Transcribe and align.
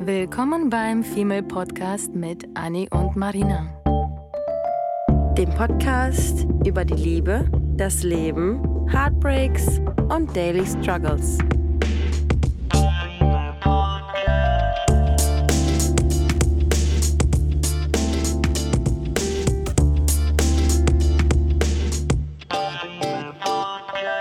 Willkommen 0.00 0.70
beim 0.70 1.02
Female 1.02 1.42
Podcast 1.42 2.14
mit 2.14 2.46
Annie 2.54 2.88
und 2.90 3.16
Marina. 3.16 3.66
Dem 5.36 5.50
Podcast 5.50 6.46
über 6.64 6.84
die 6.84 6.94
Liebe, 6.94 7.50
das 7.76 8.04
Leben, 8.04 8.88
Heartbreaks 8.88 9.80
und 10.08 10.34
Daily 10.36 10.64
Struggles. 10.64 11.38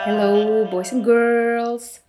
Hello, 0.06 0.66
Boys 0.72 0.92
and 0.92 1.06
Girls. 1.06 2.07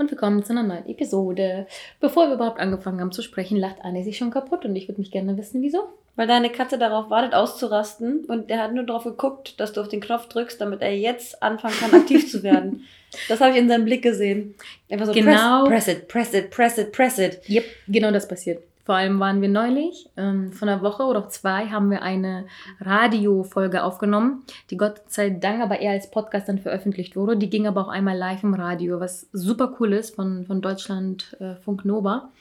Und 0.00 0.10
willkommen 0.10 0.42
zu 0.42 0.52
einer 0.54 0.62
neuen 0.62 0.88
Episode. 0.88 1.66
Bevor 2.00 2.28
wir 2.28 2.36
überhaupt 2.36 2.58
angefangen 2.58 3.02
haben 3.02 3.12
zu 3.12 3.20
sprechen, 3.20 3.58
lacht 3.58 3.82
Anne 3.82 4.02
sich 4.02 4.16
schon 4.16 4.30
kaputt 4.30 4.64
und 4.64 4.74
ich 4.74 4.88
würde 4.88 4.98
mich 4.98 5.10
gerne 5.10 5.36
wissen, 5.36 5.60
wieso. 5.60 5.90
Weil 6.16 6.26
deine 6.26 6.48
Katze 6.48 6.78
darauf 6.78 7.10
wartet, 7.10 7.34
auszurasten 7.34 8.24
und 8.24 8.48
der 8.48 8.62
hat 8.62 8.72
nur 8.72 8.84
darauf 8.84 9.04
geguckt, 9.04 9.60
dass 9.60 9.74
du 9.74 9.82
auf 9.82 9.88
den 9.88 10.00
Knopf 10.00 10.26
drückst, 10.28 10.58
damit 10.58 10.80
er 10.80 10.96
jetzt 10.96 11.42
anfangen 11.42 11.74
kann, 11.78 11.92
aktiv 12.00 12.30
zu 12.30 12.42
werden. 12.42 12.84
Das 13.28 13.40
habe 13.40 13.50
ich 13.50 13.58
in 13.58 13.68
seinem 13.68 13.84
Blick 13.84 14.02
gesehen. 14.02 14.54
Einfach 14.88 15.04
so, 15.04 15.12
Genau. 15.12 15.64
press, 15.66 15.84
press 15.84 15.88
it, 15.88 16.08
press 16.08 16.32
it, 16.32 16.50
press 16.50 16.78
it, 16.78 16.92
press 16.92 17.18
it. 17.18 17.40
Yep, 17.50 17.64
genau 17.88 18.10
das 18.12 18.26
passiert. 18.26 18.62
Vor 18.90 18.96
allem 18.96 19.20
waren 19.20 19.40
wir 19.40 19.48
neulich, 19.48 20.10
ähm, 20.16 20.50
von 20.50 20.68
einer 20.68 20.82
Woche 20.82 21.04
oder 21.04 21.28
zwei, 21.28 21.66
haben 21.66 21.92
wir 21.92 22.02
eine 22.02 22.46
Radiofolge 22.80 23.84
aufgenommen, 23.84 24.42
die 24.68 24.76
Gott 24.76 25.02
sei 25.06 25.30
Dank 25.30 25.62
aber 25.62 25.78
eher 25.78 25.92
als 25.92 26.10
Podcast 26.10 26.48
dann 26.48 26.58
veröffentlicht 26.58 27.14
wurde. 27.14 27.36
Die 27.36 27.48
ging 27.48 27.68
aber 27.68 27.82
auch 27.82 27.88
einmal 27.88 28.18
live 28.18 28.42
im 28.42 28.52
Radio, 28.52 28.98
was 28.98 29.28
super 29.32 29.76
cool 29.78 29.92
ist 29.92 30.16
von, 30.16 30.44
von 30.44 30.60
Deutschland 30.60 31.36
äh, 31.38 31.54
Funk 31.54 31.84
Nova. 31.84 32.32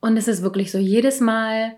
Und 0.00 0.16
es 0.16 0.26
ist 0.26 0.40
wirklich 0.40 0.72
so, 0.72 0.78
jedes 0.78 1.20
Mal, 1.20 1.74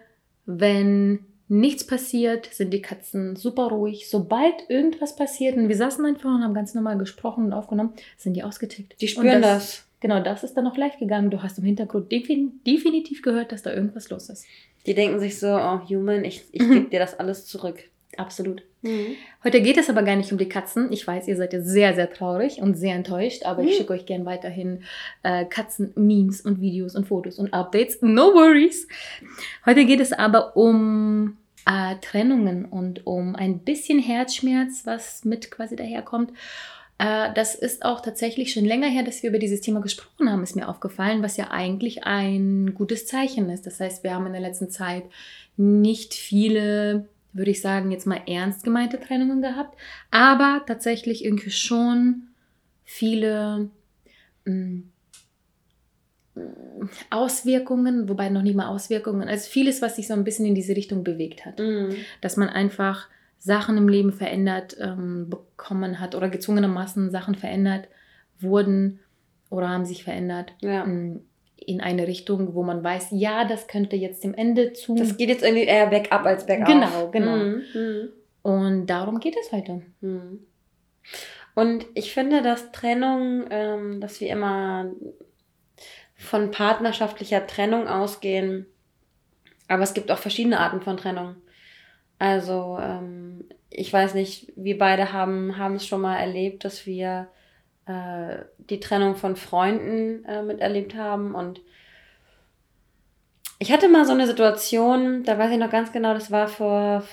wenn 0.47 1.27
nichts 1.49 1.85
passiert, 1.85 2.49
sind 2.53 2.73
die 2.73 2.83
Katzen 2.83 3.35
super 3.35 3.71
ruhig. 3.71 4.09
Sobald 4.09 4.55
irgendwas 4.69 5.17
passiert, 5.17 5.57
und 5.57 5.69
wir 5.69 5.77
saßen 5.77 6.07
einfach 6.07 6.33
und 6.33 6.45
haben 6.45 6.55
ganz 6.55 6.75
normal 6.75 6.97
gesprochen 6.97 7.47
und 7.47 7.53
aufgenommen, 7.53 7.95
sind 8.17 8.35
die 8.35 8.45
ausgetickt. 8.45 9.01
Die 9.01 9.09
spüren 9.09 9.35
Und 9.35 9.43
das. 9.43 9.85
Genau, 10.01 10.21
das 10.23 10.45
ist 10.45 10.55
dann 10.55 10.65
noch 10.65 10.77
live 10.77 10.99
gegangen. 10.99 11.31
Du 11.31 11.43
hast 11.43 11.59
im 11.59 11.65
Hintergrund 11.65 12.11
defin 12.11 12.61
definitiv 12.67 13.23
gehört, 13.23 13.53
dass 13.53 13.63
da 13.63 13.73
irgendwas 13.73 14.09
los 14.11 14.29
ist. 14.31 14.47
Die 14.87 14.95
denken 14.95 15.21
sich 15.21 15.39
so, 15.39 15.49
oh 15.49 15.81
Human, 15.89 16.25
ich, 16.25 16.45
ich 16.53 16.61
gebe 16.61 16.89
dir 16.91 16.99
das 16.99 17.19
alles 17.19 17.45
zurück. 17.47 17.85
Absolut. 18.17 18.63
Mhm. 18.83 19.15
Heute 19.45 19.61
geht 19.63 19.77
es 19.77 19.89
aber 19.89 20.03
gar 20.03 20.17
nicht 20.17 20.33
um 20.33 20.39
die 20.39 20.49
Katzen. 20.49 20.91
Ich 20.91 21.07
weiß, 21.07 21.29
ihr 21.29 21.37
seid 21.37 21.53
jetzt 21.53 21.69
sehr, 21.69 21.95
sehr 21.95 22.11
traurig 22.11 22.61
und 22.61 22.75
sehr 22.77 22.95
enttäuscht, 22.95 23.45
aber 23.45 23.63
ich 23.63 23.69
Mhm. 23.71 23.75
schicke 23.75 23.93
euch 23.93 24.07
gern 24.07 24.25
weiterhin 24.27 24.83
äh, 25.23 25.45
Katzen-Memes 25.45 26.41
und 26.41 26.61
Videos 26.61 26.97
und 26.97 27.07
Fotos 27.07 27.39
und 27.39 27.53
Updates. 27.55 27.99
No 28.01 28.35
worries. 28.35 28.89
Heute 29.65 29.85
geht 29.85 30.01
es 30.01 30.13
aber 30.13 30.57
um 30.57 31.37
äh, 31.67 31.97
Trennungen 32.01 32.65
und 32.65 33.07
um 33.07 33.37
ein 33.37 33.61
bisschen 33.61 33.99
Herzschmerz, 34.01 34.83
was 34.87 35.25
mit 35.25 35.51
quasi 35.51 35.77
daherkommt. 35.77 36.33
Äh, 37.01 37.33
das 37.35 37.55
ist 37.55 37.83
auch 37.83 38.01
tatsächlich 38.03 38.53
schon 38.53 38.67
länger 38.67 38.89
her, 38.89 39.03
dass 39.03 39.23
wir 39.23 39.31
über 39.31 39.39
dieses 39.39 39.63
Thema 39.63 39.81
gesprochen 39.81 40.31
haben, 40.31 40.43
ist 40.43 40.55
mir 40.55 40.69
aufgefallen, 40.69 41.23
was 41.23 41.39
ja 41.39 41.51
eigentlich 41.51 42.05
ein 42.05 42.75
gutes 42.75 43.07
Zeichen 43.07 43.49
ist. 43.49 43.65
Das 43.67 43.81
heißt, 43.81 44.05
wir 44.05 44.15
haben 44.15 44.27
in 44.27 44.33
der 44.33 44.43
letzten 44.43 44.69
Zeit 44.71 45.05
nicht 45.57 46.13
viele, 46.13 47.09
würde 47.33 47.51
ich 47.53 47.63
sagen, 47.63 47.91
jetzt 47.91 48.07
mal 48.07 48.21
ernst 48.27 48.65
gemeinte 48.65 49.01
Trennungen 49.01 49.41
gehabt, 49.41 49.79
aber 50.11 50.63
tatsächlich 50.67 51.25
irgendwie 51.25 51.51
schon 51.51 52.25
viele 52.85 53.71
mh, 54.45 54.83
Auswirkungen, 57.11 58.09
wobei 58.09 58.29
noch 58.29 58.43
nicht 58.43 58.57
mal 58.57 58.69
Auswirkungen, 58.69 59.29
also 59.29 59.49
vieles, 59.49 59.81
was 59.83 59.97
sich 59.97 60.07
so 60.07 60.15
ein 60.15 60.25
bisschen 60.25 60.47
in 60.47 60.55
diese 60.55 60.77
Richtung 60.77 61.03
bewegt 61.03 61.45
hat 61.47 61.59
Mhm. 61.59 61.95
dass 62.21 62.37
man 62.37 62.49
einfach 62.49 63.09
Sachen 63.41 63.77
im 63.79 63.89
Leben 63.89 64.13
verändert 64.13 64.77
ähm, 64.79 65.29
bekommen 65.31 65.99
hat 65.99 66.15
oder 66.15 66.29
gezwungenermaßen 66.29 67.11
Sachen 67.11 67.35
verändert 67.35 67.89
wurden 68.39 69.01
oder 69.49 69.71
haben 69.71 69.85
sich 69.87 70.05
verändert 70.05 70.53
Ja. 70.61 70.85
ähm, 70.85 71.23
in 71.57 71.81
eine 71.81 72.07
Richtung, 72.07 72.55
wo 72.55 72.63
man 72.63 72.83
weiß, 72.85 73.09
ja, 73.11 73.45
das 73.45 73.67
könnte 73.67 73.97
jetzt 73.97 74.25
dem 74.25 74.35
Ende 74.35 74.73
zu. 74.73 74.95
Das 74.95 75.17
geht 75.17 75.29
jetzt 75.29 75.43
irgendwie 75.43 75.65
eher 75.65 75.87
bergab 75.89 76.25
als 76.25 76.47
bergauf. 76.47 76.69
Genau, 76.69 77.11
genau. 77.11 77.37
Mhm. 77.37 77.63
Mhm. 77.75 78.09
und 78.43 78.87
darum 78.87 79.21
geht 79.21 79.37
es 79.41 79.53
heute. 79.53 79.83
Mhm. 80.01 80.41
Und 81.55 81.87
ich 81.95 82.13
finde, 82.15 82.43
dass 82.43 82.73
Trennung, 82.73 83.45
ähm, 83.51 84.01
dass 84.01 84.21
wir 84.21 84.29
immer 84.31 84.91
von 86.15 86.51
partnerschaftlicher 86.51 87.47
Trennung 87.47 87.89
ausgehen. 87.89 88.67
Aber 89.69 89.83
es 89.83 89.95
gibt 89.95 90.11
auch 90.11 90.19
verschiedene 90.19 90.61
Arten 90.61 90.81
von 90.83 90.97
Trennung. 90.97 91.37
Also, 92.21 92.79
ähm, 92.79 93.47
ich 93.71 93.91
weiß 93.91 94.13
nicht, 94.13 94.53
wir 94.55 94.77
beide 94.77 95.13
haben, 95.13 95.57
haben 95.57 95.77
es 95.77 95.87
schon 95.87 96.03
mal 96.03 96.19
erlebt, 96.19 96.65
dass 96.67 96.85
wir 96.85 97.29
äh, 97.87 98.45
die 98.59 98.79
Trennung 98.79 99.17
von 99.17 99.37
Freunden 99.37 100.25
äh, 100.27 100.43
miterlebt 100.43 100.95
haben. 100.95 101.35
Und 101.35 101.63
ich 103.59 103.73
hatte 103.73 103.89
mal 103.89 104.05
so 104.05 104.13
eine 104.13 104.27
Situation, 104.27 105.25
da 105.25 105.39
weiß 105.39 105.51
ich 105.53 105.59
noch 105.59 105.71
ganz 105.71 105.93
genau, 105.93 106.13
das 106.13 106.31
war 106.31 106.47
vor, 106.47 107.05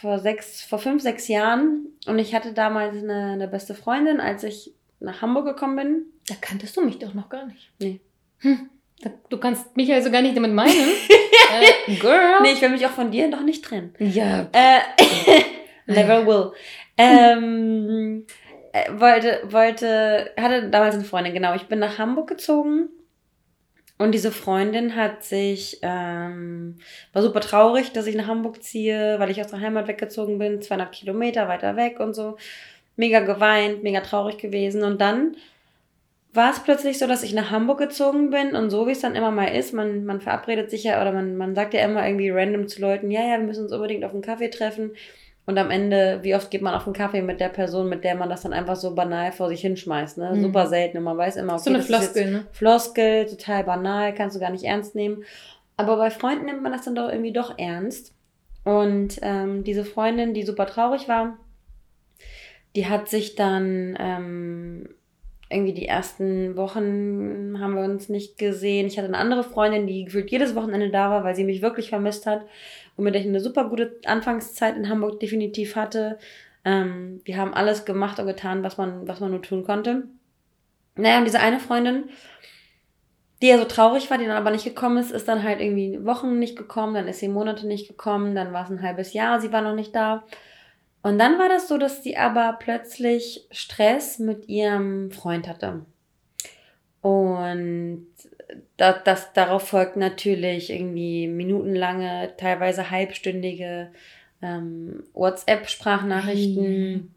vor, 0.00 0.18
sechs, 0.18 0.62
vor 0.62 0.80
fünf, 0.80 1.02
sechs 1.02 1.28
Jahren. 1.28 1.86
Und 2.08 2.18
ich 2.18 2.34
hatte 2.34 2.52
damals 2.52 2.96
eine, 2.96 3.34
eine 3.34 3.46
beste 3.46 3.76
Freundin, 3.76 4.18
als 4.18 4.42
ich 4.42 4.74
nach 4.98 5.22
Hamburg 5.22 5.46
gekommen 5.46 5.76
bin. 5.76 6.06
Da 6.26 6.34
kanntest 6.40 6.76
du 6.76 6.84
mich 6.84 6.98
doch 6.98 7.14
noch 7.14 7.28
gar 7.28 7.46
nicht. 7.46 7.70
Nee. 7.78 8.00
Hm, 8.38 8.70
du 9.28 9.38
kannst 9.38 9.76
mich 9.76 9.92
also 9.92 10.10
gar 10.10 10.22
nicht 10.22 10.36
damit 10.36 10.52
meinen. 10.52 10.72
äh, 11.60 11.94
girl. 12.00 12.42
Nee, 12.42 12.52
ich 12.52 12.62
will 12.62 12.70
mich 12.70 12.86
auch 12.86 12.90
von 12.90 13.10
dir 13.10 13.28
noch 13.28 13.42
nicht 13.42 13.64
trennen. 13.64 13.94
Ja. 13.98 14.48
Äh, 14.52 14.80
never 15.86 16.26
will. 16.26 16.52
Ähm, 16.96 18.26
äh, 18.72 18.90
wollte, 18.92 19.42
wollte, 19.44 20.30
hatte 20.38 20.68
damals 20.70 20.94
eine 20.94 21.04
Freundin, 21.04 21.34
genau. 21.34 21.54
Ich 21.54 21.64
bin 21.64 21.78
nach 21.78 21.98
Hamburg 21.98 22.28
gezogen 22.28 22.88
und 24.02 24.12
diese 24.12 24.32
Freundin 24.32 24.96
hat 24.96 25.22
sich, 25.22 25.78
ähm, 25.82 26.76
war 27.12 27.22
super 27.22 27.40
traurig, 27.40 27.92
dass 27.92 28.08
ich 28.08 28.16
nach 28.16 28.26
Hamburg 28.26 28.60
ziehe, 28.62 29.20
weil 29.20 29.30
ich 29.30 29.40
aus 29.40 29.48
der 29.48 29.60
Heimat 29.60 29.86
weggezogen 29.86 30.38
bin, 30.38 30.60
200 30.60 30.90
Kilometer 30.90 31.46
weiter 31.46 31.76
weg 31.76 32.00
und 32.00 32.14
so. 32.14 32.36
Mega 32.96 33.20
geweint, 33.20 33.84
mega 33.84 34.00
traurig 34.00 34.38
gewesen. 34.38 34.82
Und 34.82 35.00
dann 35.00 35.36
war 36.34 36.50
es 36.50 36.60
plötzlich 36.60 36.98
so, 36.98 37.06
dass 37.06 37.22
ich 37.22 37.34
nach 37.34 37.50
Hamburg 37.50 37.78
gezogen 37.78 38.30
bin 38.30 38.54
und 38.54 38.70
so 38.70 38.86
wie 38.86 38.92
es 38.92 39.00
dann 39.00 39.14
immer 39.14 39.30
mal 39.30 39.46
ist, 39.46 39.74
man, 39.74 40.04
man 40.04 40.20
verabredet 40.20 40.70
sich 40.70 40.84
ja 40.84 41.00
oder 41.00 41.12
man, 41.12 41.36
man 41.36 41.54
sagt 41.54 41.74
ja 41.74 41.84
immer 41.84 42.06
irgendwie 42.06 42.30
random 42.30 42.68
zu 42.68 42.80
Leuten, 42.80 43.10
ja, 43.10 43.20
ja, 43.20 43.38
wir 43.38 43.46
müssen 43.46 43.64
uns 43.64 43.72
unbedingt 43.72 44.04
auf 44.04 44.12
einen 44.12 44.22
Kaffee 44.22 44.48
treffen. 44.48 44.92
Und 45.44 45.58
am 45.58 45.70
Ende, 45.70 46.20
wie 46.22 46.36
oft 46.36 46.52
geht 46.52 46.62
man 46.62 46.72
auf 46.72 46.86
einen 46.86 46.94
Kaffee 46.94 47.20
mit 47.20 47.40
der 47.40 47.48
Person, 47.48 47.88
mit 47.88 48.04
der 48.04 48.14
man 48.14 48.30
das 48.30 48.42
dann 48.42 48.52
einfach 48.52 48.76
so 48.76 48.94
banal 48.94 49.32
vor 49.32 49.48
sich 49.48 49.60
hinschmeißt, 49.60 50.18
ne? 50.18 50.30
Mhm. 50.34 50.42
Super 50.42 50.68
selten. 50.68 50.98
Und 50.98 51.04
man 51.04 51.18
weiß 51.18 51.34
immer, 51.34 51.54
okay, 51.54 51.62
so 51.64 51.70
eine 51.70 51.78
das 51.78 51.88
ist 51.88 51.90
jetzt 51.90 52.12
Floskel, 52.12 52.30
ne? 52.30 52.46
Floskel, 52.52 53.26
total 53.26 53.64
banal, 53.64 54.14
kannst 54.14 54.36
du 54.36 54.40
gar 54.40 54.50
nicht 54.50 54.62
ernst 54.62 54.94
nehmen. 54.94 55.24
Aber 55.76 55.96
bei 55.96 56.10
Freunden 56.10 56.44
nimmt 56.44 56.62
man 56.62 56.70
das 56.70 56.84
dann 56.84 56.94
doch 56.94 57.08
irgendwie 57.08 57.32
doch 57.32 57.58
ernst. 57.58 58.14
Und 58.62 59.18
ähm, 59.22 59.64
diese 59.64 59.84
Freundin, 59.84 60.32
die 60.32 60.44
super 60.44 60.66
traurig 60.66 61.08
war, 61.08 61.36
die 62.76 62.86
hat 62.86 63.08
sich 63.08 63.34
dann 63.34 63.96
ähm, 63.98 64.88
irgendwie 65.52 65.74
die 65.74 65.86
ersten 65.86 66.56
Wochen 66.56 67.58
haben 67.60 67.74
wir 67.74 67.84
uns 67.84 68.08
nicht 68.08 68.38
gesehen. 68.38 68.86
Ich 68.86 68.98
hatte 68.98 69.08
eine 69.08 69.18
andere 69.18 69.44
Freundin, 69.44 69.86
die 69.86 70.04
gefühlt 70.04 70.30
jedes 70.30 70.54
Wochenende 70.54 70.90
da 70.90 71.10
war, 71.10 71.24
weil 71.24 71.34
sie 71.34 71.44
mich 71.44 71.62
wirklich 71.62 71.90
vermisst 71.90 72.26
hat 72.26 72.46
und 72.96 73.04
mit 73.04 73.14
der 73.14 73.22
ich 73.22 73.28
eine 73.28 73.40
super 73.40 73.68
gute 73.68 74.00
Anfangszeit 74.04 74.76
in 74.76 74.88
Hamburg 74.88 75.20
definitiv 75.20 75.76
hatte. 75.76 76.18
Ähm, 76.64 77.20
wir 77.24 77.36
haben 77.36 77.54
alles 77.54 77.84
gemacht 77.84 78.18
und 78.18 78.26
getan, 78.26 78.62
was 78.62 78.78
man, 78.78 79.06
was 79.06 79.20
man 79.20 79.30
nur 79.30 79.42
tun 79.42 79.64
konnte. 79.64 80.04
Naja, 80.94 81.18
und 81.18 81.24
diese 81.24 81.40
eine 81.40 81.58
Freundin, 81.58 82.04
die 83.40 83.48
ja 83.48 83.58
so 83.58 83.64
traurig 83.64 84.10
war, 84.10 84.18
die 84.18 84.26
dann 84.26 84.36
aber 84.36 84.50
nicht 84.50 84.64
gekommen 84.64 84.98
ist, 84.98 85.10
ist 85.10 85.26
dann 85.26 85.42
halt 85.42 85.60
irgendwie 85.60 86.04
Wochen 86.04 86.38
nicht 86.38 86.56
gekommen, 86.56 86.94
dann 86.94 87.08
ist 87.08 87.18
sie 87.18 87.28
Monate 87.28 87.66
nicht 87.66 87.88
gekommen, 87.88 88.34
dann 88.34 88.52
war 88.52 88.64
es 88.64 88.70
ein 88.70 88.82
halbes 88.82 89.12
Jahr, 89.12 89.40
sie 89.40 89.52
war 89.52 89.62
noch 89.62 89.74
nicht 89.74 89.94
da. 89.94 90.24
Und 91.02 91.18
dann 91.18 91.38
war 91.38 91.48
das 91.48 91.68
so, 91.68 91.78
dass 91.78 92.02
sie 92.02 92.16
aber 92.16 92.56
plötzlich 92.60 93.46
Stress 93.50 94.18
mit 94.18 94.48
ihrem 94.48 95.10
Freund 95.10 95.48
hatte. 95.48 95.84
Und 97.00 98.06
das, 98.76 98.96
das, 99.04 99.32
darauf 99.32 99.68
folgt 99.68 99.96
natürlich 99.96 100.70
irgendwie 100.70 101.26
minutenlange, 101.26 102.34
teilweise 102.36 102.90
halbstündige 102.90 103.90
ähm, 104.40 105.02
WhatsApp-Sprachnachrichten. 105.12 107.12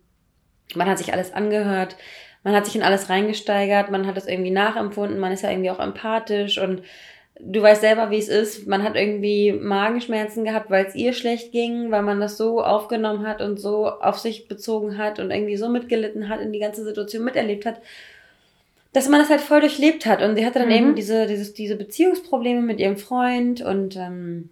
Man 0.73 0.89
hat 0.89 0.97
sich 0.97 1.13
alles 1.13 1.33
angehört, 1.33 1.95
man 2.43 2.55
hat 2.55 2.65
sich 2.65 2.75
in 2.75 2.83
alles 2.83 3.09
reingesteigert, 3.09 3.91
man 3.91 4.07
hat 4.07 4.17
es 4.17 4.27
irgendwie 4.27 4.51
nachempfunden, 4.51 5.19
man 5.19 5.31
ist 5.31 5.43
ja 5.43 5.51
irgendwie 5.51 5.69
auch 5.69 5.79
empathisch 5.79 6.57
und 6.57 6.81
du 7.39 7.61
weißt 7.61 7.81
selber, 7.81 8.11
wie 8.11 8.17
es 8.17 8.29
ist. 8.29 8.67
Man 8.67 8.83
hat 8.83 8.95
irgendwie 8.95 9.51
Magenschmerzen 9.51 10.43
gehabt, 10.43 10.69
weil 10.69 10.85
es 10.85 10.95
ihr 10.95 11.13
schlecht 11.13 11.51
ging, 11.51 11.91
weil 11.91 12.01
man 12.01 12.19
das 12.19 12.37
so 12.37 12.63
aufgenommen 12.63 13.27
hat 13.27 13.41
und 13.41 13.59
so 13.59 13.87
auf 13.87 14.17
sich 14.19 14.47
bezogen 14.47 14.97
hat 14.97 15.19
und 15.19 15.31
irgendwie 15.31 15.57
so 15.57 15.69
mitgelitten 15.69 16.29
hat, 16.29 16.41
in 16.41 16.53
die 16.53 16.59
ganze 16.59 16.83
Situation 16.83 17.23
miterlebt 17.23 17.65
hat, 17.65 17.81
dass 18.93 19.09
man 19.09 19.19
das 19.19 19.29
halt 19.29 19.41
voll 19.41 19.59
durchlebt 19.59 20.05
hat. 20.05 20.21
Und 20.21 20.37
sie 20.37 20.45
hatte 20.45 20.59
dann 20.59 20.69
mhm. 20.69 20.75
eben 20.75 20.95
diese, 20.95 21.27
dieses, 21.27 21.53
diese 21.53 21.75
Beziehungsprobleme 21.75 22.61
mit 22.61 22.79
ihrem 22.79 22.97
Freund 22.97 23.61
und 23.61 23.97
ähm, 23.97 24.49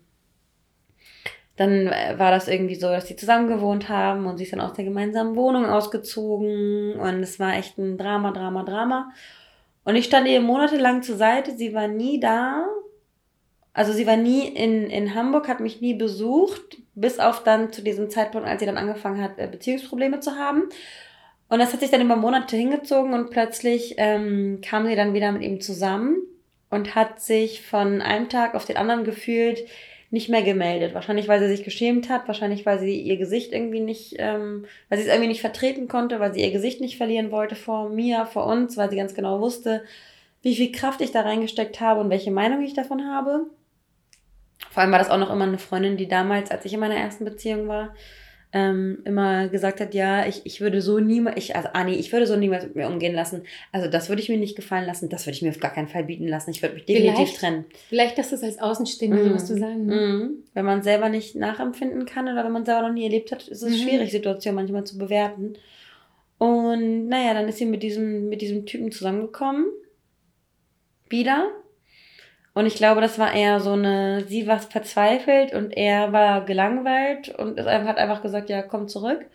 dann 1.55 1.85
war 1.85 2.31
das 2.31 2.47
irgendwie 2.47 2.75
so, 2.75 2.87
dass 2.87 3.07
sie 3.07 3.15
zusammen 3.15 3.47
gewohnt 3.47 3.87
haben 3.87 4.25
und 4.25 4.37
sie 4.37 4.43
ist 4.43 4.53
dann 4.53 4.59
aus 4.59 4.73
der 4.73 4.85
gemeinsamen 4.85 5.35
Wohnung 5.35 5.67
ausgezogen 5.67 6.95
und 6.95 7.21
es 7.21 7.39
war 7.39 7.53
echt 7.53 7.77
ein 7.77 7.97
Drama, 7.97 8.31
Drama, 8.31 8.63
Drama. 8.63 9.11
Und 9.83 9.95
ich 9.95 10.05
stand 10.05 10.27
ihr 10.27 10.41
monatelang 10.41 11.03
zur 11.03 11.17
Seite, 11.17 11.55
sie 11.55 11.73
war 11.73 11.87
nie 11.87 12.19
da. 12.19 12.65
Also 13.73 13.91
sie 13.91 14.05
war 14.05 14.17
nie 14.17 14.47
in, 14.47 14.89
in 14.89 15.15
Hamburg, 15.15 15.47
hat 15.47 15.59
mich 15.59 15.81
nie 15.81 15.95
besucht, 15.95 16.77
bis 16.95 17.19
auf 17.19 17.43
dann 17.43 17.73
zu 17.73 17.81
diesem 17.81 18.09
Zeitpunkt, 18.09 18.47
als 18.47 18.59
sie 18.59 18.65
dann 18.65 18.77
angefangen 18.77 19.21
hat, 19.21 19.39
äh, 19.39 19.47
Beziehungsprobleme 19.47 20.19
zu 20.19 20.35
haben. 20.37 20.69
Und 21.49 21.59
das 21.59 21.73
hat 21.73 21.81
sich 21.81 21.91
dann 21.91 22.01
über 22.01 22.15
Monate 22.15 22.55
hingezogen 22.55 23.13
und 23.13 23.29
plötzlich 23.29 23.95
ähm, 23.97 24.61
kam 24.61 24.87
sie 24.87 24.95
dann 24.95 25.13
wieder 25.13 25.31
mit 25.31 25.41
ihm 25.41 25.59
zusammen 25.59 26.17
und 26.69 26.95
hat 26.95 27.21
sich 27.21 27.61
von 27.61 28.01
einem 28.01 28.29
Tag 28.29 28.55
auf 28.55 28.65
den 28.65 28.77
anderen 28.77 29.03
gefühlt 29.03 29.63
nicht 30.13 30.29
mehr 30.29 30.43
gemeldet. 30.43 30.93
Wahrscheinlich, 30.93 31.27
weil 31.27 31.39
sie 31.39 31.47
sich 31.47 31.63
geschämt 31.63 32.07
hat, 32.07 32.27
wahrscheinlich, 32.27 32.67
weil 32.67 32.77
sie 32.77 33.01
ihr 33.01 33.17
Gesicht 33.17 33.51
irgendwie 33.51 33.79
nicht, 33.79 34.15
ähm, 34.19 34.65
weil 34.87 34.99
sie 34.99 35.05
es 35.05 35.09
irgendwie 35.09 35.27
nicht 35.27 35.41
vertreten 35.41 35.87
konnte, 35.87 36.19
weil 36.19 36.35
sie 36.35 36.41
ihr 36.41 36.51
Gesicht 36.51 36.81
nicht 36.81 36.97
verlieren 36.97 37.31
wollte 37.31 37.55
vor 37.55 37.89
mir, 37.89 38.27
vor 38.27 38.45
uns, 38.45 38.77
weil 38.77 38.91
sie 38.91 38.95
ganz 38.95 39.15
genau 39.15 39.41
wusste, 39.41 39.83
wie 40.43 40.55
viel 40.55 40.71
Kraft 40.71 41.01
ich 41.01 41.11
da 41.11 41.21
reingesteckt 41.21 41.81
habe 41.81 41.99
und 41.99 42.11
welche 42.11 42.29
Meinung 42.29 42.61
ich 42.61 42.75
davon 42.75 43.09
habe. 43.09 43.47
Vor 44.69 44.83
allem 44.83 44.91
war 44.91 44.99
das 44.99 45.09
auch 45.09 45.17
noch 45.17 45.31
immer 45.31 45.45
eine 45.45 45.57
Freundin, 45.57 45.97
die 45.97 46.07
damals, 46.07 46.51
als 46.51 46.63
ich 46.63 46.73
in 46.73 46.79
meiner 46.79 46.95
ersten 46.95 47.25
Beziehung 47.25 47.67
war, 47.67 47.95
ähm, 48.55 48.99
immer 49.03 49.47
gesagt 49.49 49.81
hat, 49.81 49.95
ja, 49.95 50.27
ich, 50.27 50.45
ich 50.45 50.61
würde 50.61 50.79
so 50.79 50.99
niemals, 50.99 51.37
ich, 51.37 51.55
also 51.55 51.69
Anni, 51.73 51.95
ich 51.95 52.11
würde 52.11 52.27
so 52.27 52.35
niemals 52.35 52.63
mit 52.65 52.75
mir 52.75 52.87
umgehen 52.87 53.15
lassen. 53.15 53.41
Also 53.71 53.89
das 53.89 54.09
würde 54.09 54.21
ich 54.21 54.29
mir 54.29 54.37
nicht 54.37 54.55
gefallen 54.55 54.85
lassen, 54.85 55.09
das 55.09 55.25
würde 55.25 55.35
ich 55.35 55.41
mir 55.41 55.49
auf 55.49 55.59
gar 55.59 55.73
keinen 55.73 55.87
Fall 55.87 56.03
bieten 56.03 56.27
lassen. 56.27 56.51
Ich 56.51 56.61
würde 56.61 56.75
mich 56.75 56.85
definitiv 56.85 57.15
vielleicht, 57.15 57.39
trennen. 57.39 57.65
Vielleicht, 57.89 58.17
dass 58.19 58.29
das 58.29 58.43
als 58.43 58.59
Außenstehende 58.59 59.23
mm. 59.23 59.33
was 59.33 59.47
zu 59.47 59.57
sagen. 59.57 59.87
Ne? 59.87 59.95
Mm. 59.95 60.43
Wenn 60.53 60.65
man 60.65 60.83
selber 60.83 61.09
nicht 61.09 61.35
nachempfinden 61.35 62.05
kann 62.05 62.27
oder 62.27 62.45
wenn 62.45 62.51
man 62.51 62.63
selber 62.63 62.87
noch 62.87 62.93
nie 62.93 63.05
erlebt 63.05 63.31
hat, 63.31 63.47
ist 63.47 63.63
es 63.63 63.71
mhm. 63.71 63.87
schwierig, 63.87 64.11
Situationen 64.11 64.55
manchmal 64.55 64.83
zu 64.83 64.99
bewerten. 64.99 65.55
Und 66.37 67.07
naja, 67.07 67.33
dann 67.33 67.47
ist 67.47 67.57
sie 67.57 67.65
mit 67.65 67.81
diesem, 67.81 68.29
mit 68.29 68.41
diesem 68.41 68.67
Typen 68.67 68.91
zusammengekommen. 68.91 69.65
Wieder. 71.09 71.49
Und 72.53 72.67
ich 72.67 72.75
glaube, 72.75 73.01
das 73.01 73.17
war 73.17 73.33
eher 73.33 73.59
so 73.59 73.71
eine, 73.71 74.25
sie 74.27 74.45
war 74.45 74.59
verzweifelt 74.59 75.53
und 75.53 75.71
er 75.71 76.13
war 76.13 76.45
gelangweilt 76.45 77.29
und 77.29 77.59
hat 77.59 77.97
einfach 77.97 78.21
gesagt, 78.21 78.49
ja, 78.49 78.61
komm 78.61 78.87
zurück. 78.87 79.25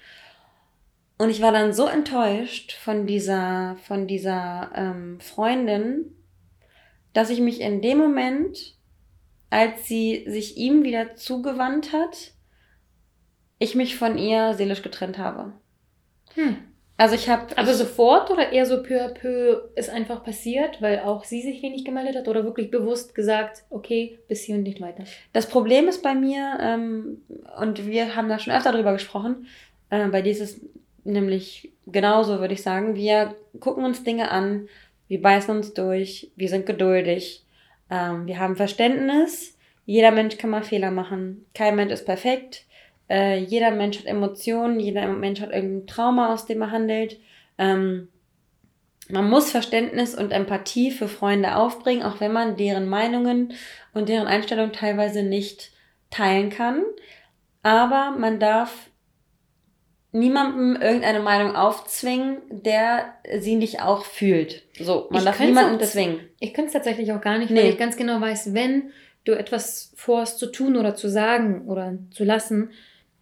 Und 1.18 1.30
ich 1.30 1.42
war 1.42 1.50
dann 1.50 1.72
so 1.72 1.86
enttäuscht 1.86 2.72
von 2.72 3.06
dieser, 3.08 3.76
von 3.82 4.06
dieser 4.06 4.70
ähm, 4.74 5.18
Freundin, 5.18 6.14
dass 7.12 7.30
ich 7.30 7.40
mich 7.40 7.60
in 7.60 7.82
dem 7.82 7.98
Moment, 7.98 8.76
als 9.50 9.88
sie 9.88 10.24
sich 10.28 10.56
ihm 10.56 10.84
wieder 10.84 11.16
zugewandt 11.16 11.92
hat, 11.92 12.32
ich 13.58 13.74
mich 13.74 13.96
von 13.96 14.16
ihr 14.16 14.54
seelisch 14.54 14.82
getrennt 14.82 15.18
habe. 15.18 15.52
Hm. 16.34 16.67
Also 16.98 17.14
ich 17.14 17.28
habe. 17.28 17.56
Aber 17.56 17.72
sofort 17.74 18.28
oder 18.30 18.52
eher 18.52 18.66
so 18.66 18.82
peu 18.82 19.00
à 19.00 19.08
peu 19.08 19.62
ist 19.76 19.88
einfach 19.88 20.24
passiert, 20.24 20.82
weil 20.82 20.98
auch 20.98 21.24
sie 21.24 21.40
sich 21.40 21.62
wenig 21.62 21.84
gemeldet 21.84 22.16
hat 22.16 22.28
oder 22.28 22.44
wirklich 22.44 22.72
bewusst 22.72 23.14
gesagt, 23.14 23.62
okay, 23.70 24.18
bis 24.26 24.42
hier 24.42 24.56
und 24.56 24.64
nicht 24.64 24.80
weiter. 24.80 25.04
Das 25.32 25.46
Problem 25.46 25.86
ist 25.86 26.02
bei 26.02 26.14
mir, 26.14 26.58
ähm, 26.60 27.22
und 27.60 27.86
wir 27.86 28.16
haben 28.16 28.28
da 28.28 28.40
schon 28.40 28.52
öfter 28.52 28.72
drüber 28.72 28.92
gesprochen, 28.92 29.46
äh, 29.90 30.08
bei 30.08 30.22
dir 30.22 30.32
ist 30.32 30.40
es 30.40 30.60
nämlich 31.04 31.70
genauso, 31.86 32.40
würde 32.40 32.54
ich 32.54 32.62
sagen. 32.62 32.96
Wir 32.96 33.36
gucken 33.60 33.84
uns 33.84 34.02
Dinge 34.02 34.32
an, 34.32 34.68
wir 35.06 35.22
beißen 35.22 35.56
uns 35.56 35.74
durch, 35.74 36.32
wir 36.34 36.48
sind 36.48 36.66
geduldig, 36.66 37.44
ähm, 37.90 38.26
wir 38.26 38.40
haben 38.40 38.56
Verständnis. 38.56 39.56
Jeder 39.86 40.10
Mensch 40.10 40.36
kann 40.36 40.50
mal 40.50 40.64
Fehler 40.64 40.90
machen. 40.90 41.46
Kein 41.54 41.76
Mensch 41.76 41.92
ist 41.92 42.04
perfekt. 42.04 42.66
Äh, 43.08 43.38
jeder 43.38 43.70
Mensch 43.70 43.98
hat 43.98 44.06
Emotionen, 44.06 44.80
jeder 44.80 45.06
Mensch 45.08 45.40
hat 45.40 45.50
irgendein 45.50 45.86
Trauma, 45.86 46.32
aus 46.32 46.46
dem 46.46 46.62
er 46.62 46.70
handelt. 46.70 47.18
Ähm, 47.56 48.08
man 49.08 49.28
muss 49.28 49.50
Verständnis 49.50 50.14
und 50.14 50.32
Empathie 50.32 50.90
für 50.90 51.08
Freunde 51.08 51.56
aufbringen, 51.56 52.02
auch 52.02 52.20
wenn 52.20 52.32
man 52.32 52.56
deren 52.56 52.88
Meinungen 52.88 53.54
und 53.94 54.08
deren 54.08 54.26
Einstellungen 54.26 54.72
teilweise 54.72 55.22
nicht 55.22 55.72
teilen 56.10 56.50
kann. 56.50 56.82
Aber 57.62 58.14
man 58.18 58.38
darf 58.38 58.90
niemandem 60.12 60.80
irgendeine 60.80 61.20
Meinung 61.20 61.54
aufzwingen, 61.54 62.38
der 62.50 63.14
sie 63.38 63.56
nicht 63.56 63.82
auch 63.82 64.04
fühlt. 64.04 64.62
So, 64.78 65.08
man 65.10 65.20
ich 65.20 65.24
darf 65.24 65.40
niemanden 65.40 65.80
zwingen. 65.84 66.20
Ich 66.40 66.54
kann 66.54 66.66
es 66.66 66.72
tatsächlich 66.72 67.12
auch 67.12 67.20
gar 67.20 67.38
nicht, 67.38 67.50
nee. 67.50 67.60
weil 67.60 67.70
ich 67.70 67.78
ganz 67.78 67.96
genau 67.96 68.20
weiß, 68.20 68.54
wenn 68.54 68.90
du 69.24 69.32
etwas 69.32 69.92
vorhast 69.96 70.38
zu 70.38 70.46
tun 70.46 70.76
oder 70.76 70.94
zu 70.94 71.08
sagen 71.08 71.66
oder 71.66 71.98
zu 72.10 72.24
lassen, 72.24 72.70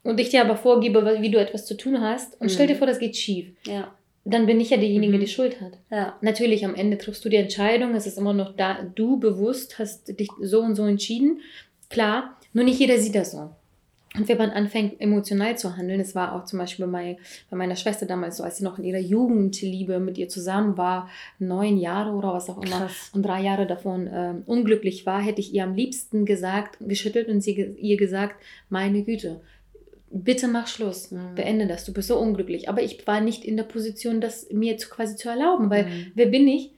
und 0.06 0.20
ich 0.20 0.30
dir 0.30 0.42
aber 0.42 0.56
vorgebe, 0.56 1.18
wie 1.20 1.30
du 1.30 1.38
etwas 1.38 1.66
zu 1.66 1.76
tun 1.76 2.00
hast 2.00 2.40
und 2.40 2.46
mhm. 2.46 2.50
stell 2.50 2.66
dir 2.66 2.76
vor, 2.76 2.86
das 2.86 2.98
geht 2.98 3.16
schief. 3.16 3.46
Ja. 3.66 3.92
Dann 4.24 4.46
bin 4.46 4.60
ich 4.60 4.70
ja 4.70 4.76
diejenige, 4.76 5.16
mhm. 5.16 5.20
die 5.20 5.28
Schuld 5.28 5.60
hat. 5.60 5.78
Ja. 5.90 6.16
Natürlich, 6.20 6.64
am 6.64 6.74
Ende 6.74 6.98
triffst 6.98 7.24
du 7.24 7.28
die 7.28 7.36
Entscheidung, 7.36 7.94
es 7.94 8.06
ist 8.06 8.18
immer 8.18 8.32
noch 8.32 8.56
da, 8.56 8.82
du 8.94 9.18
bewusst 9.18 9.78
hast 9.78 10.18
dich 10.18 10.28
so 10.40 10.60
und 10.60 10.74
so 10.74 10.84
entschieden. 10.84 11.40
Klar, 11.90 12.36
nur 12.52 12.64
nicht 12.64 12.80
jeder 12.80 12.98
sieht 12.98 13.14
das 13.14 13.32
so. 13.32 13.50
Und 14.16 14.28
wenn 14.28 14.38
man 14.38 14.50
anfängt, 14.50 15.00
emotional 15.00 15.58
zu 15.58 15.76
handeln, 15.76 16.00
es 16.00 16.14
war 16.14 16.34
auch 16.34 16.44
zum 16.44 16.58
Beispiel 16.58 16.86
bei, 16.86 17.18
meiner 17.50 17.76
Schwester 17.76 18.06
damals 18.06 18.38
so, 18.38 18.44
als 18.44 18.56
sie 18.56 18.64
noch 18.64 18.78
in 18.78 18.84
ihrer 18.84 18.98
Jugendliebe 18.98 20.00
mit 20.00 20.16
ihr 20.16 20.28
zusammen 20.28 20.76
war, 20.76 21.10
neun 21.38 21.76
Jahre 21.76 22.12
oder 22.12 22.32
was 22.32 22.48
auch 22.48 22.62
immer, 22.62 22.78
Krass. 22.86 23.10
und 23.12 23.22
drei 23.22 23.42
Jahre 23.42 23.66
davon 23.66 24.06
äh, 24.06 24.34
unglücklich 24.46 25.04
war, 25.04 25.20
hätte 25.20 25.40
ich 25.40 25.52
ihr 25.52 25.64
am 25.64 25.74
liebsten 25.74 26.24
gesagt, 26.24 26.78
geschüttelt 26.80 27.28
und 27.28 27.42
sie 27.42 27.74
ihr 27.78 27.96
gesagt, 27.96 28.42
meine 28.70 29.02
Güte, 29.02 29.40
bitte 30.10 30.48
mach 30.48 30.66
Schluss, 30.66 31.10
mhm. 31.10 31.34
beende 31.34 31.66
das, 31.66 31.84
du 31.84 31.92
bist 31.92 32.08
so 32.08 32.18
unglücklich. 32.18 32.68
Aber 32.68 32.82
ich 32.82 33.06
war 33.06 33.20
nicht 33.20 33.44
in 33.44 33.56
der 33.56 33.64
Position, 33.64 34.20
das 34.20 34.48
mir 34.50 34.78
zu, 34.78 34.88
quasi 34.88 35.16
zu 35.16 35.28
erlauben, 35.28 35.70
weil 35.70 35.86
mhm. 35.86 36.12
wer 36.14 36.26
bin 36.26 36.48
ich? 36.48 36.70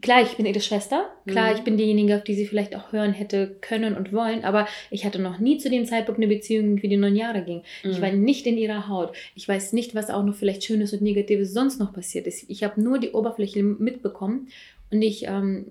Klar, 0.00 0.22
ich 0.22 0.36
bin 0.36 0.46
ihre 0.46 0.60
Schwester, 0.60 1.06
klar, 1.26 1.50
mhm. 1.50 1.56
ich 1.56 1.64
bin 1.64 1.76
diejenige, 1.76 2.14
auf 2.14 2.22
die 2.22 2.34
sie 2.34 2.46
vielleicht 2.46 2.76
auch 2.76 2.92
hören 2.92 3.12
hätte 3.12 3.56
können 3.60 3.96
und 3.96 4.12
wollen, 4.12 4.44
aber 4.44 4.68
ich 4.92 5.04
hatte 5.04 5.18
noch 5.18 5.40
nie 5.40 5.58
zu 5.58 5.70
dem 5.70 5.86
Zeitpunkt 5.86 6.20
eine 6.20 6.32
Beziehung, 6.32 6.76
die 6.76 6.96
neun 6.96 7.16
Jahre 7.16 7.42
ging. 7.42 7.62
Ich 7.82 8.00
war 8.00 8.12
mhm. 8.12 8.22
nicht 8.22 8.46
in 8.46 8.56
ihrer 8.56 8.86
Haut. 8.86 9.12
Ich 9.34 9.48
weiß 9.48 9.72
nicht, 9.72 9.96
was 9.96 10.10
auch 10.10 10.22
noch 10.22 10.36
vielleicht 10.36 10.62
Schönes 10.62 10.92
und 10.92 11.02
Negatives 11.02 11.52
sonst 11.52 11.80
noch 11.80 11.92
passiert 11.92 12.28
ist. 12.28 12.48
Ich 12.48 12.62
habe 12.62 12.80
nur 12.80 13.00
die 13.00 13.10
Oberfläche 13.10 13.60
mitbekommen 13.64 14.46
und 14.92 15.02
ich 15.02 15.26
ähm, 15.26 15.66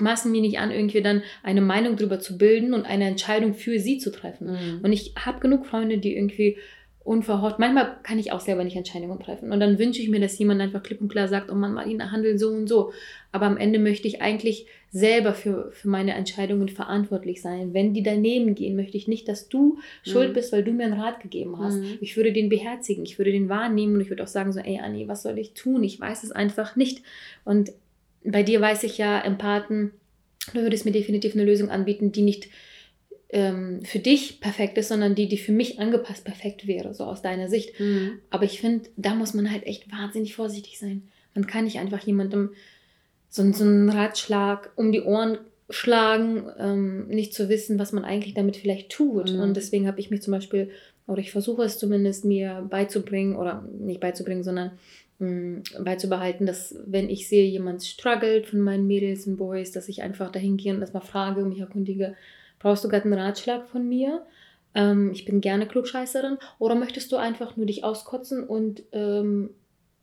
maßen 0.00 0.30
mir 0.30 0.40
nicht 0.40 0.58
an, 0.58 0.70
irgendwie 0.70 1.02
dann 1.02 1.22
eine 1.42 1.60
Meinung 1.60 1.96
darüber 1.96 2.20
zu 2.20 2.38
bilden 2.38 2.74
und 2.74 2.84
eine 2.84 3.06
Entscheidung 3.06 3.54
für 3.54 3.78
sie 3.78 3.98
zu 3.98 4.10
treffen. 4.10 4.52
Mhm. 4.52 4.80
Und 4.82 4.92
ich 4.92 5.14
habe 5.16 5.40
genug 5.40 5.66
Freunde, 5.66 5.98
die 5.98 6.16
irgendwie 6.16 6.56
unverhofft, 7.02 7.58
manchmal 7.58 7.96
kann 8.02 8.18
ich 8.18 8.30
auch 8.30 8.40
selber 8.40 8.62
nicht 8.62 8.76
Entscheidungen 8.76 9.18
treffen. 9.18 9.52
Und 9.52 9.60
dann 9.60 9.78
wünsche 9.78 10.02
ich 10.02 10.10
mir, 10.10 10.20
dass 10.20 10.38
jemand 10.38 10.60
einfach 10.60 10.82
klipp 10.82 11.00
und 11.00 11.08
klar 11.08 11.28
sagt, 11.28 11.50
oh 11.50 11.54
Mann, 11.54 11.72
Marina, 11.72 12.12
handel 12.12 12.38
so 12.38 12.50
und 12.50 12.68
so. 12.68 12.92
Aber 13.32 13.46
am 13.46 13.56
Ende 13.56 13.78
möchte 13.78 14.06
ich 14.06 14.20
eigentlich 14.20 14.66
selber 14.90 15.32
für, 15.32 15.72
für 15.72 15.88
meine 15.88 16.12
Entscheidungen 16.12 16.68
verantwortlich 16.68 17.40
sein. 17.40 17.72
Wenn 17.72 17.94
die 17.94 18.02
daneben 18.02 18.54
gehen, 18.54 18.76
möchte 18.76 18.98
ich 18.98 19.08
nicht, 19.08 19.28
dass 19.28 19.48
du 19.48 19.76
mhm. 19.76 20.10
schuld 20.10 20.34
bist, 20.34 20.52
weil 20.52 20.62
du 20.62 20.72
mir 20.72 20.84
einen 20.84 21.00
Rat 21.00 21.20
gegeben 21.20 21.58
hast. 21.58 21.78
Mhm. 21.78 21.98
Ich 22.00 22.16
würde 22.16 22.32
den 22.32 22.48
beherzigen, 22.50 23.04
ich 23.04 23.18
würde 23.18 23.32
den 23.32 23.48
wahrnehmen 23.48 23.94
und 23.94 24.02
ich 24.02 24.10
würde 24.10 24.22
auch 24.22 24.28
sagen 24.28 24.52
so, 24.52 24.60
ey 24.60 24.78
Anni, 24.78 25.08
was 25.08 25.22
soll 25.22 25.38
ich 25.38 25.54
tun? 25.54 25.82
Ich 25.82 25.98
weiß 25.98 26.22
es 26.22 26.32
einfach 26.32 26.76
nicht. 26.76 27.02
Und 27.44 27.72
bei 28.24 28.42
dir 28.42 28.60
weiß 28.60 28.84
ich 28.84 28.98
ja, 28.98 29.20
Empathen, 29.20 29.92
du 30.52 30.60
würdest 30.60 30.84
mir 30.84 30.92
definitiv 30.92 31.34
eine 31.34 31.44
Lösung 31.44 31.70
anbieten, 31.70 32.12
die 32.12 32.22
nicht 32.22 32.48
ähm, 33.30 33.80
für 33.84 33.98
dich 33.98 34.40
perfekt 34.40 34.76
ist, 34.78 34.88
sondern 34.88 35.14
die, 35.14 35.28
die 35.28 35.38
für 35.38 35.52
mich 35.52 35.78
angepasst 35.78 36.24
perfekt 36.24 36.66
wäre, 36.66 36.94
so 36.94 37.04
aus 37.04 37.22
deiner 37.22 37.48
Sicht. 37.48 37.78
Mhm. 37.78 38.18
Aber 38.30 38.44
ich 38.44 38.60
finde, 38.60 38.88
da 38.96 39.14
muss 39.14 39.34
man 39.34 39.50
halt 39.50 39.66
echt 39.66 39.90
wahnsinnig 39.90 40.34
vorsichtig 40.34 40.78
sein. 40.78 41.08
Man 41.34 41.46
kann 41.46 41.64
nicht 41.64 41.78
einfach 41.78 42.00
jemandem 42.00 42.50
so, 43.28 43.50
so 43.52 43.64
einen 43.64 43.88
Ratschlag 43.88 44.72
um 44.74 44.90
die 44.90 45.02
Ohren 45.02 45.38
schlagen, 45.68 46.50
ähm, 46.58 47.06
nicht 47.06 47.32
zu 47.32 47.48
wissen, 47.48 47.78
was 47.78 47.92
man 47.92 48.04
eigentlich 48.04 48.34
damit 48.34 48.56
vielleicht 48.56 48.90
tut. 48.90 49.32
Mhm. 49.32 49.40
Und 49.40 49.56
deswegen 49.56 49.86
habe 49.86 50.00
ich 50.00 50.10
mich 50.10 50.22
zum 50.22 50.32
Beispiel, 50.32 50.70
oder 51.06 51.20
ich 51.20 51.30
versuche 51.30 51.62
es 51.62 51.78
zumindest 51.78 52.24
mir 52.24 52.66
beizubringen, 52.68 53.36
oder 53.36 53.64
nicht 53.78 54.00
beizubringen, 54.00 54.42
sondern 54.42 54.72
Mm, 55.20 55.60
beizubehalten, 55.84 56.46
dass 56.46 56.74
wenn 56.86 57.10
ich 57.10 57.28
sehe, 57.28 57.44
jemand 57.44 57.84
struggelt 57.84 58.46
von 58.46 58.60
meinen 58.60 58.86
Mädels 58.86 59.26
und 59.26 59.36
Boys, 59.36 59.70
dass 59.70 59.90
ich 59.90 60.02
einfach 60.02 60.32
dahin 60.32 60.56
gehe 60.56 60.74
und 60.74 60.80
erstmal 60.80 61.02
frage 61.02 61.42
und 61.42 61.50
mich 61.50 61.60
erkundige, 61.60 62.16
brauchst 62.58 62.84
du 62.84 62.88
gerade 62.88 63.04
einen 63.04 63.20
Ratschlag 63.20 63.68
von 63.68 63.86
mir? 63.86 64.24
Ähm, 64.74 65.10
ich 65.12 65.26
bin 65.26 65.42
gerne 65.42 65.66
Klugscheißerin. 65.66 66.38
Oder 66.58 66.74
möchtest 66.74 67.12
du 67.12 67.16
einfach 67.16 67.58
nur 67.58 67.66
dich 67.66 67.84
auskotzen 67.84 68.44
und 68.44 68.82
ähm, 68.92 69.50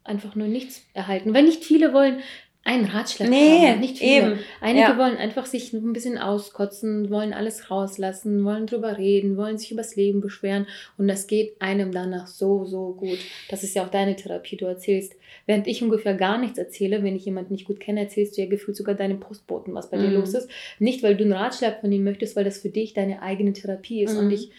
einfach 0.04 0.36
nur 0.36 0.48
nichts 0.48 0.86
erhalten? 0.94 1.34
Wenn 1.34 1.46
nicht 1.46 1.64
viele 1.64 1.94
wollen, 1.94 2.20
einen 2.68 2.86
Ratschlag 2.86 3.30
Nee, 3.30 3.70
haben, 3.70 3.80
nicht 3.80 3.98
viele. 4.00 4.32
eben. 4.32 4.40
Einige 4.62 4.90
Ja. 4.90 4.98
wollen 4.98 5.16
einfach 5.18 5.46
sich 5.46 5.72
ein 5.74 5.94
bisschen 5.94 6.18
auskotzen, 6.18 7.10
wollen 7.10 7.34
alles 7.34 7.72
rauslassen, 7.72 8.44
wollen 8.44 8.68
drüber 8.68 8.98
reden, 8.98 9.38
wollen 9.38 9.58
sich 9.58 9.72
übers 9.72 9.96
Leben 9.96 10.22
beschweren 10.22 10.68
und 10.98 11.08
das 11.08 11.28
geht 11.28 11.56
einem 11.60 11.92
danach 11.92 12.28
so, 12.28 12.66
so 12.66 12.94
gut. 12.94 13.20
Das 13.50 13.64
ist 13.64 13.76
ja 13.76 13.84
auch 13.86 13.90
deine 13.90 14.16
Therapie, 14.16 14.58
du 14.58 14.66
erzählst. 14.66 15.14
Während 15.46 15.66
ich 15.68 15.82
ungefähr 15.82 16.14
gar 16.14 16.38
nichts 16.38 16.58
erzähle, 16.58 17.04
wenn 17.04 17.16
ich 17.16 17.26
jemanden 17.26 17.54
nicht 17.54 17.66
gut 17.66 17.80
kenne, 17.80 18.02
erzählst 18.02 18.38
du 18.38 18.42
ja 18.42 18.48
gefühlt 18.50 18.76
sogar 18.76 18.96
deinem 18.96 19.20
Postboten, 19.20 19.74
was 19.74 19.90
bei 19.90 19.98
dir 19.98 20.10
Mhm. 20.10 20.16
los 20.16 20.34
ist. 20.34 20.50
Nicht, 20.80 21.04
weil 21.04 21.16
du 21.16 21.24
einen 21.24 21.34
Ratschlag 21.34 21.80
von 21.82 21.92
ihm 21.92 22.04
möchtest, 22.04 22.36
weil 22.36 22.44
das 22.44 22.60
für 22.60 22.70
dich 22.70 22.94
deine 22.94 23.22
eigene 23.22 23.54
Therapie 23.54 24.04
ist 24.04 24.14
Mhm. 24.14 24.20
und 24.20 24.32
ich 24.32 24.52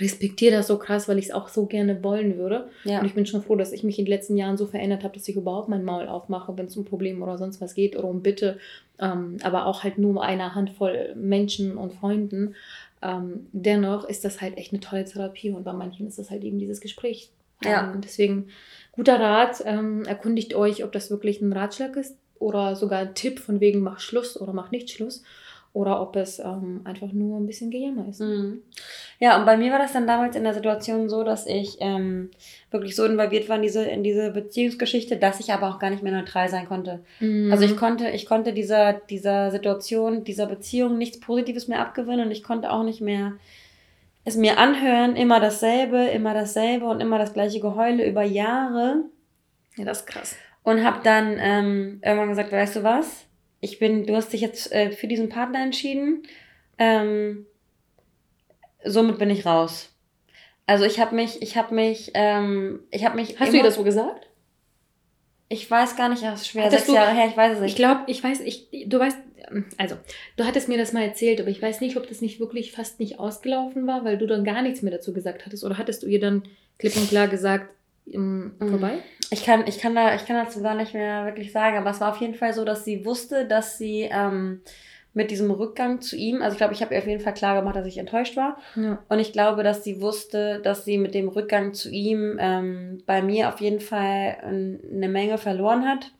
respektiere 0.00 0.56
das 0.56 0.66
so 0.66 0.78
krass, 0.78 1.08
weil 1.08 1.18
ich 1.18 1.26
es 1.26 1.30
auch 1.30 1.48
so 1.48 1.66
gerne 1.66 2.02
wollen 2.02 2.36
würde. 2.36 2.68
Ja. 2.84 3.00
Und 3.00 3.06
ich 3.06 3.14
bin 3.14 3.26
schon 3.26 3.42
froh, 3.42 3.56
dass 3.56 3.72
ich 3.72 3.82
mich 3.82 3.98
in 3.98 4.04
den 4.04 4.10
letzten 4.10 4.36
Jahren 4.36 4.56
so 4.56 4.66
verändert 4.66 5.04
habe, 5.04 5.14
dass 5.14 5.28
ich 5.28 5.36
überhaupt 5.36 5.68
mein 5.68 5.84
Maul 5.84 6.06
aufmache, 6.06 6.56
wenn 6.56 6.66
es 6.66 6.76
um 6.76 6.84
Probleme 6.84 7.22
oder 7.22 7.38
sonst 7.38 7.60
was 7.60 7.74
geht 7.74 7.96
oder 7.96 8.08
um 8.08 8.22
Bitte. 8.22 8.58
Ähm, 8.98 9.38
aber 9.42 9.66
auch 9.66 9.82
halt 9.82 9.98
nur 9.98 10.22
einer 10.22 10.54
Handvoll 10.54 11.14
Menschen 11.16 11.76
und 11.76 11.92
Freunden. 11.94 12.54
Ähm, 13.02 13.46
dennoch 13.52 14.08
ist 14.08 14.24
das 14.24 14.40
halt 14.40 14.56
echt 14.56 14.72
eine 14.72 14.80
tolle 14.80 15.04
Therapie 15.04 15.50
und 15.50 15.64
bei 15.64 15.72
manchen 15.72 16.06
ist 16.06 16.18
das 16.18 16.30
halt 16.30 16.44
eben 16.44 16.58
dieses 16.58 16.80
Gespräch. 16.80 17.30
Ja. 17.62 17.92
Ähm, 17.92 18.00
deswegen 18.00 18.48
guter 18.92 19.20
Rat, 19.20 19.62
ähm, 19.64 20.04
erkundigt 20.04 20.54
euch, 20.54 20.84
ob 20.84 20.92
das 20.92 21.10
wirklich 21.10 21.40
ein 21.40 21.52
Ratschlag 21.52 21.96
ist 21.96 22.16
oder 22.38 22.76
sogar 22.76 23.00
ein 23.00 23.14
Tipp 23.14 23.38
von 23.38 23.60
wegen 23.60 23.80
mach 23.80 24.00
Schluss 24.00 24.40
oder 24.40 24.52
mach 24.52 24.70
nicht 24.70 24.90
Schluss 24.90 25.22
oder 25.76 26.00
ob 26.00 26.16
es 26.16 26.38
ähm, 26.38 26.80
einfach 26.84 27.12
nur 27.12 27.38
ein 27.38 27.46
bisschen 27.46 27.70
Gejammer 27.70 28.08
ist. 28.08 28.20
Mhm. 28.20 28.62
Ja, 29.20 29.38
und 29.38 29.44
bei 29.44 29.58
mir 29.58 29.72
war 29.72 29.78
das 29.78 29.92
dann 29.92 30.06
damals 30.06 30.34
in 30.34 30.42
der 30.42 30.54
Situation 30.54 31.10
so, 31.10 31.22
dass 31.22 31.46
ich 31.46 31.76
ähm, 31.80 32.30
wirklich 32.70 32.96
so 32.96 33.04
involviert 33.04 33.50
war 33.50 33.56
in 33.56 33.62
diese, 33.62 33.84
in 33.84 34.02
diese 34.02 34.30
Beziehungsgeschichte, 34.30 35.18
dass 35.18 35.38
ich 35.38 35.52
aber 35.52 35.68
auch 35.68 35.78
gar 35.78 35.90
nicht 35.90 36.02
mehr 36.02 36.14
neutral 36.14 36.48
sein 36.48 36.66
konnte. 36.66 37.04
Mhm. 37.20 37.52
Also 37.52 37.66
ich 37.66 37.76
konnte, 37.76 38.08
ich 38.08 38.24
konnte 38.24 38.54
dieser, 38.54 38.94
dieser 38.94 39.50
Situation, 39.50 40.24
dieser 40.24 40.46
Beziehung 40.46 40.96
nichts 40.96 41.20
Positives 41.20 41.68
mehr 41.68 41.80
abgewinnen 41.80 42.24
und 42.24 42.32
ich 42.32 42.42
konnte 42.42 42.72
auch 42.72 42.82
nicht 42.82 43.02
mehr 43.02 43.34
es 44.24 44.34
mir 44.34 44.58
anhören, 44.58 45.14
immer 45.14 45.40
dasselbe, 45.40 46.04
immer 46.06 46.32
dasselbe 46.32 46.86
und 46.86 47.00
immer 47.00 47.18
das 47.18 47.34
gleiche 47.34 47.60
Geheule 47.60 48.08
über 48.08 48.22
Jahre 48.22 49.04
ja, 49.76 49.84
das 49.84 50.00
ist 50.00 50.06
krass. 50.06 50.36
und 50.62 50.82
habe 50.82 51.00
dann 51.04 51.36
ähm, 51.38 52.00
irgendwann 52.02 52.30
gesagt, 52.30 52.50
weißt 52.50 52.76
du 52.76 52.82
was? 52.82 53.25
Ich 53.60 53.78
bin, 53.78 54.06
du 54.06 54.14
hast 54.14 54.32
dich 54.32 54.40
jetzt 54.40 54.72
äh, 54.72 54.90
für 54.90 55.06
diesen 55.06 55.28
Partner 55.28 55.62
entschieden. 55.62 56.22
Ähm, 56.78 57.46
somit 58.84 59.18
bin 59.18 59.30
ich 59.30 59.46
raus. 59.46 59.92
Also 60.66 60.84
ich 60.84 60.98
habe 61.00 61.14
mich, 61.14 61.40
ich 61.42 61.56
habe 61.56 61.74
mich, 61.74 62.10
ähm, 62.14 62.80
ich 62.90 63.04
habe 63.04 63.16
mich. 63.16 63.38
Hast 63.38 63.52
du 63.52 63.56
ihr 63.56 63.62
das 63.62 63.76
so 63.76 63.84
gesagt? 63.84 64.28
Ich 65.48 65.70
weiß 65.70 65.96
gar 65.96 66.08
nicht, 66.08 66.24
das 66.24 66.40
ist 66.42 66.48
schwer. 66.48 66.64
Hattest 66.64 66.86
Sechs 66.86 66.88
du- 66.88 66.94
Jahre 66.94 67.14
her, 67.14 67.28
ich 67.28 67.36
weiß 67.36 67.54
es 67.54 67.60
nicht. 67.60 67.70
Ich 67.70 67.76
glaube, 67.76 68.00
ich 68.08 68.22
weiß, 68.22 68.40
ich, 68.40 68.68
du 68.86 68.98
weißt, 68.98 69.16
also, 69.78 69.96
du 70.36 70.44
hattest 70.44 70.68
mir 70.68 70.76
das 70.76 70.92
mal 70.92 71.04
erzählt, 71.04 71.40
aber 71.40 71.50
ich 71.50 71.62
weiß 71.62 71.80
nicht, 71.80 71.96
ob 71.96 72.08
das 72.08 72.20
nicht 72.20 72.40
wirklich 72.40 72.72
fast 72.72 72.98
nicht 72.98 73.20
ausgelaufen 73.20 73.86
war, 73.86 74.04
weil 74.04 74.18
du 74.18 74.26
dann 74.26 74.44
gar 74.44 74.60
nichts 74.62 74.82
mehr 74.82 74.90
dazu 74.90 75.12
gesagt 75.12 75.46
hattest. 75.46 75.62
Oder 75.62 75.78
hattest 75.78 76.02
du 76.02 76.08
ihr 76.08 76.18
dann 76.18 76.42
klipp 76.78 76.96
und 76.96 77.08
klar 77.08 77.28
gesagt. 77.28 77.72
Vorbei? 78.10 78.98
Ich 79.30 79.44
kann, 79.44 79.66
ich 79.66 79.78
kann 79.78 79.94
da, 79.94 80.14
ich 80.14 80.24
kann 80.26 80.36
dazu 80.36 80.62
gar 80.62 80.74
nicht 80.74 80.94
mehr 80.94 81.24
wirklich 81.26 81.50
sagen, 81.52 81.76
aber 81.76 81.90
es 81.90 82.00
war 82.00 82.10
auf 82.12 82.20
jeden 82.20 82.34
Fall 82.34 82.52
so, 82.52 82.64
dass 82.64 82.84
sie 82.84 83.04
wusste, 83.04 83.46
dass 83.46 83.78
sie 83.78 84.08
ähm, 84.12 84.60
mit 85.14 85.30
diesem 85.30 85.50
Rückgang 85.50 86.00
zu 86.00 86.14
ihm, 86.14 86.42
also 86.42 86.52
ich 86.52 86.58
glaube, 86.58 86.74
ich 86.74 86.82
habe 86.82 86.94
ihr 86.94 87.00
auf 87.00 87.06
jeden 87.06 87.22
Fall 87.22 87.34
klar 87.34 87.56
gemacht, 87.58 87.74
dass 87.74 87.86
ich 87.86 87.98
enttäuscht 87.98 88.36
war. 88.36 88.58
Ja. 88.76 88.98
Und 89.08 89.18
ich 89.18 89.32
glaube, 89.32 89.62
dass 89.62 89.82
sie 89.82 90.00
wusste, 90.00 90.60
dass 90.62 90.84
sie 90.84 90.98
mit 90.98 91.14
dem 91.14 91.28
Rückgang 91.28 91.72
zu 91.74 91.90
ihm 91.90 92.36
ähm, 92.38 93.02
bei 93.06 93.22
mir 93.22 93.48
auf 93.48 93.60
jeden 93.60 93.80
Fall 93.80 94.36
ein- 94.42 94.80
eine 94.92 95.08
Menge 95.08 95.38
verloren 95.38 95.88
hat. 95.88 96.12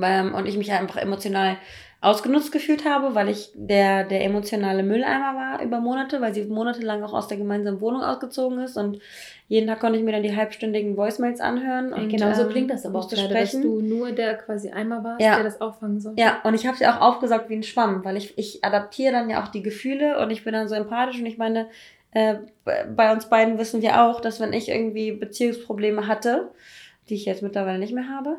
Ähm, 0.00 0.34
und 0.34 0.46
ich 0.46 0.56
mich 0.56 0.72
einfach 0.72 0.96
emotional 0.96 1.56
ausgenutzt 2.00 2.52
gefühlt 2.52 2.84
habe, 2.84 3.14
weil 3.14 3.30
ich 3.30 3.50
der, 3.54 4.04
der 4.04 4.24
emotionale 4.24 4.82
Mülleimer 4.82 5.34
war 5.34 5.62
über 5.62 5.80
Monate, 5.80 6.20
weil 6.20 6.34
sie 6.34 6.44
monatelang 6.44 7.02
auch 7.02 7.14
aus 7.14 7.28
der 7.28 7.38
gemeinsamen 7.38 7.80
Wohnung 7.80 8.02
ausgezogen 8.02 8.58
ist 8.58 8.76
und 8.76 9.00
jeden 9.46 9.66
Tag 9.66 9.80
konnte 9.80 9.98
ich 9.98 10.04
mir 10.04 10.12
dann 10.12 10.22
die 10.22 10.34
halbstündigen 10.34 10.96
Voicemails 10.96 11.40
anhören. 11.40 11.92
Und, 11.92 12.08
genau 12.08 12.32
so 12.32 12.42
ähm, 12.42 12.48
klingt 12.48 12.70
das 12.70 12.86
aber 12.86 12.98
auch 13.00 13.08
gerade, 13.08 13.28
dass 13.28 13.50
sprechen. 13.50 13.62
du 13.62 13.80
nur 13.82 14.12
der 14.12 14.34
quasi 14.38 14.70
Eimer 14.70 15.04
warst, 15.04 15.20
Ja. 15.20 15.34
der 15.36 15.44
das 15.44 15.60
auffangen 15.60 16.00
soll. 16.00 16.14
Ja, 16.16 16.40
und 16.44 16.54
ich 16.54 16.66
habe 16.66 16.76
sie 16.78 16.86
auch 16.86 17.00
aufgesaugt 17.00 17.50
wie 17.50 17.56
ein 17.56 17.62
Schwamm, 17.62 18.04
weil 18.04 18.16
ich, 18.16 18.36
ich 18.38 18.64
adaptiere 18.64 19.12
dann 19.12 19.28
ja 19.28 19.42
auch 19.42 19.48
die 19.48 19.62
Gefühle 19.62 20.18
und 20.18 20.30
ich 20.30 20.44
bin 20.44 20.54
dann 20.54 20.68
so 20.68 20.74
empathisch 20.74 21.18
und 21.20 21.26
ich 21.26 21.36
meine, 21.36 21.66
äh, 22.12 22.36
bei 22.96 23.12
uns 23.12 23.26
beiden 23.28 23.58
wissen 23.58 23.82
wir 23.82 24.02
auch, 24.02 24.20
dass 24.20 24.40
wenn 24.40 24.52
ich 24.52 24.68
irgendwie 24.68 25.12
Beziehungsprobleme 25.12 26.06
hatte, 26.06 26.50
die 27.08 27.14
ich 27.14 27.26
jetzt 27.26 27.42
mittlerweile 27.42 27.78
nicht 27.78 27.92
mehr 27.92 28.08
habe, 28.08 28.38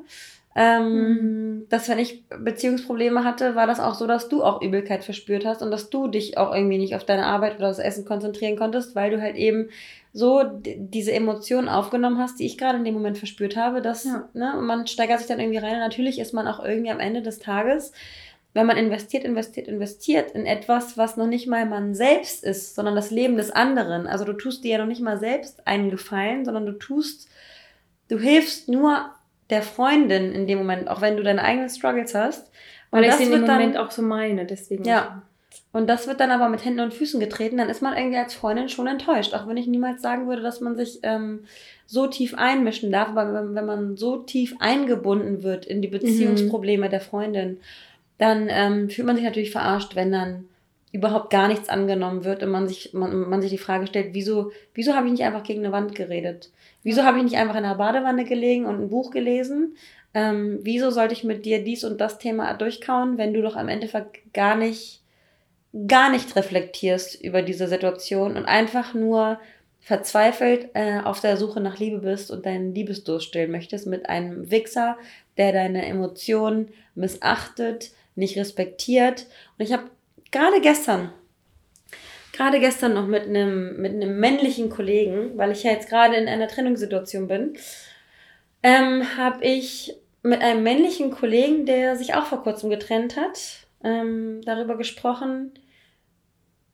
ähm, 0.56 1.66
dass 1.70 1.90
wenn 1.90 2.00
ich 2.00 2.24
Beziehungsprobleme 2.30 3.26
hatte, 3.26 3.56
war 3.56 3.68
das 3.68 3.82
auch 3.82 3.94
so, 3.96 4.08
dass 4.08 4.30
du 4.30 4.42
auch 4.44 4.62
Übelkeit 4.62 5.04
verspürt 5.04 5.46
hast 5.46 5.62
und 5.62 5.70
dass 5.70 5.90
du 5.90 6.08
dich 6.08 6.38
auch 6.38 6.54
irgendwie 6.56 6.78
nicht 6.78 6.96
auf 6.96 7.04
deine 7.04 7.26
Arbeit 7.26 7.58
oder 7.58 7.68
das 7.68 7.80
Essen 7.80 8.06
konzentrieren 8.06 8.56
konntest, 8.58 8.96
weil 8.96 9.12
du 9.12 9.22
halt 9.22 9.36
eben 9.36 9.70
so 10.14 10.44
diese 10.64 11.12
Emotionen 11.12 11.68
aufgenommen 11.68 12.20
hast, 12.20 12.40
die 12.40 12.46
ich 12.46 12.58
gerade 12.58 12.78
in 12.78 12.86
dem 12.86 12.94
Moment 12.94 13.18
verspürt 13.18 13.58
habe, 13.58 13.82
dass 13.82 14.06
Ja. 14.06 14.30
ne, 14.34 14.54
man 14.62 14.88
steigert 14.88 15.20
sich 15.20 15.28
dann 15.28 15.42
irgendwie 15.42 15.58
rein 15.60 15.74
und 15.74 15.80
natürlich 15.80 16.20
ist 16.20 16.34
man 16.34 16.48
auch 16.48 16.64
irgendwie 16.64 16.92
am 16.92 17.02
Ende 17.02 17.22
des 17.22 17.40
Tages, 17.40 17.92
wenn 18.54 18.66
man 18.66 18.78
investiert, 18.78 19.26
investiert, 19.26 19.68
investiert 19.68 20.32
in 20.32 20.46
etwas, 20.46 20.98
was 20.98 21.18
noch 21.18 21.28
nicht 21.28 21.48
mal 21.48 21.66
man 21.66 21.94
selbst 21.94 22.46
ist, 22.46 22.76
sondern 22.76 22.96
das 22.96 23.12
Leben 23.12 23.36
des 23.36 23.52
anderen. 23.52 24.08
Also 24.08 24.24
du 24.24 24.32
tust 24.32 24.64
dir 24.64 24.72
ja 24.72 24.78
noch 24.78 24.86
nicht 24.86 25.02
mal 25.02 25.20
selbst 25.20 25.68
einen 25.68 25.90
Gefallen, 25.90 26.46
sondern 26.46 26.66
du 26.66 26.72
tust, 26.72 27.28
du 28.08 28.18
hilfst 28.18 28.70
nur 28.70 29.10
der 29.50 29.62
Freundin 29.62 30.32
in 30.32 30.48
dem 30.48 30.58
Moment, 30.58 30.88
auch 30.88 31.02
wenn 31.02 31.18
du 31.18 31.24
deine 31.24 31.44
eigenen 31.44 31.70
Struggles 31.70 32.16
hast. 32.16 32.52
Weil 32.92 33.04
ich 33.04 33.10
das 33.10 33.20
es 33.20 33.26
in 33.26 33.32
dem 33.32 33.40
wird 33.42 33.50
dann- 33.50 33.58
Moment 33.60 33.78
auch 33.78 33.92
so 33.92 34.02
meine, 34.02 34.46
deswegen. 34.46 34.84
Ja. 34.86 35.22
Und 35.72 35.88
das 35.88 36.08
wird 36.08 36.20
dann 36.20 36.32
aber 36.32 36.50
mit 36.50 36.64
Händen 36.66 36.80
und 36.82 36.94
Füßen 36.94 37.20
getreten, 37.20 37.58
dann 37.58 37.70
ist 37.70 37.82
man 37.82 37.96
irgendwie 37.98 38.18
als 38.18 38.34
Freundin 38.34 38.70
schon 38.70 38.88
enttäuscht. 38.88 39.34
Auch 39.34 39.48
wenn 39.48 39.58
ich 39.58 39.68
niemals 39.68 40.02
sagen 40.02 40.28
würde, 40.28 40.42
dass 40.42 40.62
man 40.62 40.76
sich 40.76 41.00
ähm, 41.04 41.46
so 41.86 42.08
tief 42.08 42.34
einmischen 42.38 42.92
darf, 42.92 43.10
aber 43.10 43.34
wenn, 43.34 43.56
wenn 43.56 43.66
man 43.66 43.98
so 43.98 44.18
tief 44.18 44.56
eingebunden 44.60 45.44
wird 45.44 45.66
in 45.66 45.82
die 45.82 45.88
Beziehungsprobleme 45.88 46.90
der 46.90 47.02
Freundin, 47.02 47.60
dann 48.18 48.48
ähm, 48.50 48.90
fühlt 48.90 49.06
man 49.08 49.16
sich 49.16 49.26
natürlich 49.26 49.52
verarscht, 49.52 49.96
wenn 49.96 50.12
dann 50.12 50.46
überhaupt 50.92 51.30
gar 51.30 51.50
nichts 51.50 51.68
angenommen 51.68 52.24
wird 52.24 52.42
und 52.42 52.50
man 52.50 52.68
sich, 52.70 52.94
man, 52.94 53.30
man 53.30 53.42
sich 53.42 53.52
die 53.52 53.58
Frage 53.58 53.88
stellt, 53.88 54.14
wieso, 54.14 54.52
wieso 54.74 54.94
habe 54.94 55.08
ich 55.08 55.12
nicht 55.12 55.24
einfach 55.24 55.44
gegen 55.44 55.64
eine 55.64 55.74
Wand 55.74 55.94
geredet? 55.94 56.50
Wieso 56.86 57.04
habe 57.04 57.18
ich 57.18 57.24
nicht 57.24 57.38
einfach 57.38 57.56
in 57.56 57.64
der 57.64 57.76
Badewanne 57.76 58.26
gelegen 58.26 58.66
und 58.66 58.80
ein 58.80 58.90
Buch 58.90 59.10
gelesen? 59.10 59.76
Ähm, 60.14 60.60
wieso 60.62 60.92
sollte 60.92 61.16
ich 61.16 61.24
mit 61.24 61.44
dir 61.44 61.64
dies 61.64 61.84
und 61.84 62.00
das 62.00 62.20
Thema 62.20 62.54
durchkauen, 62.54 63.18
wenn 63.18 63.34
du 63.34 63.42
doch 63.42 63.56
am 63.56 63.70
Endeffekt 63.70 64.32
gar 64.34 64.56
nicht 64.56 65.02
gar 65.88 66.10
nicht 66.10 66.36
reflektierst 66.36 67.22
über 67.22 67.42
diese 67.42 67.68
Situation 67.68 68.38
und 68.38 68.46
einfach 68.46 68.94
nur 68.94 69.40
verzweifelt 69.82 70.70
äh, 70.74 71.00
auf 71.04 71.20
der 71.20 71.38
Suche 71.38 71.60
nach 71.60 71.80
Liebe 71.80 71.98
bist 72.00 72.32
und 72.32 72.46
deinen 72.46 72.74
Liebesdurst 72.74 73.26
stillen 73.26 73.52
möchtest 73.52 73.86
mit 73.86 74.08
einem 74.08 74.50
Wichser, 74.52 74.98
der 75.38 75.52
deine 75.52 75.86
Emotionen 75.86 76.70
missachtet, 76.94 77.92
nicht 78.16 78.38
respektiert. 78.38 79.26
Und 79.58 79.66
ich 79.66 79.74
habe 79.74 79.90
gerade 80.32 80.62
gestern, 80.62 81.12
gerade 82.36 82.60
gestern 82.60 82.94
noch 82.94 83.08
mit 83.08 83.24
einem, 83.24 83.82
mit 83.82 83.94
einem 83.94 84.20
männlichen 84.20 84.70
Kollegen, 84.70 85.38
weil 85.38 85.52
ich 85.52 85.64
ja 85.64 85.72
jetzt 85.72 85.90
gerade 85.90 86.16
in 86.16 86.28
einer 86.28 86.48
Trennungssituation 86.48 87.28
bin, 87.28 87.58
ähm, 88.64 89.18
habe 89.18 89.44
ich 89.46 89.96
mit 90.22 90.42
einem 90.42 90.64
männlichen 90.64 91.12
Kollegen, 91.12 91.66
der 91.66 91.96
sich 91.96 92.16
auch 92.16 92.26
vor 92.26 92.44
kurzem 92.44 92.70
getrennt 92.70 93.16
hat, 93.16 93.68
ähm, 93.84 94.42
darüber 94.44 94.78
gesprochen, 94.78 95.54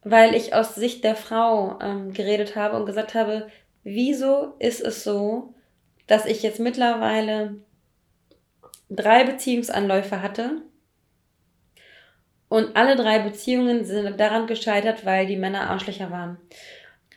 weil 0.03 0.35
ich 0.35 0.53
aus 0.53 0.75
Sicht 0.75 1.03
der 1.03 1.15
Frau 1.15 1.77
ähm, 1.81 2.13
geredet 2.13 2.55
habe 2.55 2.77
und 2.77 2.85
gesagt 2.85 3.13
habe, 3.13 3.47
wieso 3.83 4.53
ist 4.59 4.81
es 4.81 5.03
so, 5.03 5.53
dass 6.07 6.25
ich 6.25 6.43
jetzt 6.43 6.59
mittlerweile 6.59 7.55
drei 8.89 9.23
Beziehungsanläufe 9.23 10.21
hatte 10.21 10.61
und 12.51 12.75
alle 12.75 12.97
drei 12.97 13.19
Beziehungen 13.19 13.85
sind 13.85 14.19
daran 14.19 14.45
gescheitert, 14.45 15.05
weil 15.05 15.25
die 15.25 15.37
Männer 15.37 15.69
Arschlöcher 15.69 16.11
waren. 16.11 16.37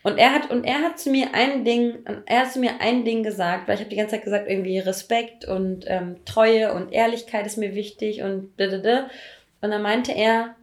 Und 0.01 0.17
er 0.17 0.31
hat, 0.31 0.49
und 0.49 0.63
er 0.63 0.81
hat 0.81 0.97
zu 0.97 1.09
mir 1.09 1.33
ein 1.33 1.65
Ding, 1.65 2.05
er 2.25 2.43
hat 2.43 2.53
zu 2.53 2.59
mir 2.59 2.79
ein 2.79 3.03
Ding 3.03 3.21
gesagt, 3.21 3.67
weil 3.67 3.75
ich 3.75 3.81
habe 3.81 3.89
die 3.89 3.97
ganze 3.97 4.15
Zeit 4.15 4.23
gesagt, 4.23 4.49
irgendwie 4.49 4.79
Respekt 4.79 5.43
und 5.43 5.83
ähm, 5.87 6.23
Treue 6.23 6.73
und 6.73 6.93
Ehrlichkeit 6.93 7.45
ist 7.45 7.57
mir 7.57 7.75
wichtig 7.75 8.21
und 8.21 8.53
da, 8.55 8.67
da, 8.67 8.77
da. 8.77 9.09
Und 9.59 9.71
dann 9.71 9.81
meinte 9.81 10.13
er 10.13 10.55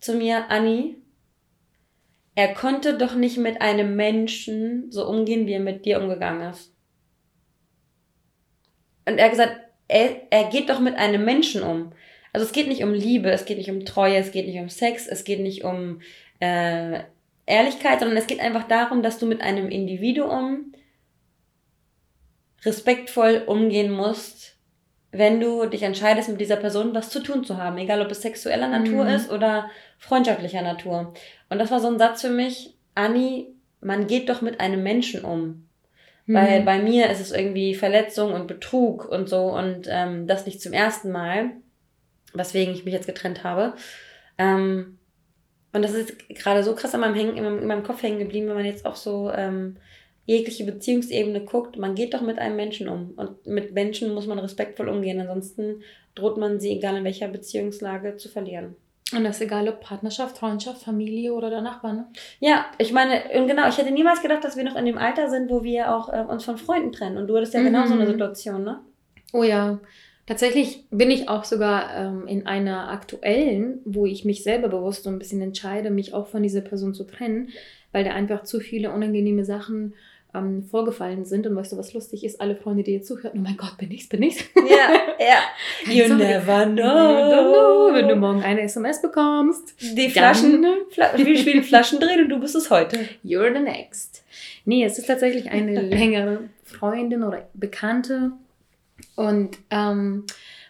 zu 0.00 0.12
mir, 0.12 0.50
Anni, 0.50 0.96
er 2.34 2.52
konnte 2.52 2.98
doch 2.98 3.14
nicht 3.14 3.38
mit 3.38 3.62
einem 3.62 3.96
Menschen 3.96 4.92
so 4.92 5.08
umgehen, 5.08 5.46
wie 5.46 5.54
er 5.54 5.60
mit 5.60 5.86
dir 5.86 5.98
umgegangen 5.98 6.50
ist. 6.50 6.74
Und 9.08 9.16
er 9.16 9.24
hat 9.24 9.30
gesagt, 9.30 9.56
er, 9.88 10.26
er 10.28 10.44
geht 10.50 10.68
doch 10.68 10.78
mit 10.78 10.96
einem 10.96 11.24
Menschen 11.24 11.62
um. 11.62 11.92
Also 12.32 12.46
es 12.46 12.52
geht 12.52 12.68
nicht 12.68 12.82
um 12.84 12.92
Liebe, 12.94 13.30
es 13.30 13.44
geht 13.44 13.58
nicht 13.58 13.70
um 13.70 13.84
Treue, 13.84 14.16
es 14.16 14.30
geht 14.30 14.46
nicht 14.46 14.58
um 14.60 14.68
Sex, 14.68 15.06
es 15.06 15.24
geht 15.24 15.40
nicht 15.40 15.64
um 15.64 16.00
äh, 16.40 17.00
Ehrlichkeit, 17.46 17.98
sondern 18.00 18.16
es 18.16 18.26
geht 18.26 18.40
einfach 18.40 18.68
darum, 18.68 19.02
dass 19.02 19.18
du 19.18 19.26
mit 19.26 19.40
einem 19.40 19.68
Individuum 19.68 20.72
respektvoll 22.64 23.42
umgehen 23.46 23.90
musst, 23.90 24.56
wenn 25.12 25.40
du 25.40 25.66
dich 25.66 25.82
entscheidest, 25.82 26.28
mit 26.28 26.40
dieser 26.40 26.56
Person 26.56 26.94
was 26.94 27.10
zu 27.10 27.20
tun 27.20 27.42
zu 27.44 27.56
haben, 27.56 27.78
egal 27.78 28.00
ob 28.00 28.10
es 28.10 28.22
sexueller 28.22 28.68
Natur 28.68 29.04
Mhm. 29.04 29.10
ist 29.10 29.30
oder 29.30 29.68
freundschaftlicher 29.98 30.62
Natur. 30.62 31.14
Und 31.48 31.58
das 31.58 31.70
war 31.70 31.80
so 31.80 31.88
ein 31.88 31.98
Satz 31.98 32.20
für 32.20 32.30
mich, 32.30 32.74
Anni, 32.94 33.48
man 33.80 34.06
geht 34.06 34.28
doch 34.28 34.40
mit 34.42 34.60
einem 34.60 34.82
Menschen 34.82 35.24
um. 35.24 35.66
Weil 36.26 36.60
Mhm. 36.60 36.64
bei 36.64 36.78
mir 36.78 37.10
ist 37.10 37.18
es 37.20 37.32
irgendwie 37.32 37.74
Verletzung 37.74 38.32
und 38.34 38.46
Betrug 38.46 39.08
und 39.08 39.28
so 39.28 39.46
und 39.52 39.88
ähm, 39.90 40.28
das 40.28 40.46
nicht 40.46 40.62
zum 40.62 40.72
ersten 40.72 41.10
Mal, 41.10 41.50
weswegen 42.34 42.74
ich 42.74 42.84
mich 42.84 42.94
jetzt 42.94 43.06
getrennt 43.06 43.44
habe. 43.44 43.74
Ähm, 44.38 44.98
und 45.72 45.82
das 45.82 45.92
ist 45.92 46.28
gerade 46.30 46.64
so 46.64 46.74
krass 46.74 46.94
an 46.94 47.00
meinem, 47.00 47.14
hängen, 47.14 47.36
in, 47.36 47.44
meinem, 47.44 47.58
in 47.58 47.66
meinem 47.66 47.82
Kopf 47.82 48.02
hängen 48.02 48.18
geblieben, 48.18 48.48
wenn 48.48 48.56
man 48.56 48.64
jetzt 48.64 48.86
auch 48.86 48.96
so 48.96 49.30
ähm, 49.32 49.76
jegliche 50.26 50.64
Beziehungsebene 50.64 51.44
guckt. 51.44 51.76
Man 51.78 51.94
geht 51.94 52.14
doch 52.14 52.22
mit 52.22 52.38
einem 52.38 52.56
Menschen 52.56 52.88
um. 52.88 53.12
Und 53.16 53.46
mit 53.46 53.72
Menschen 53.72 54.12
muss 54.14 54.26
man 54.26 54.38
respektvoll 54.38 54.88
umgehen. 54.88 55.20
Ansonsten 55.20 55.82
droht 56.14 56.38
man 56.38 56.58
sie, 56.58 56.72
egal 56.72 56.96
in 56.96 57.04
welcher 57.04 57.28
Beziehungslage, 57.28 58.16
zu 58.16 58.28
verlieren. 58.28 58.76
Und 59.12 59.24
das 59.24 59.36
ist 59.36 59.42
egal, 59.42 59.68
ob 59.68 59.80
Partnerschaft, 59.80 60.38
Freundschaft, 60.38 60.82
Familie 60.82 61.32
oder 61.34 61.50
der 61.50 61.62
Nachbar. 61.62 61.92
Ne? 61.92 62.06
Ja, 62.38 62.66
ich 62.78 62.92
meine, 62.92 63.22
und 63.34 63.48
genau, 63.48 63.68
ich 63.68 63.76
hätte 63.76 63.90
niemals 63.90 64.22
gedacht, 64.22 64.44
dass 64.44 64.56
wir 64.56 64.62
noch 64.64 64.76
in 64.76 64.86
dem 64.86 64.98
Alter 64.98 65.28
sind, 65.28 65.50
wo 65.50 65.64
wir 65.64 65.94
auch 65.94 66.12
äh, 66.12 66.24
uns 66.28 66.44
von 66.44 66.58
Freunden 66.58 66.92
trennen. 66.92 67.16
Und 67.16 67.26
du 67.26 67.36
hattest 67.36 67.54
ja 67.54 67.62
genau 67.62 67.86
so 67.86 67.94
eine 67.94 68.04
Mhm. 68.04 68.10
Situation, 68.10 68.62
ne? 68.62 68.80
Oh 69.32 69.42
ja, 69.42 69.80
tatsächlich 70.30 70.84
bin 70.92 71.10
ich 71.10 71.28
auch 71.28 71.42
sogar 71.42 71.92
ähm, 71.96 72.28
in 72.28 72.46
einer 72.46 72.88
aktuellen, 72.90 73.80
wo 73.84 74.06
ich 74.06 74.24
mich 74.24 74.44
selber 74.44 74.68
bewusst 74.68 75.02
so 75.02 75.10
ein 75.10 75.18
bisschen 75.18 75.42
entscheide, 75.42 75.90
mich 75.90 76.14
auch 76.14 76.28
von 76.28 76.44
dieser 76.44 76.60
Person 76.60 76.94
zu 76.94 77.02
trennen, 77.02 77.48
weil 77.90 78.04
da 78.04 78.12
einfach 78.12 78.44
zu 78.44 78.60
viele 78.60 78.92
unangenehme 78.92 79.44
Sachen 79.44 79.94
ähm, 80.32 80.62
vorgefallen 80.62 81.24
sind. 81.24 81.48
Und 81.48 81.56
weißt 81.56 81.72
du, 81.72 81.78
was 81.78 81.94
lustig 81.94 82.22
ist? 82.22 82.40
Alle 82.40 82.54
Freunde, 82.54 82.84
die 82.84 82.92
jetzt 82.92 83.08
zuhören, 83.08 83.32
oh 83.34 83.40
mein 83.40 83.56
Gott, 83.56 83.76
bin 83.76 83.90
ich's, 83.90 84.08
bin 84.08 84.22
ich's. 84.22 84.44
Ja, 84.54 84.94
ja. 85.18 85.40
You 85.92 86.06
Sorry. 86.06 86.22
never 86.22 86.64
know, 86.66 87.90
know. 87.90 87.92
wenn 87.92 88.06
du 88.06 88.14
morgen 88.14 88.44
eine 88.44 88.60
SMS 88.60 89.02
bekommst, 89.02 89.74
Die 89.80 90.10
Flaschen, 90.10 90.64
Fla 90.90 91.10
wie 91.16 91.36
spielen 91.38 91.64
Flaschen 91.64 91.98
drehen 91.98 92.22
und 92.22 92.28
du 92.28 92.38
bist 92.38 92.54
es 92.54 92.70
heute. 92.70 93.00
You're 93.24 93.52
the 93.52 93.64
next. 93.64 94.22
Nee, 94.64 94.84
es 94.84 94.96
ist 94.96 95.06
tatsächlich 95.06 95.50
eine 95.50 95.80
längere 95.88 96.50
Freundin 96.62 97.24
oder 97.24 97.48
Bekannte. 97.52 98.30
Und 99.16 99.58
ähm, 99.70 100.24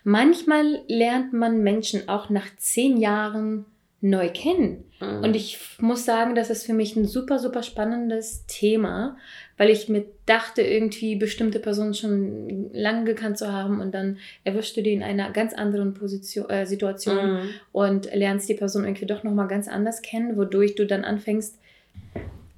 manchmal 0.04 0.82
lernt 0.88 1.32
man 1.32 1.62
Menschen 1.62 2.08
auch 2.08 2.30
nach 2.30 2.46
zehn 2.56 2.96
Jahren 2.96 3.64
neu 4.00 4.30
kennen. 4.30 4.84
Und 5.22 5.34
ich 5.36 5.58
muss 5.78 6.04
sagen, 6.04 6.34
das 6.34 6.50
ist 6.50 6.64
für 6.66 6.74
mich 6.74 6.94
ein 6.94 7.06
super, 7.06 7.38
super 7.38 7.62
spannendes 7.62 8.44
Thema, 8.46 9.16
weil 9.56 9.70
ich 9.70 9.88
mir 9.88 10.04
dachte, 10.26 10.60
irgendwie 10.60 11.16
bestimmte 11.16 11.58
Personen 11.58 11.94
schon 11.94 12.70
lange 12.74 13.04
gekannt 13.04 13.38
zu 13.38 13.50
haben 13.52 13.80
und 13.80 13.92
dann 13.94 14.18
erwischst 14.44 14.76
du 14.76 14.82
die 14.82 14.92
in 14.92 15.02
einer 15.02 15.30
ganz 15.32 15.54
anderen 15.54 15.94
Position, 15.94 16.50
äh, 16.50 16.66
Situation 16.66 17.16
Mhm. 17.32 17.48
und 17.72 18.14
lernst 18.14 18.48
die 18.50 18.54
Person 18.54 18.84
irgendwie 18.84 19.06
doch 19.06 19.22
nochmal 19.22 19.48
ganz 19.48 19.68
anders 19.68 20.02
kennen, 20.02 20.36
wodurch 20.36 20.74
du 20.74 20.86
dann 20.86 21.04
anfängst, 21.04 21.58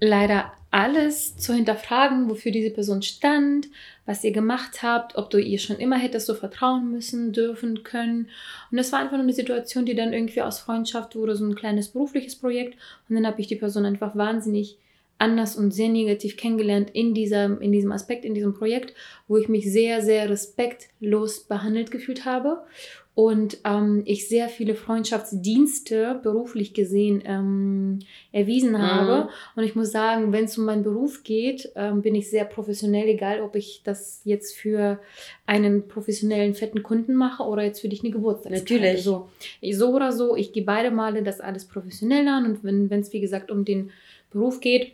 leider 0.02 0.52
alles 0.72 1.36
zu 1.36 1.54
hinterfragen, 1.54 2.28
wofür 2.28 2.50
diese 2.50 2.70
Person 2.70 3.02
stand, 3.02 3.68
was 4.04 4.24
ihr 4.24 4.32
gemacht 4.32 4.82
habt, 4.82 5.16
ob 5.16 5.30
du 5.30 5.38
ihr 5.38 5.58
schon 5.58 5.76
immer 5.76 5.96
hättest 5.96 6.26
so 6.26 6.34
vertrauen 6.34 6.90
müssen, 6.90 7.32
dürfen, 7.32 7.84
können. 7.84 8.28
Und 8.70 8.78
das 8.78 8.90
war 8.90 8.98
einfach 8.98 9.12
nur 9.12 9.22
eine 9.22 9.32
Situation, 9.32 9.84
die 9.84 9.94
dann 9.94 10.12
irgendwie 10.12 10.42
aus 10.42 10.58
Freundschaft 10.58 11.14
wurde, 11.14 11.36
so 11.36 11.44
ein 11.44 11.54
kleines 11.54 11.88
berufliches 11.88 12.36
Projekt. 12.36 12.76
Und 13.08 13.14
dann 13.14 13.26
habe 13.26 13.40
ich 13.40 13.46
die 13.46 13.56
Person 13.56 13.84
einfach 13.84 14.16
wahnsinnig 14.16 14.76
anders 15.18 15.54
und 15.54 15.70
sehr 15.70 15.88
negativ 15.88 16.36
kennengelernt 16.36 16.90
in, 16.94 17.14
dieser, 17.14 17.60
in 17.60 17.70
diesem 17.70 17.92
Aspekt, 17.92 18.24
in 18.24 18.34
diesem 18.34 18.54
Projekt, 18.54 18.92
wo 19.28 19.36
ich 19.36 19.48
mich 19.48 19.70
sehr, 19.70 20.02
sehr 20.02 20.28
respektlos 20.28 21.44
behandelt 21.44 21.92
gefühlt 21.92 22.24
habe 22.24 22.64
und 23.14 23.58
ähm, 23.64 24.02
ich 24.06 24.26
sehr 24.26 24.48
viele 24.48 24.74
Freundschaftsdienste 24.74 26.18
beruflich 26.22 26.72
gesehen 26.72 27.22
ähm, 27.26 27.98
erwiesen 28.32 28.80
habe. 28.80 29.28
Und 29.54 29.64
ich 29.64 29.74
muss 29.74 29.92
sagen, 29.92 30.32
wenn 30.32 30.44
es 30.44 30.56
um 30.56 30.64
meinen 30.64 30.82
Beruf 30.82 31.22
geht, 31.22 31.70
ähm, 31.76 32.00
bin 32.00 32.14
ich 32.14 32.30
sehr 32.30 32.46
professionell, 32.46 33.06
egal 33.08 33.42
ob 33.42 33.54
ich 33.54 33.82
das 33.84 34.22
jetzt 34.24 34.56
für 34.56 34.98
einen 35.44 35.88
professionellen, 35.88 36.54
fetten 36.54 36.82
Kunden 36.82 37.14
mache 37.14 37.42
oder 37.42 37.62
jetzt 37.62 37.80
für 37.80 37.88
dich 37.90 38.02
eine 38.02 38.12
Geburtstagskarte. 38.12 38.74
Natürlich. 38.74 39.04
So, 39.04 39.28
so 39.72 39.94
oder 39.94 40.12
so, 40.12 40.34
ich 40.34 40.52
gehe 40.52 40.64
beide 40.64 40.90
Male 40.90 41.22
das 41.22 41.40
alles 41.40 41.66
professionell 41.66 42.26
an 42.28 42.46
und 42.46 42.64
wenn 42.64 43.00
es, 43.00 43.12
wie 43.12 43.20
gesagt, 43.20 43.50
um 43.50 43.66
den 43.66 43.90
Beruf 44.30 44.60
geht, 44.60 44.92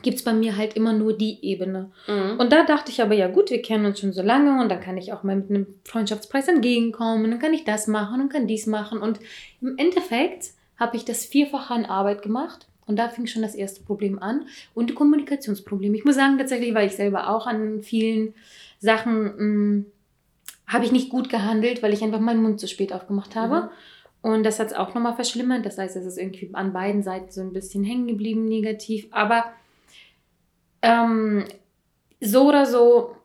gibt 0.00 0.18
es 0.18 0.24
bei 0.24 0.32
mir 0.32 0.56
halt 0.56 0.74
immer 0.74 0.92
nur 0.92 1.12
die 1.12 1.44
Ebene. 1.44 1.90
Mhm. 2.06 2.38
Und 2.38 2.52
da 2.52 2.64
dachte 2.64 2.90
ich 2.90 3.02
aber, 3.02 3.14
ja 3.14 3.28
gut, 3.28 3.50
wir 3.50 3.60
kennen 3.60 3.84
uns 3.84 4.00
schon 4.00 4.12
so 4.12 4.22
lange 4.22 4.60
und 4.62 4.70
dann 4.70 4.80
kann 4.80 4.96
ich 4.96 5.12
auch 5.12 5.22
mal 5.22 5.36
mit 5.36 5.50
einem 5.50 5.66
Freundschaftspreis 5.84 6.48
entgegenkommen 6.48 7.24
und 7.24 7.30
dann 7.30 7.40
kann 7.40 7.52
ich 7.52 7.64
das 7.64 7.86
machen 7.86 8.22
und 8.22 8.32
kann 8.32 8.46
dies 8.46 8.66
machen. 8.66 9.00
Und 9.00 9.20
im 9.60 9.76
Endeffekt 9.76 10.52
habe 10.78 10.96
ich 10.96 11.04
das 11.04 11.24
Vierfache 11.24 11.74
an 11.74 11.84
Arbeit 11.84 12.22
gemacht. 12.22 12.66
Und 12.84 12.96
da 12.98 13.08
fing 13.08 13.26
schon 13.26 13.42
das 13.42 13.54
erste 13.54 13.82
Problem 13.84 14.18
an. 14.18 14.46
Und 14.74 14.90
die 14.90 14.94
Kommunikationsprobleme. 14.94 15.96
Ich 15.96 16.04
muss 16.04 16.16
sagen, 16.16 16.36
tatsächlich 16.36 16.74
war 16.74 16.82
ich 16.82 16.96
selber 16.96 17.30
auch 17.30 17.46
an 17.46 17.80
vielen 17.82 18.34
Sachen, 18.80 19.84
mh, 19.84 19.84
habe 20.66 20.84
ich 20.84 20.90
nicht 20.90 21.08
gut 21.08 21.28
gehandelt, 21.28 21.82
weil 21.82 21.92
ich 21.92 22.02
einfach 22.02 22.18
meinen 22.18 22.42
Mund 22.42 22.58
zu 22.58 22.66
spät 22.66 22.92
aufgemacht 22.92 23.36
habe. 23.36 23.70
Und 24.20 24.42
das 24.42 24.58
hat 24.58 24.68
es 24.68 24.72
auch 24.72 24.94
nochmal 24.94 25.14
verschlimmert. 25.14 25.64
Das 25.64 25.78
heißt, 25.78 25.96
es 25.96 26.06
ist 26.06 26.18
irgendwie 26.18 26.50
an 26.54 26.72
beiden 26.72 27.02
Seiten 27.02 27.30
so 27.30 27.40
ein 27.40 27.52
bisschen 27.52 27.84
hängen 27.84 28.08
geblieben, 28.08 28.46
negativ. 28.46 29.06
Aber 29.10 29.44
ähm, 30.82 31.44
so 32.20 32.48
oder 32.48 32.66
so 32.66 33.16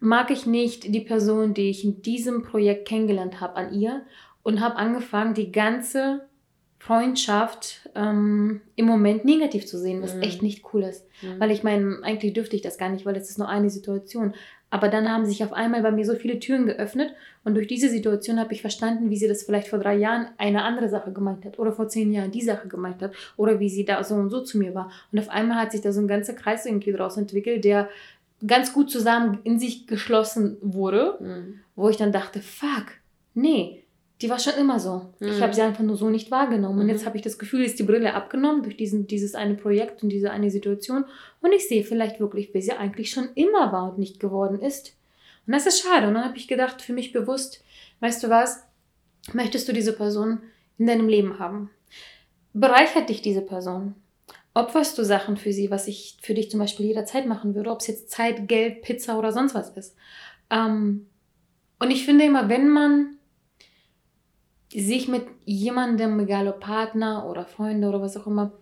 mag 0.00 0.30
ich 0.30 0.46
nicht 0.46 0.94
die 0.94 1.00
Person, 1.00 1.54
die 1.54 1.70
ich 1.70 1.84
in 1.84 2.02
diesem 2.02 2.42
Projekt 2.42 2.88
kennengelernt 2.88 3.40
habe, 3.40 3.56
an 3.56 3.72
ihr 3.72 4.02
und 4.42 4.60
habe 4.60 4.76
angefangen, 4.76 5.34
die 5.34 5.52
ganze 5.52 6.28
Freundschaft 6.84 7.88
ähm, 7.94 8.60
im 8.76 8.86
Moment 8.86 9.24
negativ 9.24 9.66
zu 9.66 9.78
sehen, 9.78 10.02
was 10.02 10.14
Mhm. 10.16 10.22
echt 10.22 10.42
nicht 10.42 10.64
cool 10.72 10.82
ist. 10.82 11.06
Mhm. 11.22 11.38
Weil 11.40 11.50
ich 11.50 11.62
meine, 11.62 11.98
eigentlich 12.02 12.32
dürfte 12.32 12.56
ich 12.56 12.62
das 12.62 12.76
gar 12.78 12.88
nicht, 12.88 13.06
weil 13.06 13.16
es 13.16 13.30
ist 13.30 13.38
nur 13.38 13.48
eine 13.48 13.70
Situation. 13.70 14.34
Aber 14.70 14.88
dann 14.88 15.08
haben 15.10 15.26
sich 15.26 15.44
auf 15.44 15.52
einmal 15.52 15.82
bei 15.82 15.90
mir 15.90 16.04
so 16.04 16.14
viele 16.14 16.38
Türen 16.38 16.66
geöffnet 16.66 17.12
und 17.44 17.54
durch 17.54 17.66
diese 17.66 17.88
Situation 17.90 18.40
habe 18.40 18.52
ich 18.54 18.62
verstanden, 18.62 19.10
wie 19.10 19.16
sie 19.18 19.28
das 19.28 19.42
vielleicht 19.42 19.68
vor 19.68 19.78
drei 19.78 19.94
Jahren 19.96 20.28
eine 20.38 20.62
andere 20.64 20.88
Sache 20.88 21.12
gemeint 21.12 21.44
hat 21.44 21.58
oder 21.58 21.72
vor 21.72 21.88
zehn 21.88 22.10
Jahren 22.12 22.30
die 22.30 22.40
Sache 22.40 22.68
gemeint 22.68 23.02
hat 23.02 23.12
oder 23.36 23.60
wie 23.60 23.68
sie 23.68 23.84
da 23.84 24.02
so 24.02 24.14
und 24.14 24.30
so 24.30 24.40
zu 24.40 24.58
mir 24.58 24.74
war. 24.74 24.90
Und 25.12 25.18
auf 25.18 25.28
einmal 25.28 25.58
hat 25.58 25.72
sich 25.72 25.82
da 25.82 25.92
so 25.92 26.00
ein 26.00 26.08
ganzer 26.08 26.32
Kreis 26.34 26.64
irgendwie 26.66 26.92
draus 26.92 27.16
entwickelt, 27.18 27.64
der 27.64 27.88
ganz 28.46 28.72
gut 28.72 28.90
zusammen 28.90 29.38
in 29.44 29.58
sich 29.58 29.86
geschlossen 29.86 30.56
wurde, 30.62 31.16
Mhm. 31.20 31.60
wo 31.76 31.88
ich 31.90 31.96
dann 31.98 32.10
dachte, 32.12 32.40
fuck, 32.40 32.86
nee, 33.34 33.81
die 34.22 34.30
war 34.30 34.38
schon 34.38 34.54
immer 34.54 34.78
so. 34.80 35.12
Ich 35.20 35.38
Mhm. 35.38 35.40
habe 35.42 35.52
sie 35.54 35.62
einfach 35.62 35.82
nur 35.82 35.96
so 35.96 36.08
nicht 36.08 36.30
wahrgenommen. 36.30 36.78
Und 36.78 36.84
Mhm. 36.86 36.90
jetzt 36.92 37.04
habe 37.06 37.16
ich 37.16 37.22
das 37.22 37.38
Gefühl, 37.38 37.64
ist 37.64 37.78
die 37.78 37.82
Brille 37.82 38.14
abgenommen 38.14 38.62
durch 38.62 38.76
diesen, 38.76 39.06
dieses 39.06 39.34
eine 39.34 39.54
Projekt 39.54 40.02
und 40.02 40.08
diese 40.10 40.30
eine 40.30 40.50
Situation. 40.50 41.04
Und 41.40 41.52
ich 41.52 41.68
sehe 41.68 41.84
vielleicht 41.84 42.20
wirklich, 42.20 42.54
wie 42.54 42.62
sie 42.62 42.72
eigentlich 42.72 43.10
schon 43.10 43.28
immer 43.34 43.72
war 43.72 43.90
und 43.90 43.98
nicht 43.98 44.20
geworden 44.20 44.60
ist. 44.60 44.94
Und 45.46 45.52
das 45.54 45.66
ist 45.66 45.80
schade. 45.82 46.06
Und 46.08 46.14
dann 46.14 46.24
habe 46.24 46.36
ich 46.36 46.46
gedacht, 46.48 46.80
für 46.82 46.92
mich 46.92 47.12
bewusst, 47.12 47.62
weißt 48.00 48.22
du 48.22 48.28
was, 48.30 48.62
möchtest 49.32 49.68
du 49.68 49.72
diese 49.72 49.92
Person 49.92 50.38
in 50.78 50.86
deinem 50.86 51.08
Leben 51.08 51.38
haben? 51.38 51.70
Bereichert 52.52 53.08
dich 53.08 53.22
diese 53.22 53.42
Person? 53.42 53.94
Opferst 54.54 54.98
du 54.98 55.04
Sachen 55.04 55.36
für 55.38 55.52
sie, 55.52 55.70
was 55.70 55.88
ich 55.88 56.18
für 56.22 56.34
dich 56.34 56.50
zum 56.50 56.60
Beispiel 56.60 56.86
jederzeit 56.86 57.26
machen 57.26 57.54
würde, 57.54 57.70
ob 57.70 57.80
es 57.80 57.86
jetzt 57.86 58.10
Zeit, 58.10 58.48
Geld, 58.48 58.82
Pizza 58.82 59.18
oder 59.18 59.32
sonst 59.32 59.54
was 59.54 59.70
ist? 59.70 59.96
Ähm, 60.50 61.06
und 61.80 61.90
ich 61.90 62.04
finde 62.04 62.24
immer, 62.26 62.48
wenn 62.50 62.68
man 62.68 63.16
sich 64.72 65.08
mit 65.08 65.24
jemandem, 65.44 66.18
egal 66.20 66.48
ob 66.48 66.60
Partner 66.60 67.26
oder 67.28 67.44
Freunde 67.44 67.88
oder 67.88 68.00
was 68.00 68.16
auch 68.16 68.26
immer, 68.26 68.52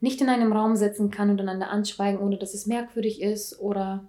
nicht 0.00 0.20
in 0.20 0.28
einem 0.28 0.52
Raum 0.52 0.76
setzen 0.76 1.10
kann 1.10 1.30
und 1.30 1.40
einander 1.40 1.70
anschweigen, 1.70 2.20
ohne 2.20 2.38
dass 2.38 2.54
es 2.54 2.66
merkwürdig 2.66 3.20
ist 3.20 3.60
oder 3.60 4.04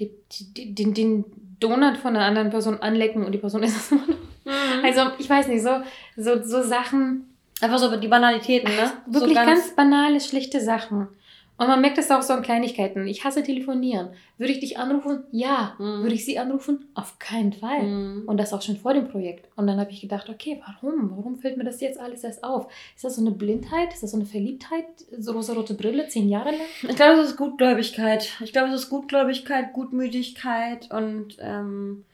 die, 0.00 0.10
die, 0.32 0.74
den, 0.74 0.94
den 0.94 1.24
Donut 1.60 1.98
von 1.98 2.16
einer 2.16 2.24
anderen 2.24 2.50
Person 2.50 2.80
anlecken 2.80 3.24
und 3.24 3.32
die 3.32 3.38
Person 3.38 3.62
ist 3.64 3.76
es 3.76 3.92
immer 3.92 4.06
noch. 4.06 4.16
Mhm. 4.44 4.84
Also, 4.84 5.02
ich 5.18 5.28
weiß 5.28 5.48
nicht, 5.48 5.62
so, 5.62 5.70
so, 6.16 6.42
so 6.42 6.62
Sachen, 6.62 7.36
Einfach 7.60 7.78
so 7.78 7.96
die 7.96 8.08
Banalitäten, 8.08 8.70
ne? 8.74 8.92
wirklich 9.06 9.38
so 9.38 9.44
ganz, 9.44 9.70
banale, 9.74 10.20
schlichte 10.20 10.60
Sachen. 10.60 11.08
Und 11.58 11.68
man 11.68 11.80
merkt 11.80 11.96
das 11.96 12.10
auch 12.10 12.20
so 12.20 12.34
an 12.34 12.42
Kleinigkeiten. 12.42 13.06
Ich 13.06 13.24
hasse 13.24 13.42
telefonieren. 13.42 14.10
Würde 14.36 14.52
ich 14.52 14.60
dich 14.60 14.78
anrufen? 14.78 15.24
Ja. 15.32 15.74
Mhm. 15.78 16.02
Würde 16.02 16.14
ich 16.14 16.24
sie 16.26 16.38
anrufen? 16.38 16.90
Auf 16.94 17.18
keinen 17.18 17.52
Fall. 17.54 17.82
Mhm. 17.82 18.24
Und 18.26 18.36
das 18.36 18.52
auch 18.52 18.60
schon 18.60 18.76
vor 18.76 18.92
dem 18.92 19.08
Projekt. 19.08 19.48
Und 19.56 19.66
dann 19.66 19.80
habe 19.80 19.90
ich 19.90 20.02
gedacht, 20.02 20.28
okay, 20.28 20.62
warum? 20.66 21.10
Warum 21.16 21.36
fällt 21.36 21.56
mir 21.56 21.64
das 21.64 21.80
jetzt 21.80 21.98
alles 21.98 22.24
erst 22.24 22.44
auf? 22.44 22.70
Ist 22.94 23.04
das 23.04 23.16
so 23.16 23.22
eine 23.22 23.30
Blindheit? 23.30 23.94
Ist 23.94 24.02
das 24.02 24.10
so 24.10 24.18
eine 24.18 24.26
Verliebtheit? 24.26 24.84
So 25.18 25.32
rosa-rote 25.32 25.74
Brille, 25.74 26.08
zehn 26.08 26.28
Jahre 26.28 26.50
lang? 26.50 26.66
Ich 26.88 26.96
glaube, 26.96 27.20
es 27.20 27.30
ist 27.30 27.36
Gutgläubigkeit. 27.36 28.32
Ich 28.44 28.52
glaube, 28.52 28.68
es 28.68 28.82
ist 28.82 28.90
Gutgläubigkeit, 28.90 29.72
Gutmütigkeit 29.72 30.90
und 30.92 31.38
ähm, 31.40 32.04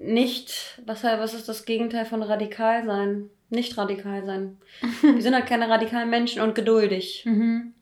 nicht, 0.00 0.80
was, 0.86 1.04
was 1.04 1.34
ist 1.34 1.48
das 1.48 1.64
Gegenteil 1.64 2.04
von 2.04 2.22
radikal 2.22 2.84
sein? 2.84 3.30
Nicht 3.54 3.76
radikal 3.78 4.24
sein. 4.24 4.58
Wir 5.02 5.22
sind 5.22 5.34
halt 5.34 5.46
keine 5.46 5.68
radikalen 5.68 6.10
Menschen 6.10 6.42
und 6.42 6.54
geduldig. 6.54 7.22
Mhm. 7.24 7.74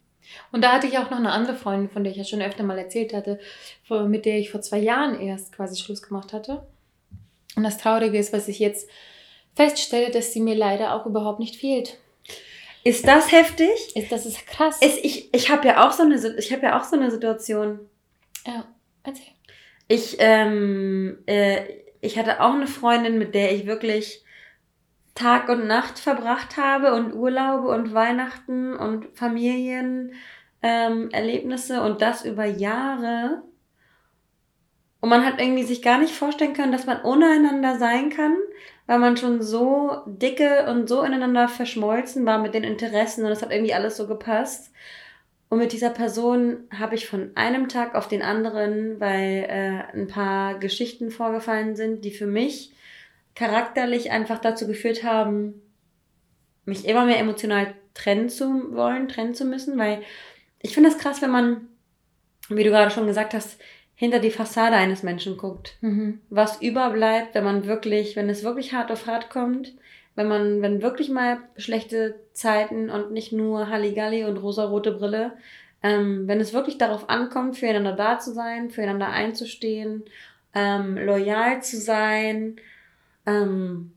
Und 0.53 0.63
da 0.63 0.73
hatte 0.73 0.87
ich 0.87 0.99
auch 0.99 1.11
noch 1.11 1.19
eine 1.19 1.33
andere 1.33 1.57
Freundin, 1.57 1.91
von 1.91 2.05
der 2.05 2.13
ich 2.13 2.19
ja 2.19 2.25
schon 2.25 2.43
öfter 2.43 2.63
mal 2.63 2.79
erzählt 2.79 3.13
hatte, 3.13 3.41
mit 4.07 4.25
der 4.25 4.39
ich 4.39 4.51
vor 4.51 4.61
zwei 4.61 4.79
Jahren 4.79 5.21
erst 5.21 5.53
quasi 5.53 5.81
Schluss 5.81 6.03
gemacht 6.03 6.33
hatte. 6.33 6.67
Und 7.57 7.65
das 7.65 7.79
Traurige 7.79 8.19
ist, 8.19 8.33
was 8.33 8.49
ich 8.49 8.59
jetzt 8.59 8.89
feststelle, 9.55 10.11
dass 10.11 10.33
sie 10.33 10.41
mir 10.41 10.55
leider 10.55 10.95
auch 10.95 11.07
überhaupt 11.07 11.41
nicht 11.41 11.57
fehlt. 11.57 11.99
Ist 12.85 13.07
das 13.07 13.31
heftig? 13.31 13.71
Ist, 13.95 14.11
das 14.11 14.27
ist 14.27 14.47
krass. 14.47 14.81
Ist, 14.81 15.05
ich 15.05 15.33
ich 15.33 15.51
habe 15.51 15.69
ja, 15.69 15.87
auch 15.87 15.93
so 15.93 16.03
eine, 16.03 16.17
ich 16.39 16.53
hab 16.53 16.63
ja 16.63 16.81
auch 16.81 16.85
so 16.85 16.97
eine 16.97 17.11
Situation. 17.11 17.81
Ja, 18.47 18.65
erzähl. 19.05 19.27
Ich, 19.89 20.17
ähm, 20.19 21.19
äh, 21.27 21.63
ich 22.01 22.19
hatte 22.19 22.41
auch 22.41 22.55
eine 22.55 22.67
Freundin, 22.67 23.19
mit 23.19 23.35
der 23.35 23.55
ich 23.55 23.67
wirklich 23.67 24.22
Tag 25.15 25.49
und 25.49 25.67
Nacht 25.67 25.99
verbracht 25.99 26.57
habe 26.57 26.95
und 26.95 27.15
Urlaube 27.15 27.69
und 27.69 27.93
Weihnachten 27.93 28.75
und 28.75 29.07
Familienerlebnisse 29.15 31.75
ähm, 31.75 31.83
und 31.83 32.01
das 32.01 32.25
über 32.25 32.47
Jahre. 32.47 33.43
Und 35.01 35.09
man 35.09 35.27
hat 35.27 35.41
irgendwie 35.41 35.65
sich 35.65 35.83
gar 35.83 35.99
nicht 35.99 36.15
vorstellen 36.15 36.55
können, 36.55 36.73
dass 36.73 36.87
man 36.87 37.03
ohne 37.03 37.27
einander 37.27 37.79
sein 37.79 38.11
kann, 38.11 38.37
weil 38.87 39.01
man 39.01 39.17
schon 39.17 39.43
so 39.43 40.03
dicke 40.07 40.67
und 40.71 40.89
so 40.89 41.03
ineinander 41.03 41.49
verschmolzen 41.49 42.25
war 42.25 42.39
mit 42.39 42.55
den 42.55 42.65
Interessen 42.65 43.25
und 43.25 43.33
es 43.33 43.43
hat 43.43 43.53
irgendwie 43.53 43.75
alles 43.75 43.97
so 43.97 44.07
gepasst. 44.07 44.73
Und 45.51 45.59
mit 45.59 45.73
dieser 45.73 45.91
Person 45.91 46.69
habe 46.73 46.95
ich 46.95 47.07
von 47.07 47.33
einem 47.35 47.69
Tag 47.69 47.95
auf 47.95 48.09
den 48.09 48.23
anderen, 48.23 48.99
weil 49.01 49.45
äh, 49.49 49.83
ein 49.95 50.07
paar 50.07 50.59
Geschichten 50.59 51.11
vorgefallen 51.11 51.77
sind, 51.77 52.07
die 52.07 52.11
für 52.11 52.27
mich 52.27 52.73
charakterlich 53.35 54.11
einfach 54.11 54.39
dazu 54.39 54.67
geführt 54.67 55.05
haben, 55.05 55.63
mich 56.65 56.87
immer 56.87 57.05
mehr 57.05 57.19
emotional 57.19 57.75
trennen 57.95 58.29
zu 58.29 58.75
wollen, 58.75 59.09
trennen 59.09 59.35
zu 59.35 59.45
müssen, 59.45 59.79
weil 59.79 60.03
ich 60.61 60.75
finde 60.75 60.91
es 60.91 60.99
krass, 60.99 61.23
wenn 61.23 61.31
man, 61.31 61.69
wie 62.49 62.65
du 62.65 62.71
gerade 62.71 62.91
schon 62.91 63.07
gesagt 63.07 63.35
hast, 63.35 63.61
hinter 63.95 64.19
die 64.19 64.31
Fassade 64.31 64.77
eines 64.77 65.03
Menschen 65.03 65.37
guckt. 65.37 65.77
Mhm. 65.81 66.21
Was 66.31 66.61
überbleibt, 66.61 67.35
wenn 67.35 67.45
man 67.45 67.67
wirklich, 67.67 68.17
wenn 68.17 68.29
es 68.29 68.43
wirklich 68.43 68.73
hart 68.73 68.91
auf 68.91 69.07
hart 69.07 69.31
kommt, 69.31 69.75
wenn 70.15 70.29
man, 70.29 70.63
wenn 70.63 70.83
wirklich 70.83 71.09
mal 71.09 71.39
schlechte 71.57 72.17
Zeiten 72.33 72.91
und 72.91 73.13
nicht 73.13 73.33
nur 73.33 73.69
Halligalli 73.69 74.25
und 74.25 74.37
rosarote 74.37 74.93
Brille, 74.93 75.33
ähm, 75.83 76.29
wenn 76.29 76.41
es 76.41 76.53
wirklich 76.53 76.79
darauf 76.79 77.09
ankommt, 77.09 77.57
füreinander 77.57 77.93
da 77.93 78.19
zu 78.19 78.33
sein, 78.33 78.71
füreinander 78.71 79.09
einzustehen, 79.09 80.05
ähm, 80.55 80.97
loyal 80.97 81.63
zu 81.63 81.79
sein, 81.79 82.57
ähm, 83.27 83.93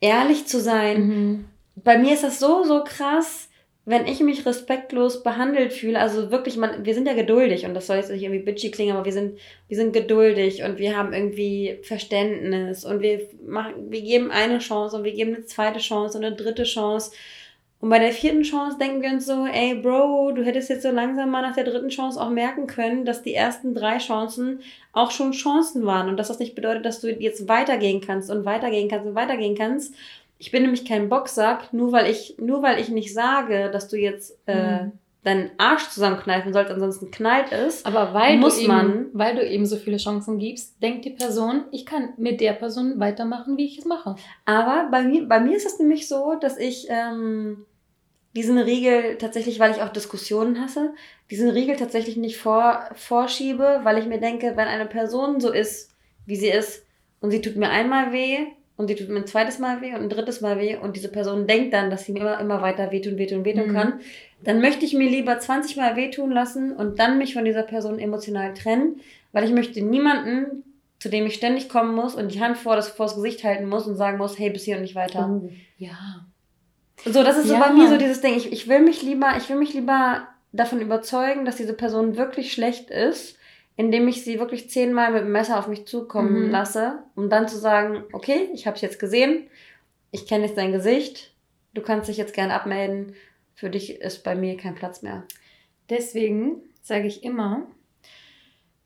ehrlich 0.00 0.46
zu 0.46 0.60
sein. 0.60 1.06
Mhm. 1.06 1.44
Bei 1.76 1.98
mir 1.98 2.14
ist 2.14 2.24
das 2.24 2.38
so, 2.38 2.64
so 2.64 2.82
krass, 2.84 3.48
wenn 3.88 4.06
ich 4.06 4.20
mich 4.20 4.44
respektlos 4.44 5.22
behandelt 5.22 5.72
fühle, 5.72 5.98
also 5.98 6.30
wirklich, 6.30 6.58
man, 6.58 6.84
wir 6.84 6.92
sind 6.92 7.06
ja 7.06 7.14
geduldig 7.14 7.64
und 7.64 7.72
das 7.72 7.86
soll 7.86 7.96
jetzt 7.96 8.10
nicht 8.10 8.22
irgendwie 8.22 8.44
bitchy 8.44 8.70
klingen, 8.70 8.94
aber 8.94 9.06
wir 9.06 9.14
sind, 9.14 9.38
wir 9.66 9.78
sind 9.78 9.94
geduldig 9.94 10.62
und 10.62 10.76
wir 10.76 10.94
haben 10.94 11.14
irgendwie 11.14 11.78
Verständnis 11.82 12.84
und 12.84 13.00
wir 13.00 13.22
machen, 13.46 13.90
wir 13.90 14.02
geben 14.02 14.30
eine 14.30 14.58
Chance 14.58 14.94
und 14.94 15.04
wir 15.04 15.12
geben 15.12 15.36
eine 15.36 15.46
zweite 15.46 15.78
Chance 15.78 16.18
und 16.18 16.24
eine 16.26 16.36
dritte 16.36 16.64
Chance. 16.64 17.12
Und 17.80 17.90
bei 17.90 18.00
der 18.00 18.12
vierten 18.12 18.42
Chance 18.42 18.76
denken 18.76 19.02
wir 19.02 19.10
uns 19.10 19.26
so, 19.26 19.46
ey 19.46 19.74
Bro, 19.74 20.32
du 20.32 20.44
hättest 20.44 20.68
jetzt 20.68 20.82
so 20.82 20.90
langsam 20.90 21.30
mal 21.30 21.42
nach 21.42 21.54
der 21.54 21.64
dritten 21.64 21.90
Chance 21.90 22.20
auch 22.20 22.30
merken 22.30 22.66
können, 22.66 23.04
dass 23.04 23.22
die 23.22 23.34
ersten 23.34 23.72
drei 23.72 23.98
Chancen 23.98 24.60
auch 24.92 25.12
schon 25.12 25.30
Chancen 25.30 25.86
waren 25.86 26.08
und 26.08 26.16
dass 26.16 26.28
das 26.28 26.40
nicht 26.40 26.56
bedeutet, 26.56 26.84
dass 26.84 27.00
du 27.00 27.08
jetzt 27.08 27.48
weitergehen 27.48 28.00
kannst 28.00 28.30
und 28.30 28.44
weitergehen 28.44 28.88
kannst 28.88 29.06
und 29.06 29.14
weitergehen 29.14 29.56
kannst 29.56 29.94
ich 30.38 30.50
bin 30.50 30.62
nämlich 30.62 30.84
kein 30.84 31.08
Boxsack, 31.08 31.72
nur 31.72 31.92
weil 31.92 32.10
ich, 32.10 32.36
nur 32.38 32.62
weil 32.62 32.80
ich 32.80 32.88
nicht 32.88 33.12
sage, 33.12 33.70
dass 33.70 33.88
du 33.88 33.96
jetzt 33.96 34.38
äh, 34.46 34.84
mhm. 34.84 34.92
deinen 35.24 35.50
Arsch 35.58 35.88
zusammenkneifen 35.88 36.52
sollst, 36.52 36.70
ansonsten 36.70 37.10
knallt 37.10 37.50
es. 37.50 37.84
Aber 37.84 38.14
weil 38.14 38.36
muss 38.36 38.60
du 38.60 38.68
man, 38.68 38.90
eben, 38.90 39.10
weil 39.14 39.34
du 39.34 39.44
eben 39.44 39.66
so 39.66 39.76
viele 39.76 39.96
Chancen 39.96 40.38
gibst, 40.38 40.80
denkt 40.80 41.04
die 41.04 41.10
Person, 41.10 41.64
ich 41.72 41.84
kann 41.84 42.10
mit 42.16 42.40
der 42.40 42.52
Person 42.52 43.00
weitermachen, 43.00 43.56
wie 43.56 43.66
ich 43.66 43.78
es 43.78 43.84
mache. 43.84 44.14
Aber 44.44 44.88
bei 44.90 45.02
mir, 45.02 45.26
bei 45.26 45.40
mir 45.40 45.56
ist 45.56 45.66
es 45.66 45.80
nämlich 45.80 46.06
so, 46.06 46.36
dass 46.40 46.56
ich 46.56 46.86
ähm, 46.88 47.66
diesen 48.38 48.56
Riegel 48.56 49.18
tatsächlich, 49.18 49.58
weil 49.58 49.72
ich 49.72 49.82
auch 49.82 49.88
Diskussionen 49.88 50.60
hasse, 50.60 50.94
diesen 51.28 51.50
Riegel 51.50 51.74
tatsächlich 51.74 52.16
nicht 52.16 52.36
vor, 52.36 52.88
vorschiebe, 52.94 53.80
weil 53.82 53.98
ich 53.98 54.06
mir 54.06 54.20
denke, 54.20 54.52
wenn 54.54 54.68
eine 54.68 54.86
Person 54.86 55.40
so 55.40 55.50
ist, 55.50 55.90
wie 56.24 56.36
sie 56.36 56.48
ist, 56.48 56.84
und 57.20 57.32
sie 57.32 57.40
tut 57.40 57.56
mir 57.56 57.68
einmal 57.68 58.12
weh, 58.12 58.46
und 58.76 58.90
die 58.90 58.94
tut 58.94 59.08
mir 59.08 59.16
ein 59.16 59.26
zweites 59.26 59.58
Mal 59.58 59.80
weh 59.80 59.92
und 59.92 60.02
ein 60.02 60.08
drittes 60.08 60.40
Mal 60.40 60.60
weh 60.60 60.76
und 60.76 60.94
diese 60.94 61.08
Person 61.08 61.48
denkt 61.48 61.74
dann, 61.74 61.90
dass 61.90 62.04
sie 62.04 62.12
mir 62.12 62.20
immer, 62.20 62.40
immer 62.40 62.62
weiter 62.62 62.92
wehtun, 62.92 63.18
wehtun, 63.18 63.44
wehtun 63.44 63.70
mhm. 63.70 63.72
kann, 63.72 64.00
dann 64.44 64.60
möchte 64.60 64.84
ich 64.84 64.94
mir 64.94 65.10
lieber 65.10 65.36
20 65.36 65.76
Mal 65.76 65.96
wehtun 65.96 66.30
lassen 66.30 66.76
und 66.76 67.00
dann 67.00 67.18
mich 67.18 67.34
von 67.34 67.44
dieser 67.44 67.64
Person 67.64 67.98
emotional 67.98 68.54
trennen, 68.54 69.00
weil 69.32 69.42
ich 69.42 69.50
möchte 69.50 69.82
niemanden, 69.82 70.62
zu 71.00 71.08
dem 71.08 71.26
ich 71.26 71.34
ständig 71.34 71.68
kommen 71.68 71.92
muss 71.92 72.14
und 72.14 72.32
die 72.32 72.40
Hand 72.40 72.56
vor 72.56 72.76
das, 72.76 72.88
vor 72.88 73.06
das 73.06 73.16
Gesicht 73.16 73.42
halten 73.42 73.68
muss 73.68 73.88
und 73.88 73.96
sagen 73.96 74.16
muss, 74.16 74.38
hey, 74.38 74.50
bis 74.50 74.62
hier 74.62 74.76
und 74.76 74.82
nicht 74.82 74.94
weiter. 74.94 75.28
Oh, 75.28 75.50
ja. 75.78 76.24
So, 77.04 77.22
das 77.22 77.38
ist 77.38 77.50
ja. 77.50 77.54
so 77.54 77.60
bei 77.60 77.72
mir 77.72 77.88
so 77.88 77.96
dieses 77.96 78.20
Ding. 78.20 78.34
Ich, 78.34 78.52
ich 78.52 78.68
will 78.68 78.80
mich 78.80 79.02
lieber, 79.02 79.36
ich 79.36 79.48
will 79.48 79.56
mich 79.56 79.74
lieber 79.74 80.28
davon 80.52 80.80
überzeugen, 80.80 81.44
dass 81.44 81.56
diese 81.56 81.74
Person 81.74 82.16
wirklich 82.16 82.52
schlecht 82.52 82.90
ist 82.90 83.38
indem 83.78 84.08
ich 84.08 84.24
sie 84.24 84.40
wirklich 84.40 84.68
zehnmal 84.68 85.12
mit 85.12 85.22
dem 85.22 85.30
Messer 85.30 85.56
auf 85.56 85.68
mich 85.68 85.86
zukommen 85.86 86.46
mhm. 86.46 86.50
lasse, 86.50 86.98
um 87.14 87.30
dann 87.30 87.46
zu 87.46 87.56
sagen, 87.56 88.02
okay, 88.12 88.50
ich 88.52 88.66
habe 88.66 88.74
es 88.74 88.82
jetzt 88.82 88.98
gesehen, 88.98 89.46
ich 90.10 90.26
kenne 90.26 90.46
jetzt 90.46 90.58
dein 90.58 90.72
Gesicht, 90.72 91.32
du 91.74 91.80
kannst 91.80 92.08
dich 92.08 92.16
jetzt 92.16 92.34
gern 92.34 92.50
abmelden, 92.50 93.14
für 93.54 93.70
dich 93.70 94.00
ist 94.00 94.24
bei 94.24 94.34
mir 94.34 94.56
kein 94.56 94.74
Platz 94.74 95.02
mehr. 95.02 95.22
Deswegen 95.90 96.60
sage 96.82 97.06
ich 97.06 97.22
immer, 97.22 97.68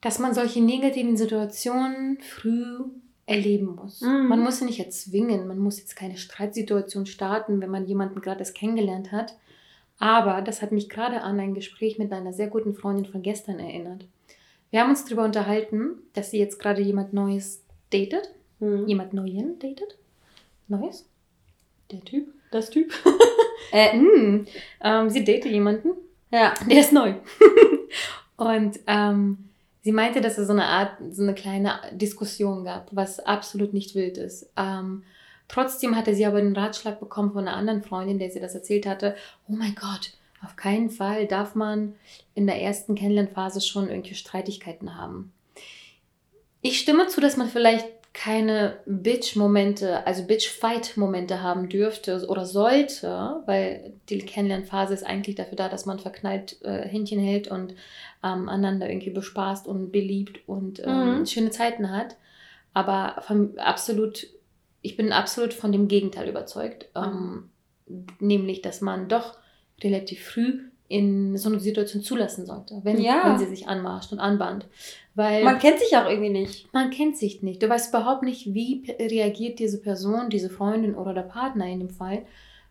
dass 0.03 0.19
man 0.19 0.35
solche 0.35 0.61
negativen 0.61 1.17
Situationen 1.17 2.19
früh 2.21 2.81
erleben 3.33 3.75
muss. 3.75 4.01
Mhm. 4.01 4.29
Man 4.29 4.41
muss 4.41 4.59
sie 4.59 4.65
nicht 4.65 4.81
erzwingen, 4.81 5.49
man 5.49 5.59
muss 5.59 5.79
jetzt 5.79 5.97
keine 5.97 6.17
Streitsituation 6.17 7.07
starten, 7.07 7.61
wenn 7.61 7.71
man 7.71 7.87
jemanden 7.87 8.21
gerade 8.21 8.41
erst 8.41 8.55
kennengelernt 8.55 9.13
hat. 9.13 9.35
Aber 9.99 10.43
das 10.43 10.63
hat 10.63 10.73
mich 10.73 10.89
gerade 10.89 11.23
an 11.23 11.39
ein 11.39 11.55
Gespräch 11.55 11.99
mit 11.99 12.13
einer 12.13 12.33
sehr 12.33 12.49
guten 12.49 12.75
Freundin 12.75 13.07
von 13.07 13.23
gestern 13.23 13.59
erinnert. 13.59 14.05
Wir 14.71 14.81
haben 14.81 14.91
uns 14.91 15.05
darüber 15.05 15.25
unterhalten, 15.25 15.99
dass 16.15 16.31
sie 16.31 16.39
jetzt 16.39 16.59
gerade 16.59 16.83
jemand 16.83 17.13
Neues 17.13 17.63
datet. 17.91 18.31
Mhm. 18.59 18.87
Jemand 18.89 19.13
Neuen 19.13 19.59
datet. 19.59 19.97
Neues? 20.69 21.09
Der 21.91 22.01
Typ? 22.01 22.33
Das 22.51 22.71
Typ? 22.71 22.93
äh, 23.73 23.97
mh. 23.97 24.45
ähm, 24.83 25.11
sie 25.11 25.25
datet 25.25 25.53
jemanden. 25.53 25.91
Ja. 26.31 26.55
Der 26.69 26.81
ist 26.81 26.93
neu. 26.93 27.15
Und 28.37 28.81
ähm, 28.87 29.51
sie 29.83 29.93
meinte, 29.93 30.21
dass 30.21 30.39
es 30.39 30.47
so 30.47 30.53
eine 30.53 30.67
Art, 30.67 30.97
so 31.11 31.23
eine 31.23 31.35
kleine 31.35 31.81
Diskussion 31.93 32.65
gab, 32.65 32.89
was 32.95 33.21
absolut 33.21 33.75
nicht 33.75 33.95
wild 33.95 34.17
ist. 34.17 34.51
Ähm, 34.57 35.03
trotzdem 35.49 35.97
hatte 35.97 36.15
sie 36.15 36.25
aber 36.25 36.41
den 36.41 36.57
Ratschlag 36.57 37.01
bekommen 37.01 37.33
von 37.33 37.47
einer 37.47 37.57
anderen 37.57 37.83
Freundin, 37.83 38.19
der 38.19 38.31
sie 38.31 38.41
das 38.41 38.55
erzählt 38.55 38.87
hatte. 38.87 39.17
Oh 39.49 39.53
mein 39.53 39.75
Gott, 39.75 40.13
auf 40.43 40.57
keinen 40.57 40.91
Fall 40.91 41.27
darf 41.27 41.55
man 41.55 41.95
in 42.35 42.47
der 42.47 42.61
ersten 42.61 42.95
Kennenlernphase 42.95 43.61
schon 43.61 43.89
irgendwelche 43.89 44.17
Streitigkeiten 44.17 44.97
haben. 44.97 45.33
Ich 46.63 46.79
stimme 46.79 47.09
zu, 47.09 47.21
dass 47.21 47.37
man 47.37 47.49
vielleicht 47.49 47.87
keine 48.13 48.77
Bitch-Momente, 48.85 50.07
also 50.07 50.25
Bitch-Fight-Momente 50.25 51.43
haben 51.43 51.69
dürfte 51.69 52.27
oder 52.29 52.45
sollte, 52.45 53.43
weil 53.47 53.95
die 54.11 54.19
Kennenlernphase 54.19 54.93
ist 54.93 55.05
eigentlich 55.05 55.37
dafür 55.37 55.57
da, 55.57 55.69
dass 55.69 55.87
man 55.87 55.99
verknallt 55.99 56.61
äh, 56.63 56.87
Händchen 56.87 57.21
hält 57.21 57.49
und 57.49 57.75
ähm, 58.23 58.49
einander 58.49 58.91
irgendwie 58.91 59.11
bespaßt 59.11 59.67
und 59.67 59.93
beliebt 59.93 60.41
und 60.47 60.81
ähm, 60.85 61.21
mhm. 61.21 61.27
schöne 61.27 61.51
Zeiten 61.51 61.91
hat. 61.91 62.17
Aber 62.75 63.23
von, 63.23 63.59
absolut, 63.59 64.27
ich 64.83 64.97
bin 64.97 65.13
absolut 65.13 65.55
von 65.55 65.73
dem 65.73 65.89
Gegenteil 65.89 66.29
überzeugt. 66.29 66.89
Mhm. 66.95 67.49
Ähm, 67.89 68.07
nämlich, 68.19 68.61
dass 68.61 68.83
man 68.83 69.09
doch 69.09 69.39
relativ 69.83 70.23
früh 70.25 70.61
in 70.93 71.37
so 71.39 71.49
eine 71.49 71.59
Situation 71.59 72.03
zulassen 72.03 72.45
sollte, 72.45 72.81
wenn, 72.83 73.01
ja. 73.01 73.23
wenn 73.25 73.39
sie 73.39 73.47
sich 73.47 73.67
anmarscht 73.67 74.13
und 74.13 74.21
anbahnt. 74.21 74.67
Weil 75.15 75.43
man 75.43 75.59
kennt 75.59 75.79
sich 75.79 75.97
auch 75.97 76.09
irgendwie 76.09 76.31
nicht. 76.31 76.73
Man 76.73 76.91
kennt 76.91 77.17
sich 77.17 77.43
nicht. 77.43 77.63
Du 77.63 77.69
weißt 77.69 77.93
überhaupt 77.95 78.23
nicht, 78.23 78.55
wie 78.55 78.85
reagiert 78.99 79.59
diese 79.59 79.81
Person, 79.81 80.29
diese 80.31 80.51
Freundin 80.51 80.95
oder 80.95 81.15
der 81.15 81.23
Partner 81.23 81.67
in 81.67 81.81
dem 81.81 81.91
Fall, 81.91 82.25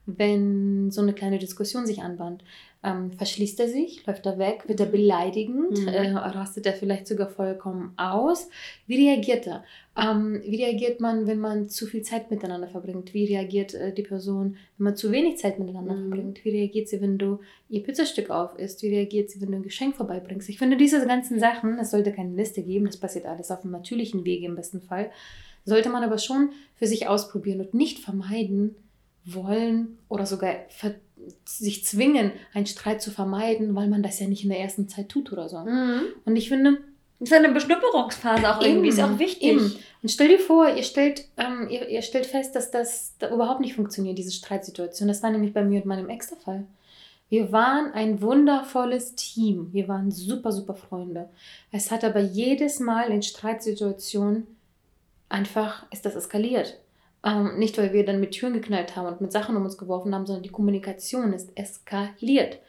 wenn 0.05 0.91
so 0.91 1.01
eine 1.01 1.13
kleine 1.13 1.37
Diskussion 1.37 1.85
sich 1.85 2.01
anbahnt. 2.01 2.43
Ähm, 2.83 3.11
verschließt 3.11 3.59
er 3.59 3.67
sich, 3.67 4.07
läuft 4.07 4.25
er 4.25 4.39
weg, 4.39 4.63
wird 4.65 4.79
er 4.79 4.87
beleidigend, 4.87 5.79
mhm. 5.79 5.87
äh, 5.87 6.13
rastet 6.13 6.65
er 6.65 6.73
vielleicht 6.73 7.05
sogar 7.07 7.29
vollkommen 7.29 7.93
aus? 7.95 8.49
Wie 8.87 9.07
reagiert 9.07 9.45
er? 9.45 9.63
Ähm, 9.95 10.41
wie 10.43 10.63
reagiert 10.63 10.99
man, 10.99 11.27
wenn 11.27 11.37
man 11.37 11.69
zu 11.69 11.85
viel 11.85 12.01
Zeit 12.01 12.31
miteinander 12.31 12.67
verbringt? 12.67 13.13
Wie 13.13 13.25
reagiert 13.25 13.75
äh, 13.75 13.93
die 13.93 14.01
Person, 14.01 14.55
wenn 14.77 14.85
man 14.85 14.95
zu 14.95 15.11
wenig 15.11 15.37
Zeit 15.37 15.59
miteinander 15.59 15.93
mhm. 15.93 16.09
verbringt? 16.09 16.43
Wie 16.43 16.49
reagiert 16.49 16.89
sie, 16.89 17.01
wenn 17.01 17.19
du 17.19 17.39
ihr 17.69 17.83
Pizzastück 17.83 18.31
auf 18.31 18.57
isst? 18.57 18.81
Wie 18.81 18.89
reagiert 18.89 19.29
sie, 19.29 19.39
wenn 19.41 19.51
du 19.51 19.57
ein 19.57 19.63
Geschenk 19.63 19.95
vorbeibringst? 19.95 20.49
Ich 20.49 20.57
finde, 20.57 20.75
diese 20.75 21.05
ganzen 21.05 21.39
Sachen, 21.39 21.77
es 21.77 21.91
sollte 21.91 22.11
keine 22.11 22.35
Liste 22.35 22.63
geben, 22.63 22.85
das 22.85 22.97
passiert 22.97 23.27
alles 23.27 23.51
auf 23.51 23.63
einem 23.63 23.73
natürlichen 23.73 24.25
Wege 24.25 24.47
im 24.47 24.55
besten 24.55 24.81
Fall, 24.81 25.11
sollte 25.65 25.89
man 25.89 26.03
aber 26.03 26.17
schon 26.17 26.49
für 26.73 26.87
sich 26.87 27.07
ausprobieren 27.07 27.61
und 27.61 27.75
nicht 27.75 27.99
vermeiden 27.99 28.75
wollen 29.25 29.97
oder 30.09 30.25
sogar 30.25 30.55
sich 31.45 31.85
zwingen, 31.85 32.31
einen 32.53 32.65
Streit 32.65 33.01
zu 33.01 33.11
vermeiden, 33.11 33.75
weil 33.75 33.87
man 33.87 34.03
das 34.03 34.19
ja 34.19 34.27
nicht 34.27 34.43
in 34.43 34.49
der 34.49 34.59
ersten 34.59 34.87
Zeit 34.87 35.09
tut 35.09 35.31
oder 35.31 35.49
so. 35.49 35.59
Mhm. 35.59 36.01
Und 36.25 36.35
ich 36.35 36.49
finde, 36.49 36.79
das 37.19 37.29
ist 37.29 37.37
eine 37.37 37.53
Beschnupperungsphase 37.53 38.49
auch 38.49 38.61
irgendwie, 38.61 38.89
ist 38.89 38.99
auch 38.99 39.19
wichtig. 39.19 39.49
Eben. 39.49 39.75
Und 40.01 40.09
stell 40.09 40.29
dir 40.29 40.39
vor, 40.39 40.69
ihr 40.69 40.81
stellt, 40.81 41.27
ähm, 41.37 41.67
ihr, 41.69 41.87
ihr 41.87 42.01
stellt 42.01 42.25
fest, 42.25 42.55
dass 42.55 42.71
das 42.71 43.13
da 43.19 43.31
überhaupt 43.31 43.59
nicht 43.59 43.75
funktioniert, 43.75 44.17
diese 44.17 44.31
Streitsituation. 44.31 45.07
Das 45.07 45.21
war 45.21 45.29
nämlich 45.29 45.53
bei 45.53 45.63
mir 45.63 45.81
und 45.81 45.85
meinem 45.85 46.09
Ex 46.09 46.29
der 46.29 46.39
Fall. 46.39 46.65
Wir 47.29 47.51
waren 47.51 47.93
ein 47.93 48.21
wundervolles 48.21 49.15
Team. 49.15 49.69
Wir 49.71 49.87
waren 49.87 50.11
super, 50.11 50.51
super 50.51 50.73
Freunde. 50.73 51.29
Es 51.71 51.91
hat 51.91 52.03
aber 52.03 52.19
jedes 52.19 52.79
Mal 52.79 53.11
in 53.11 53.21
Streitsituationen 53.21 54.47
einfach, 55.29 55.85
ist 55.91 56.05
das 56.05 56.15
eskaliert. 56.15 56.77
Ähm, 57.23 57.59
nicht, 57.59 57.77
weil 57.77 57.93
wir 57.93 58.03
dann 58.03 58.19
mit 58.19 58.31
Türen 58.31 58.53
geknallt 58.53 58.95
haben 58.95 59.07
und 59.07 59.21
mit 59.21 59.31
Sachen 59.31 59.55
um 59.55 59.63
uns 59.63 59.77
geworfen 59.77 60.13
haben, 60.15 60.25
sondern 60.25 60.43
die 60.43 60.49
Kommunikation 60.49 61.33
ist 61.33 61.55
eskaliert. 61.55 62.59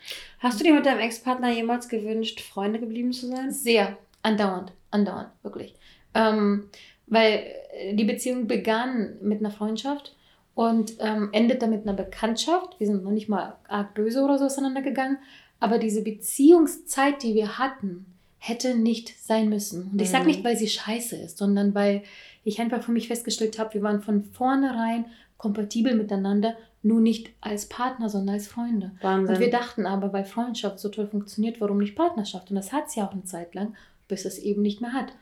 Hast 0.41 0.61
du 0.61 0.65
dir 0.65 0.75
mit 0.75 0.85
deinem 0.85 1.01
Ex-Partner 1.01 1.51
jemals 1.51 1.89
gewünscht, 1.89 2.41
Freunde 2.41 2.79
geblieben 2.79 3.13
zu 3.13 3.29
sein? 3.29 3.51
Sehr. 3.51 3.97
Andauernd, 4.23 4.73
andauernd, 4.91 5.31
wirklich. 5.43 5.75
Ähm, 6.15 6.69
weil 7.07 7.47
äh, 7.73 7.95
die 7.95 8.05
Beziehung 8.05 8.47
begann 8.47 9.17
mit 9.23 9.41
einer 9.41 9.51
Freundschaft 9.51 10.15
und 10.55 10.95
ähm, 11.01 11.31
endete 11.33 11.67
mit 11.67 11.83
einer 11.83 11.95
Bekanntschaft. 11.95 12.79
Wir 12.79 12.87
sind 12.87 13.05
noch 13.05 13.11
nicht 13.11 13.29
mal 13.29 13.57
arg 13.69 13.95
böse 13.95 14.23
oder 14.23 14.39
so 14.39 14.45
auseinandergegangen. 14.45 15.19
Aber 15.61 15.79
diese 15.79 16.03
Beziehungszeit, 16.03 17.23
die 17.23 17.35
wir 17.35 17.59
hatten, 17.59 18.07
hätte 18.39 18.77
nicht 18.77 19.15
sein 19.23 19.49
müssen. 19.49 19.91
Und 19.93 20.03
ich 20.03 20.11
sage 20.11 20.27
nicht, 20.27 20.43
weil 20.43 20.57
sie 20.57 20.69
scheiße 20.69 21.17
ist, 21.17 21.39
sondern 21.39 21.75
weil 21.75 22.03
ich 22.45 22.61
einfach 22.61 22.83
für 22.83 22.93
mich 22.93 23.09
festgestellt 23.09 23.59
habe, 23.59 23.75
wir 23.75 23.83
waren 23.83 24.03
von 24.03 24.25
vornherein 24.25 25.07
kompatibel 25.37 25.95
miteinander, 25.95 26.57
nur 26.85 27.01
nicht 27.01 27.31
als 27.41 27.67
Partner, 27.69 28.09
sondern 28.09 28.35
als 28.35 28.49
Freunde. 28.49 28.93
Wahnsinn. 29.01 29.37
Und 29.37 29.41
wir 29.41 29.51
dachten 29.51 29.87
aber, 29.87 30.13
weil 30.13 30.25
Freundschaft 30.25 30.81
so 30.81 30.89
toll 30.89 31.07
funktioniert, 31.07 31.61
warum 31.61 31.79
nicht 31.79 31.95
Partnerschaft? 31.95 32.51
Und 32.51 32.57
das 32.57 32.73
hat 32.73 32.89
es 32.89 32.97
ja 32.97 33.07
auch 33.07 33.13
eine 33.13 33.25
Zeit 33.25 33.55
lang 33.55 33.75
bis 34.13 34.27
es 34.27 34.39
eben 34.39 34.63
nicht 34.63 34.81
mehr 34.81 34.93
hat. 34.93 35.13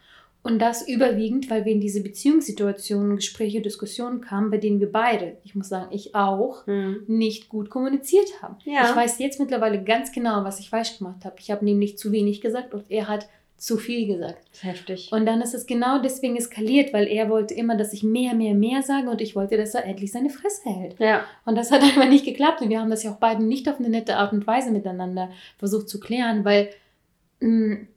Und 0.42 0.58
das 0.58 0.88
überwiegend, 0.88 1.50
weil 1.50 1.66
wir 1.66 1.72
in 1.72 1.82
diese 1.82 2.02
Beziehungssituationen, 2.02 3.16
Gespräche, 3.16 3.60
Diskussionen 3.60 4.22
kamen, 4.22 4.50
bei 4.50 4.56
denen 4.56 4.80
wir 4.80 4.90
beide, 4.90 5.36
ich 5.44 5.54
muss 5.54 5.68
sagen, 5.68 5.92
ich 5.92 6.14
auch, 6.14 6.66
hm. 6.66 7.04
nicht 7.06 7.50
gut 7.50 7.68
kommuniziert 7.68 8.42
haben. 8.42 8.56
Ja. 8.64 8.88
Ich 8.88 8.96
weiß 8.96 9.18
jetzt 9.18 9.38
mittlerweile 9.38 9.84
ganz 9.84 10.12
genau, 10.12 10.42
was 10.42 10.58
ich 10.58 10.70
falsch 10.70 10.98
gemacht 10.98 11.24
habe. 11.24 11.36
Ich 11.38 11.50
habe 11.50 11.64
nämlich 11.64 11.98
zu 11.98 12.10
wenig 12.10 12.40
gesagt 12.40 12.72
und 12.72 12.90
er 12.90 13.06
hat 13.06 13.28
zu 13.60 13.76
viel 13.76 14.06
gesagt. 14.06 14.42
Heftig. 14.62 15.10
Und 15.12 15.26
dann 15.26 15.42
ist 15.42 15.54
es 15.54 15.66
genau 15.66 16.00
deswegen 16.00 16.36
eskaliert, 16.36 16.92
weil 16.92 17.06
er 17.06 17.28
wollte 17.28 17.54
immer, 17.54 17.76
dass 17.76 17.92
ich 17.92 18.02
mehr, 18.02 18.34
mehr, 18.34 18.54
mehr 18.54 18.82
sage 18.82 19.10
und 19.10 19.20
ich 19.20 19.36
wollte, 19.36 19.56
dass 19.56 19.74
er 19.74 19.84
endlich 19.84 20.12
seine 20.12 20.30
Fresse 20.30 20.70
hält. 20.70 20.98
Ja. 20.98 21.24
Und 21.44 21.56
das 21.56 21.70
hat 21.70 21.82
einfach 21.82 22.08
nicht 22.08 22.24
geklappt 22.24 22.62
und 22.62 22.70
wir 22.70 22.80
haben 22.80 22.90
das 22.90 23.02
ja 23.02 23.12
auch 23.12 23.18
beiden 23.18 23.48
nicht 23.48 23.68
auf 23.68 23.78
eine 23.78 23.90
nette 23.90 24.16
Art 24.16 24.32
und 24.32 24.46
Weise 24.46 24.70
miteinander 24.70 25.30
versucht 25.58 25.88
zu 25.88 26.00
klären, 26.00 26.44
weil 26.44 26.70
mh, 27.40 27.48
mm, 27.48 27.88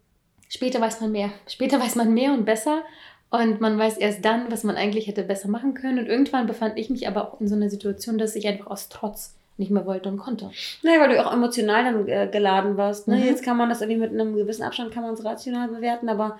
Später 0.54 0.80
weiß 0.80 1.02
man 1.02 1.12
mehr. 1.12 1.32
Später 1.48 1.80
weiß 1.82 1.96
man 1.96 2.14
mehr 2.14 2.32
und 2.32 2.46
besser. 2.46 2.84
Und 3.32 3.60
man 3.60 3.80
weiß 3.80 3.98
erst 3.98 4.24
dann, 4.24 4.52
was 4.52 4.64
man 4.64 4.76
eigentlich 4.76 5.08
hätte 5.08 5.24
besser 5.24 5.48
machen 5.48 5.74
können. 5.74 5.98
Und 5.98 6.06
irgendwann 6.06 6.46
befand 6.46 6.78
ich 6.78 6.92
mich 6.92 7.08
aber 7.08 7.34
auch 7.34 7.42
in 7.42 7.48
so 7.48 7.56
einer 7.56 7.72
Situation, 7.72 8.20
dass 8.20 8.36
ich 8.36 8.48
einfach 8.48 8.68
aus 8.68 8.90
Trotz 8.90 9.34
nicht 9.58 9.72
mehr 9.72 9.86
wollte 9.86 10.10
und 10.10 10.18
konnte. 10.18 10.52
Naja, 10.82 11.00
weil 11.00 11.10
du 11.10 11.26
auch 11.26 11.32
emotional 11.32 11.84
dann 11.84 12.08
äh, 12.08 12.28
geladen 12.32 12.78
warst. 12.78 13.08
Ne? 13.08 13.18
Mhm. 13.18 13.24
Jetzt 13.24 13.44
kann 13.44 13.58
man 13.58 13.70
das 13.70 13.82
irgendwie 13.82 14.02
mit 14.02 14.12
einem 14.12 14.36
gewissen 14.36 14.64
Abstand, 14.64 14.92
kann 14.92 15.04
man 15.04 15.14
es 15.14 15.24
rational 15.24 15.70
bewerten, 15.70 16.10
aber 16.10 16.40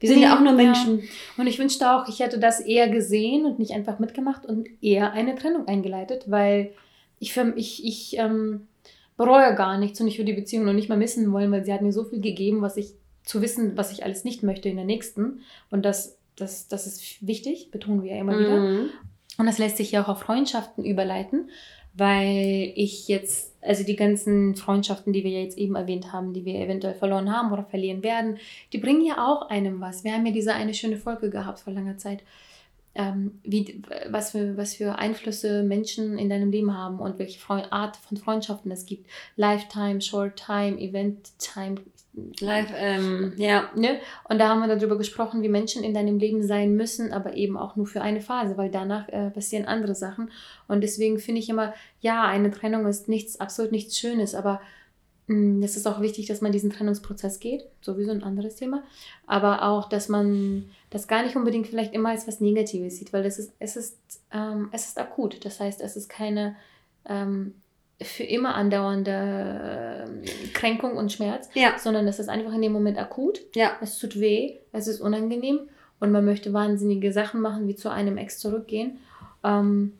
wir 0.00 0.08
sind 0.08 0.20
ja 0.20 0.36
auch 0.36 0.40
nur 0.40 0.52
Menschen. 0.52 1.00
Ja. 1.00 1.06
Und 1.38 1.46
ich 1.46 1.58
wünschte 1.58 1.90
auch, 1.90 2.08
ich 2.08 2.20
hätte 2.20 2.38
das 2.38 2.60
eher 2.60 2.88
gesehen 2.88 3.46
und 3.46 3.58
nicht 3.58 3.72
einfach 3.72 3.98
mitgemacht 3.98 4.46
und 4.46 4.68
eher 4.80 5.12
eine 5.12 5.34
Trennung 5.34 5.66
eingeleitet, 5.66 6.24
weil 6.30 6.72
ich, 7.18 7.32
für, 7.32 7.52
ich, 7.56 7.84
ich 7.84 8.16
ähm, 8.16 8.68
bereue 9.16 9.54
gar 9.54 9.78
nichts 9.78 10.00
und 10.00 10.06
ich 10.06 10.18
würde 10.18 10.32
die 10.32 10.40
Beziehung 10.40 10.64
noch 10.64 10.72
nicht 10.72 10.88
mal 10.88 10.98
missen 10.98 11.32
wollen, 11.32 11.50
weil 11.50 11.64
sie 11.64 11.72
hat 11.72 11.82
mir 11.82 11.92
so 11.92 12.04
viel 12.04 12.20
gegeben, 12.20 12.62
was 12.62 12.76
ich 12.76 12.94
zu 13.24 13.42
wissen, 13.42 13.76
was 13.76 13.92
ich 13.92 14.04
alles 14.04 14.24
nicht 14.24 14.42
möchte 14.42 14.68
in 14.68 14.76
der 14.76 14.84
nächsten. 14.84 15.40
Und 15.70 15.84
das, 15.84 16.18
das, 16.36 16.68
das 16.68 16.86
ist 16.86 17.26
wichtig, 17.26 17.70
betonen 17.72 18.02
wir 18.02 18.12
ja 18.12 18.20
immer 18.20 18.34
mhm. 18.34 18.38
wieder. 18.38 18.90
Und 19.38 19.46
das 19.46 19.58
lässt 19.58 19.76
sich 19.76 19.92
ja 19.92 20.02
auch 20.02 20.08
auf 20.08 20.20
Freundschaften 20.20 20.84
überleiten, 20.84 21.50
weil 21.98 22.72
ich 22.76 23.08
jetzt, 23.08 23.56
also 23.60 23.84
die 23.84 23.96
ganzen 23.96 24.54
Freundschaften, 24.54 25.12
die 25.12 25.24
wir 25.24 25.32
ja 25.32 25.40
jetzt 25.40 25.58
eben 25.58 25.74
erwähnt 25.74 26.12
haben, 26.12 26.32
die 26.32 26.44
wir 26.44 26.54
eventuell 26.54 26.94
verloren 26.94 27.32
haben 27.32 27.52
oder 27.52 27.64
verlieren 27.64 28.02
werden, 28.02 28.38
die 28.72 28.78
bringen 28.78 29.04
ja 29.04 29.26
auch 29.26 29.50
einem 29.50 29.80
was. 29.80 30.04
Wir 30.04 30.12
haben 30.12 30.24
ja 30.24 30.32
diese 30.32 30.54
eine 30.54 30.74
schöne 30.74 30.96
Folge 30.96 31.28
gehabt 31.28 31.60
vor 31.60 31.72
langer 31.72 31.98
Zeit. 31.98 32.22
Ähm, 32.94 33.40
wie, 33.44 33.82
was, 34.08 34.32
für, 34.32 34.56
was 34.56 34.74
für 34.74 34.98
Einflüsse 34.98 35.62
Menschen 35.62 36.18
in 36.18 36.30
deinem 36.30 36.50
Leben 36.50 36.76
haben 36.76 36.98
und 36.98 37.18
welche 37.18 37.38
Art 37.72 37.96
von 37.96 38.16
Freundschaften 38.16 38.70
es 38.70 38.86
gibt. 38.86 39.08
Lifetime, 39.36 40.00
Short 40.00 40.36
Time, 40.36 40.80
Event 40.80 41.30
Time, 41.38 41.76
Live, 42.40 42.72
ähm, 42.74 43.32
ja. 43.36 43.70
Ne? 43.76 44.00
Und 44.28 44.38
da 44.38 44.48
haben 44.48 44.60
wir 44.60 44.74
darüber 44.74 44.98
gesprochen, 44.98 45.42
wie 45.42 45.48
Menschen 45.48 45.84
in 45.84 45.94
deinem 45.94 46.18
Leben 46.18 46.42
sein 46.42 46.74
müssen, 46.74 47.12
aber 47.12 47.34
eben 47.34 47.56
auch 47.56 47.76
nur 47.76 47.86
für 47.86 48.02
eine 48.02 48.20
Phase, 48.20 48.56
weil 48.56 48.70
danach 48.70 49.08
äh, 49.08 49.30
passieren 49.30 49.66
andere 49.66 49.94
Sachen. 49.94 50.30
Und 50.66 50.82
deswegen 50.82 51.18
finde 51.18 51.40
ich 51.40 51.48
immer, 51.48 51.74
ja, 52.00 52.24
eine 52.24 52.50
Trennung 52.50 52.86
ist 52.86 53.08
nichts, 53.08 53.40
absolut 53.40 53.72
nichts 53.72 53.98
Schönes, 53.98 54.34
aber 54.34 54.60
mm, 55.28 55.62
es 55.62 55.76
ist 55.76 55.86
auch 55.86 56.00
wichtig, 56.00 56.26
dass 56.26 56.40
man 56.40 56.50
diesen 56.50 56.70
Trennungsprozess 56.70 57.40
geht, 57.40 57.66
sowieso 57.82 58.10
ein 58.10 58.24
anderes 58.24 58.56
Thema, 58.56 58.82
aber 59.26 59.62
auch, 59.62 59.88
dass 59.88 60.08
man 60.08 60.70
das 60.90 61.06
gar 61.06 61.22
nicht 61.22 61.36
unbedingt 61.36 61.68
vielleicht 61.68 61.94
immer 61.94 62.10
als 62.10 62.26
was 62.26 62.40
Negatives 62.40 62.96
sieht, 62.96 63.12
weil 63.12 63.22
das 63.22 63.38
ist, 63.38 63.52
es 63.58 63.76
ist, 63.76 63.98
ähm, 64.32 64.70
es 64.72 64.86
ist 64.86 64.98
akut. 64.98 65.44
Das 65.44 65.60
heißt, 65.60 65.80
es 65.82 65.96
ist 65.96 66.08
keine 66.08 66.56
ähm, 67.04 67.54
für 68.00 68.22
immer 68.22 68.54
andauernde 68.54 70.06
äh, 70.06 70.48
Kränkung 70.52 70.96
und 70.96 71.12
Schmerz, 71.12 71.48
ja. 71.54 71.78
sondern 71.78 72.06
es 72.06 72.18
ist 72.18 72.28
einfach 72.28 72.52
in 72.52 72.62
dem 72.62 72.72
Moment 72.72 72.98
akut. 72.98 73.40
Ja. 73.54 73.72
Es 73.80 73.98
tut 73.98 74.20
weh, 74.20 74.58
es 74.72 74.86
ist 74.86 75.00
unangenehm 75.00 75.60
und 75.98 76.12
man 76.12 76.24
möchte 76.24 76.52
wahnsinnige 76.52 77.12
Sachen 77.12 77.40
machen, 77.40 77.66
wie 77.66 77.74
zu 77.74 77.90
einem 77.90 78.16
Ex 78.16 78.38
zurückgehen. 78.38 78.98
Ähm, 79.42 79.94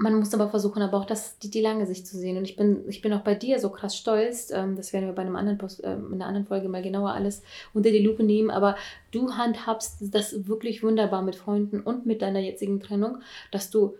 man 0.00 0.14
muss 0.14 0.32
aber 0.32 0.48
versuchen, 0.48 0.80
aber 0.80 0.96
auch 0.96 1.06
das, 1.06 1.40
die, 1.40 1.50
die 1.50 1.60
lange 1.60 1.84
Sicht 1.84 2.06
zu 2.06 2.16
sehen. 2.16 2.36
Und 2.36 2.44
ich 2.44 2.54
bin, 2.54 2.88
ich 2.88 3.02
bin 3.02 3.12
auch 3.12 3.22
bei 3.22 3.34
dir 3.34 3.58
so 3.58 3.68
krass 3.68 3.96
stolz. 3.96 4.52
Ähm, 4.52 4.76
das 4.76 4.92
werden 4.92 5.06
wir 5.06 5.12
bei 5.12 5.22
einem 5.22 5.34
anderen 5.34 5.58
Post, 5.58 5.82
äh, 5.82 5.94
in 5.94 6.14
einer 6.14 6.26
anderen 6.26 6.46
Folge 6.46 6.68
mal 6.68 6.82
genauer 6.82 7.10
alles 7.10 7.42
unter 7.74 7.90
die 7.90 7.98
Lupe 7.98 8.22
nehmen. 8.22 8.50
Aber 8.50 8.76
du 9.10 9.32
handhabst 9.32 9.96
das 10.14 10.46
wirklich 10.46 10.84
wunderbar 10.84 11.22
mit 11.22 11.34
Freunden 11.34 11.80
und 11.80 12.06
mit 12.06 12.22
deiner 12.22 12.38
jetzigen 12.38 12.78
Trennung, 12.78 13.18
dass 13.50 13.70
du 13.70 13.96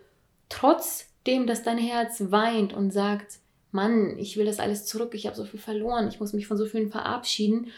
trotz 0.49 1.08
dem, 1.29 1.47
dass 1.47 1.63
dein 1.63 1.79
Herz 1.79 2.21
weint 2.31 2.73
und 2.73 2.91
sagt, 2.91 3.39
Mann, 3.71 4.19
ich 4.19 4.37
will 4.37 4.47
das 4.47 4.59
alles 4.59 4.87
zurück, 4.87 5.15
ich 5.15 5.27
habe 5.27 5.37
so 5.37 5.45
viel 5.45 5.61
verloren, 5.61 6.09
ich 6.09 6.21
muss 6.21 6.33
mich 6.33 6.47
von 6.47 6.57
so 6.57 6.67
vielen 6.67 6.91
verabschieden. 6.91 7.69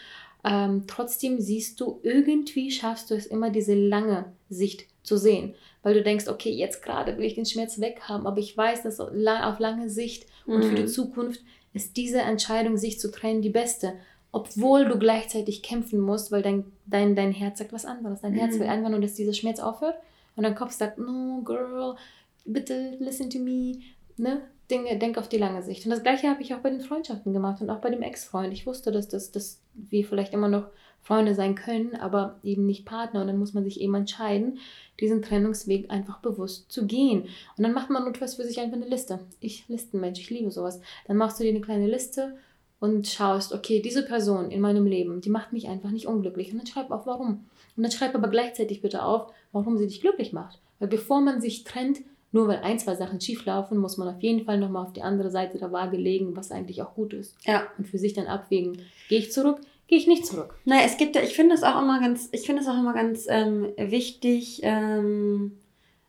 Ähm, 0.43 0.85
trotzdem 0.87 1.39
siehst 1.39 1.79
du, 1.79 1.99
irgendwie 2.01 2.71
schaffst 2.71 3.11
du 3.11 3.15
es 3.15 3.27
immer, 3.27 3.49
diese 3.51 3.75
lange 3.75 4.31
Sicht 4.49 4.85
zu 5.03 5.17
sehen. 5.17 5.53
Weil 5.83 5.93
du 5.93 6.03
denkst, 6.03 6.27
okay, 6.27 6.51
jetzt 6.51 6.81
gerade 6.81 7.17
will 7.17 7.25
ich 7.25 7.35
den 7.35 7.45
Schmerz 7.45 7.79
weghaben, 7.79 8.25
aber 8.25 8.39
ich 8.39 8.55
weiß, 8.55 8.83
dass 8.83 8.99
auf 8.99 9.59
lange 9.59 9.89
Sicht 9.89 10.25
und 10.45 10.59
mhm. 10.59 10.63
für 10.63 10.75
die 10.75 10.83
mhm. 10.83 10.87
Zukunft 10.87 11.41
ist 11.73 11.97
diese 11.97 12.19
Entscheidung, 12.19 12.77
sich 12.77 12.99
zu 12.99 13.11
trennen, 13.11 13.41
die 13.41 13.49
beste. 13.49 13.93
Obwohl 14.31 14.85
du 14.85 14.97
gleichzeitig 14.97 15.61
kämpfen 15.61 15.99
musst, 15.99 16.31
weil 16.31 16.41
dein, 16.41 16.71
dein, 16.85 17.15
dein 17.15 17.33
Herz 17.33 17.59
sagt 17.59 17.73
was 17.73 17.85
anderes. 17.85 18.21
Dein 18.21 18.33
mhm. 18.33 18.37
Herz 18.37 18.59
will 18.59 18.67
einfach 18.67 18.89
nur, 18.89 19.01
dass 19.01 19.13
dieser 19.13 19.33
Schmerz 19.33 19.59
aufhört. 19.59 19.95
Und 20.35 20.43
dein 20.43 20.55
Kopf 20.55 20.71
sagt, 20.71 20.97
no, 20.97 21.41
girl, 21.43 21.95
bitte 22.45 22.95
listen 22.99 23.29
to 23.29 23.39
me, 23.39 23.79
ne? 24.17 24.41
Dinge, 24.69 24.97
denk 24.97 25.17
auf 25.17 25.27
die 25.27 25.37
lange 25.37 25.61
Sicht. 25.63 25.85
Und 25.85 25.91
das 25.91 26.01
gleiche 26.01 26.29
habe 26.29 26.41
ich 26.41 26.53
auch 26.53 26.59
bei 26.59 26.69
den 26.69 26.79
Freundschaften 26.79 27.33
gemacht 27.33 27.61
und 27.61 27.69
auch 27.69 27.81
bei 27.81 27.89
dem 27.89 28.01
Ex-Freund. 28.01 28.53
Ich 28.53 28.65
wusste, 28.65 28.91
dass, 28.91 29.09
das, 29.09 29.31
dass 29.31 29.59
wir 29.73 30.05
vielleicht 30.05 30.33
immer 30.33 30.47
noch 30.47 30.67
Freunde 31.01 31.35
sein 31.35 31.55
können, 31.55 31.95
aber 31.95 32.39
eben 32.43 32.65
nicht 32.65 32.85
Partner. 32.85 33.21
Und 33.21 33.27
dann 33.27 33.37
muss 33.37 33.53
man 33.53 33.63
sich 33.63 33.81
eben 33.81 33.95
entscheiden, 33.95 34.59
diesen 34.99 35.21
Trennungsweg 35.21 35.91
einfach 35.91 36.19
bewusst 36.19 36.71
zu 36.71 36.85
gehen. 36.85 37.23
Und 37.57 37.63
dann 37.63 37.73
macht 37.73 37.89
man 37.89 38.05
notfalls 38.05 38.35
für 38.35 38.45
sich 38.45 38.59
einfach 38.59 38.77
eine 38.77 38.87
Liste. 38.87 39.19
Ich 39.39 39.67
Listenmensch, 39.67 40.19
ich 40.19 40.29
liebe 40.29 40.51
sowas. 40.51 40.79
Dann 41.05 41.17
machst 41.17 41.39
du 41.39 41.43
dir 41.43 41.49
eine 41.49 41.61
kleine 41.61 41.87
Liste 41.87 42.37
und 42.79 43.07
schaust, 43.07 43.53
okay, 43.53 43.81
diese 43.81 44.03
Person 44.03 44.51
in 44.51 44.61
meinem 44.61 44.85
Leben, 44.85 45.21
die 45.21 45.29
macht 45.29 45.53
mich 45.53 45.67
einfach 45.67 45.91
nicht 45.91 46.07
unglücklich. 46.07 46.51
Und 46.51 46.59
dann 46.59 46.67
schreib 46.67 46.91
auf, 46.91 47.05
warum. 47.05 47.45
Und 47.75 47.83
dann 47.83 47.91
schreib 47.91 48.15
aber 48.15 48.27
gleichzeitig 48.27 48.81
bitte 48.81 49.03
auf, 49.03 49.33
warum 49.51 49.77
sie 49.77 49.87
dich 49.87 50.01
glücklich 50.01 50.33
macht. 50.33 50.59
Weil 50.79 50.87
bevor 50.87 51.21
man 51.21 51.41
sich 51.41 51.63
trennt, 51.63 51.99
nur 52.31 52.47
weil 52.47 52.59
ein, 52.59 52.79
zwei 52.79 52.95
Sachen 52.95 53.19
schief 53.19 53.45
laufen, 53.45 53.77
muss 53.77 53.97
man 53.97 54.07
auf 54.07 54.21
jeden 54.21 54.45
Fall 54.45 54.57
nochmal 54.57 54.85
auf 54.85 54.93
die 54.93 55.01
andere 55.01 55.31
Seite 55.31 55.57
der 55.57 55.71
Waage 55.71 55.97
legen, 55.97 56.35
was 56.35 56.51
eigentlich 56.51 56.81
auch 56.81 56.93
gut 56.93 57.13
ist. 57.13 57.35
Ja. 57.45 57.67
Und 57.77 57.87
für 57.87 57.97
sich 57.97 58.13
dann 58.13 58.27
abwägen, 58.27 58.81
gehe 59.09 59.19
ich 59.19 59.31
zurück, 59.31 59.59
gehe 59.87 59.97
ich 59.97 60.07
nicht 60.07 60.25
zurück. 60.25 60.55
Naja, 60.65 60.83
es 60.85 60.97
gibt, 60.97 61.15
ich 61.17 61.35
finde 61.35 61.55
es 61.55 61.63
auch 61.63 61.81
immer 61.81 61.99
ganz, 61.99 62.29
ich 62.31 62.45
finde 62.45 62.61
es 62.61 62.67
auch 62.67 62.77
immer 62.77 62.93
ganz 62.93 63.25
ähm, 63.29 63.73
wichtig, 63.77 64.61
ähm, 64.63 65.57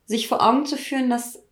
sich 0.06 0.28
vor 0.28 0.46
Augen 0.46 0.66
zu 0.66 0.76
führen, 0.76 1.11
dass 1.11 1.42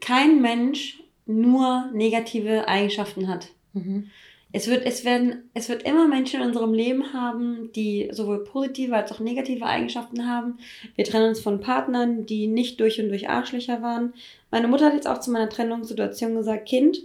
kein 0.00 0.40
Mensch 0.40 1.02
nur 1.26 1.90
negative 1.92 2.68
Eigenschaften 2.68 3.28
hat. 3.28 3.48
Mhm. 3.72 4.10
Es 4.56 4.68
wird, 4.68 4.86
es 4.86 5.04
werden, 5.04 5.50
es 5.52 5.68
wird 5.68 5.82
immer 5.82 6.06
Menschen 6.06 6.40
in 6.40 6.46
unserem 6.46 6.72
Leben 6.72 7.12
haben, 7.12 7.72
die 7.72 8.08
sowohl 8.12 8.44
positive 8.44 8.94
als 8.94 9.10
auch 9.10 9.18
negative 9.18 9.66
Eigenschaften 9.66 10.28
haben. 10.28 10.58
Wir 10.94 11.04
trennen 11.04 11.30
uns 11.30 11.40
von 11.40 11.58
Partnern, 11.58 12.24
die 12.24 12.46
nicht 12.46 12.78
durch 12.78 13.00
und 13.00 13.08
durch 13.08 13.28
Arschlöcher 13.28 13.82
waren. 13.82 14.14
Meine 14.52 14.68
Mutter 14.68 14.86
hat 14.86 14.94
jetzt 14.94 15.08
auch 15.08 15.18
zu 15.18 15.32
meiner 15.32 15.48
Trennungssituation 15.48 16.36
gesagt, 16.36 16.68
Kind, 16.68 17.02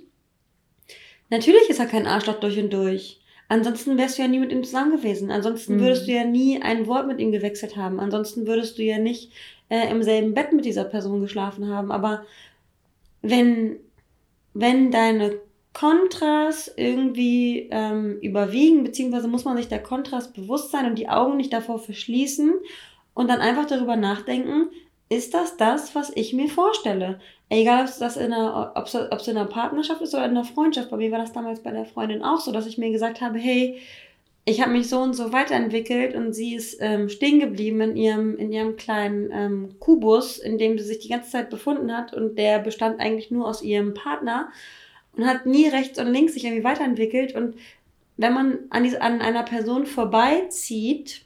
natürlich 1.32 1.68
ist 1.72 1.80
er 1.80 1.88
kein 1.88 2.06
Arschloch 2.06 2.40
durch 2.40 2.60
und 2.60 2.72
durch. 2.72 3.20
Ansonsten 3.48 3.98
wärst 3.98 4.20
du 4.20 4.22
ja 4.22 4.28
nie 4.28 4.38
mit 4.38 4.52
ihm 4.52 4.64
zusammen 4.64 4.98
gewesen. 4.98 5.32
Ansonsten 5.32 5.78
mhm. 5.78 5.80
würdest 5.80 6.08
du 6.08 6.12
ja 6.12 6.26
nie 6.26 6.62
ein 6.62 6.86
Wort 6.86 7.08
mit 7.08 7.20
ihm 7.20 7.32
gewechselt 7.32 7.76
haben. 7.76 8.00
Ansonsten 8.00 8.46
würdest 8.46 8.78
du 8.78 8.84
ja 8.84 9.00
nicht 9.00 9.32
äh, 9.70 9.90
im 9.90 10.04
selben 10.04 10.36
Bett 10.36 10.54
mit 10.54 10.66
dieser 10.66 10.84
Person 10.84 11.20
geschlafen 11.20 11.68
haben. 11.68 11.92
Aber 11.92 12.28
wenn, 13.24 13.78
wenn 14.54 14.92
deine 14.92 15.40
Kontras 15.74 16.72
irgendwie 16.76 17.70
ähm, 17.72 18.18
überwiegen, 18.22 18.84
beziehungsweise 18.84 19.28
muss 19.28 19.46
man 19.46 19.58
sich 19.58 19.68
der 19.68 19.84
Kontras 19.84 20.34
bewusst 20.34 20.72
sein 20.72 20.86
und 20.86 20.98
die 20.98 21.10
Augen 21.10 21.38
nicht 21.38 21.54
davor 21.54 21.80
verschließen 21.80 22.54
und 23.14 23.30
dann 23.30 23.40
einfach 23.40 23.66
darüber 23.66 23.96
nachdenken, 23.96 24.70
ist 25.10 25.34
das 25.34 25.58
das, 25.58 25.96
was 25.96 26.12
ich 26.16 26.34
mir 26.34 26.50
vorstelle? 26.50 27.20
Egal, 27.50 27.86
ob 27.86 27.90
es 27.90 28.18
in 28.18 28.32
einer, 28.32 28.74
in 29.28 29.38
einer 29.38 29.46
Partnerschaft 29.46 30.02
ist 30.02 30.14
oder 30.14 30.26
in 30.26 30.32
einer 30.32 30.44
Freundschaft. 30.44 30.92
Bei 30.92 30.98
mir 30.98 31.12
war 31.12 31.20
das 31.20 31.34
damals 31.34 31.62
bei 31.62 31.72
der 31.72 31.86
Freundin 31.86 32.24
auch 32.24 32.40
so, 32.40 32.52
dass 32.52 32.68
ich 32.68 32.78
mir 32.78 32.92
gesagt 32.92 33.22
habe, 33.22 33.40
hey, 33.40 33.80
ich 34.46 34.62
habe 34.62 34.72
mich 34.72 34.88
so 34.88 35.00
und 35.00 35.14
so 35.14 35.32
weiterentwickelt 35.32 36.16
und 36.16 36.34
sie 36.34 36.56
ist 36.56 36.78
ähm, 36.80 37.10
stehen 37.10 37.40
geblieben 37.40 37.82
in 37.82 37.96
ihrem, 37.96 38.38
in 38.38 38.52
ihrem 38.52 38.76
kleinen 38.76 39.30
ähm, 39.32 39.76
Kubus, 39.80 40.38
in 40.38 40.58
dem 40.58 40.78
sie 40.78 40.86
sich 40.86 41.00
die 41.00 41.10
ganze 41.10 41.30
Zeit 41.30 41.50
befunden 41.50 41.96
hat 41.96 42.14
und 42.14 42.38
der 42.38 42.60
bestand 42.60 43.00
eigentlich 43.00 43.32
nur 43.32 43.48
aus 43.48 43.62
ihrem 43.62 43.94
Partner 43.94 44.50
und 45.20 45.28
hat 45.28 45.46
nie 45.46 45.68
rechts 45.68 46.00
und 46.00 46.08
links 46.08 46.34
sich 46.34 46.46
irgendwie 46.46 46.64
weiterentwickelt. 46.64 47.36
Und 47.36 47.56
wenn 48.16 48.34
man 48.34 48.60
an, 48.70 48.84
diese, 48.84 49.02
an 49.02 49.22
einer 49.22 49.44
Person 49.44 49.86
vorbeizieht 49.86 51.26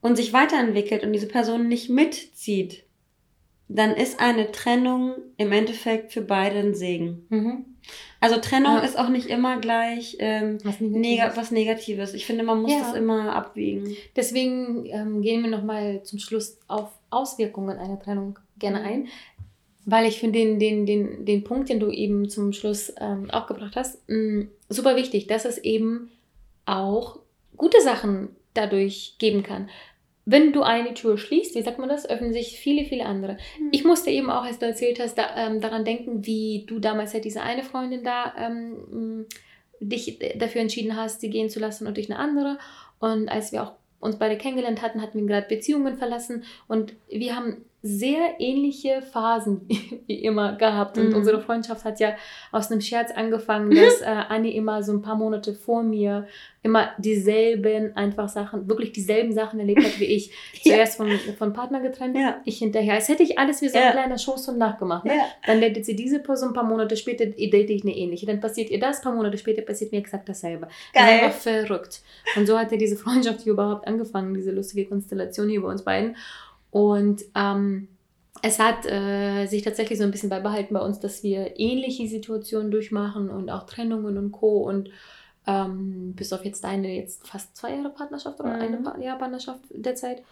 und 0.00 0.16
sich 0.16 0.32
weiterentwickelt 0.32 1.04
und 1.04 1.12
diese 1.12 1.28
Person 1.28 1.68
nicht 1.68 1.90
mitzieht, 1.90 2.84
dann 3.68 3.94
ist 3.94 4.18
eine 4.18 4.50
Trennung 4.50 5.12
im 5.36 5.52
Endeffekt 5.52 6.14
für 6.14 6.22
beide 6.22 6.58
ein 6.58 6.74
Segen. 6.74 7.26
Mhm. 7.28 7.64
Also 8.18 8.38
Trennung 8.38 8.76
ja. 8.76 8.80
ist 8.80 8.98
auch 8.98 9.10
nicht 9.10 9.26
immer 9.26 9.60
gleich 9.60 10.16
ähm, 10.20 10.58
was, 10.64 10.80
Negatives. 10.80 11.00
Neg 11.00 11.36
was, 11.36 11.50
Negatives. 11.50 12.14
Ich 12.14 12.24
finde, 12.24 12.44
man 12.44 12.62
muss 12.62 12.72
ja. 12.72 12.80
das 12.80 12.94
immer 12.94 13.34
abwiegen. 13.34 13.94
Deswegen 14.16 14.86
ähm, 14.86 15.20
gehen 15.20 15.42
wir 15.42 15.50
nochmal 15.50 16.02
zum 16.02 16.18
Schluss 16.18 16.58
auf 16.66 16.90
Auswirkungen 17.10 17.78
einer 17.78 18.00
Trennung 18.00 18.38
gerne 18.58 18.80
mhm. 18.80 18.86
ein. 18.86 19.08
Weil 19.90 20.06
ich 20.06 20.18
finde 20.20 20.38
den, 20.38 20.58
den, 20.58 20.84
den, 20.84 21.24
den 21.24 21.44
Punkt, 21.44 21.68
den 21.68 21.80
du 21.80 21.90
eben 21.90 22.28
zum 22.28 22.52
Schluss 22.52 22.92
ähm, 23.00 23.30
auch 23.30 23.46
gebracht 23.46 23.74
hast, 23.74 24.06
mh, 24.08 24.16
mm, 24.16 24.48
super 24.68 24.96
wichtig, 24.96 25.26
dass 25.26 25.44
es 25.44 25.58
eben 25.58 26.10
auch 26.66 27.20
gute 27.56 27.80
Sachen 27.80 28.28
dadurch 28.52 29.14
geben 29.18 29.42
kann 29.42 29.68
wenn 30.30 30.52
du 30.52 30.60
eine 30.60 30.92
Tür 30.92 31.16
schließt, 31.16 31.54
wie 31.54 31.62
sagt 31.62 31.78
man 31.78 31.88
das, 31.88 32.08
öffnen 32.08 32.34
sich 32.34 32.60
viele, 32.60 32.84
viele 32.84 33.06
andere. 33.06 33.38
Mhm. 33.58 33.68
Ich 33.72 33.84
musste 33.84 34.10
eben 34.10 34.28
auch, 34.28 34.42
als 34.42 34.58
du 34.58 34.66
erzählt 34.66 35.00
hast, 35.00 35.16
da, 35.16 35.34
ähm, 35.34 35.62
daran 35.62 35.86
denken, 35.86 36.26
wie 36.26 36.66
du 36.66 36.80
damals 36.80 37.14
halt 37.14 37.24
diese 37.24 37.40
eine 37.40 37.62
Freundin 37.62 38.04
da 38.04 38.34
ähm, 38.36 39.24
dich 39.80 40.18
dafür 40.36 40.60
entschieden 40.60 40.96
hast, 40.96 41.22
sie 41.22 41.30
gehen 41.30 41.48
zu 41.48 41.60
lassen 41.60 41.86
und 41.86 41.96
dich 41.96 42.10
eine 42.10 42.18
andere. 42.18 42.58
Und 42.98 43.30
als 43.30 43.52
wir 43.52 43.62
auch 43.62 43.72
uns 44.00 44.18
beide 44.18 44.36
kennengelernt 44.36 44.82
hatten, 44.82 45.00
hatten 45.00 45.18
wir 45.18 45.26
gerade 45.26 45.48
Beziehungen 45.48 45.96
verlassen 45.96 46.44
und 46.68 46.92
wir 47.08 47.34
haben 47.34 47.64
sehr 47.80 48.40
ähnliche 48.40 49.02
Phasen 49.02 49.60
wie 50.06 50.22
immer 50.24 50.56
gehabt. 50.56 50.98
Und 50.98 51.10
mhm. 51.10 51.16
unsere 51.16 51.40
Freundschaft 51.40 51.84
hat 51.84 52.00
ja 52.00 52.16
aus 52.50 52.70
einem 52.70 52.80
Scherz 52.80 53.10
angefangen, 53.12 53.70
dass 53.70 54.00
äh, 54.02 54.06
Anni 54.06 54.50
immer 54.50 54.82
so 54.82 54.92
ein 54.92 55.02
paar 55.02 55.14
Monate 55.14 55.54
vor 55.54 55.82
mir 55.82 56.26
immer 56.62 56.90
dieselben 56.98 57.96
einfach 57.96 58.28
Sachen, 58.28 58.68
wirklich 58.68 58.90
dieselben 58.90 59.32
Sachen 59.32 59.60
erlebt 59.60 59.84
hat 59.84 60.00
wie 60.00 60.06
ich. 60.06 60.32
Zuerst 60.62 60.98
ja. 60.98 61.04
von, 61.04 61.18
von 61.36 61.52
Partner 61.52 61.80
getrennt, 61.80 62.16
ja. 62.16 62.40
ich 62.44 62.58
hinterher. 62.58 62.94
Als 62.94 63.08
hätte 63.08 63.22
ich 63.22 63.38
alles 63.38 63.62
wie 63.62 63.68
so 63.68 63.78
ein 63.78 63.84
ja. 63.84 63.90
kleiner 63.92 64.18
Schoßhund 64.18 64.58
nachgemacht. 64.58 65.04
Ne? 65.04 65.12
Dann 65.46 65.60
datet 65.60 65.86
sie 65.86 65.94
diese 65.94 66.18
Person, 66.18 66.48
ein 66.48 66.54
paar 66.54 66.64
Monate 66.64 66.96
später 66.96 67.26
date 67.26 67.70
ich 67.70 67.84
eine 67.84 67.96
ähnliche. 67.96 68.26
Dann 68.26 68.40
passiert 68.40 68.70
ihr 68.70 68.80
das, 68.80 68.98
ein 68.98 69.02
paar 69.04 69.14
Monate 69.14 69.38
später 69.38 69.62
passiert 69.62 69.92
mir 69.92 69.98
exakt 69.98 70.28
dasselbe. 70.28 70.66
Geil. 70.92 71.20
Das 71.22 71.46
war 71.46 71.52
verrückt. 71.54 72.00
Und 72.34 72.46
so 72.46 72.58
hatte 72.58 72.76
diese 72.76 72.96
Freundschaft 72.96 73.42
hier 73.42 73.52
überhaupt 73.52 73.86
angefangen, 73.86 74.34
diese 74.34 74.50
lustige 74.50 74.86
Konstellation 74.86 75.48
hier 75.48 75.62
bei 75.62 75.68
uns 75.68 75.82
beiden. 75.82 76.16
Und 76.70 77.22
ähm, 77.34 77.88
es 78.42 78.58
hat 78.58 78.86
äh, 78.86 79.46
sich 79.46 79.62
tatsächlich 79.62 79.98
so 79.98 80.04
ein 80.04 80.10
bisschen 80.10 80.28
beibehalten 80.28 80.74
bei 80.74 80.80
uns, 80.80 81.00
dass 81.00 81.22
wir 81.22 81.58
ähnliche 81.58 82.06
Situationen 82.08 82.70
durchmachen 82.70 83.30
und 83.30 83.50
auch 83.50 83.64
Trennungen 83.64 84.18
und 84.18 84.32
Co. 84.32 84.58
Und 84.58 84.90
ähm, 85.46 86.12
bis 86.14 86.32
auf 86.32 86.44
jetzt 86.44 86.64
deine 86.64 86.94
jetzt 86.94 87.26
fast 87.26 87.56
zwei 87.56 87.74
Jahre 87.74 87.90
Partnerschaft 87.90 88.38
oder 88.40 88.56
mhm. 88.56 88.86
eine 88.86 89.04
Jahr 89.04 89.18
Partnerschaft 89.18 89.60
derzeit. 89.70 90.22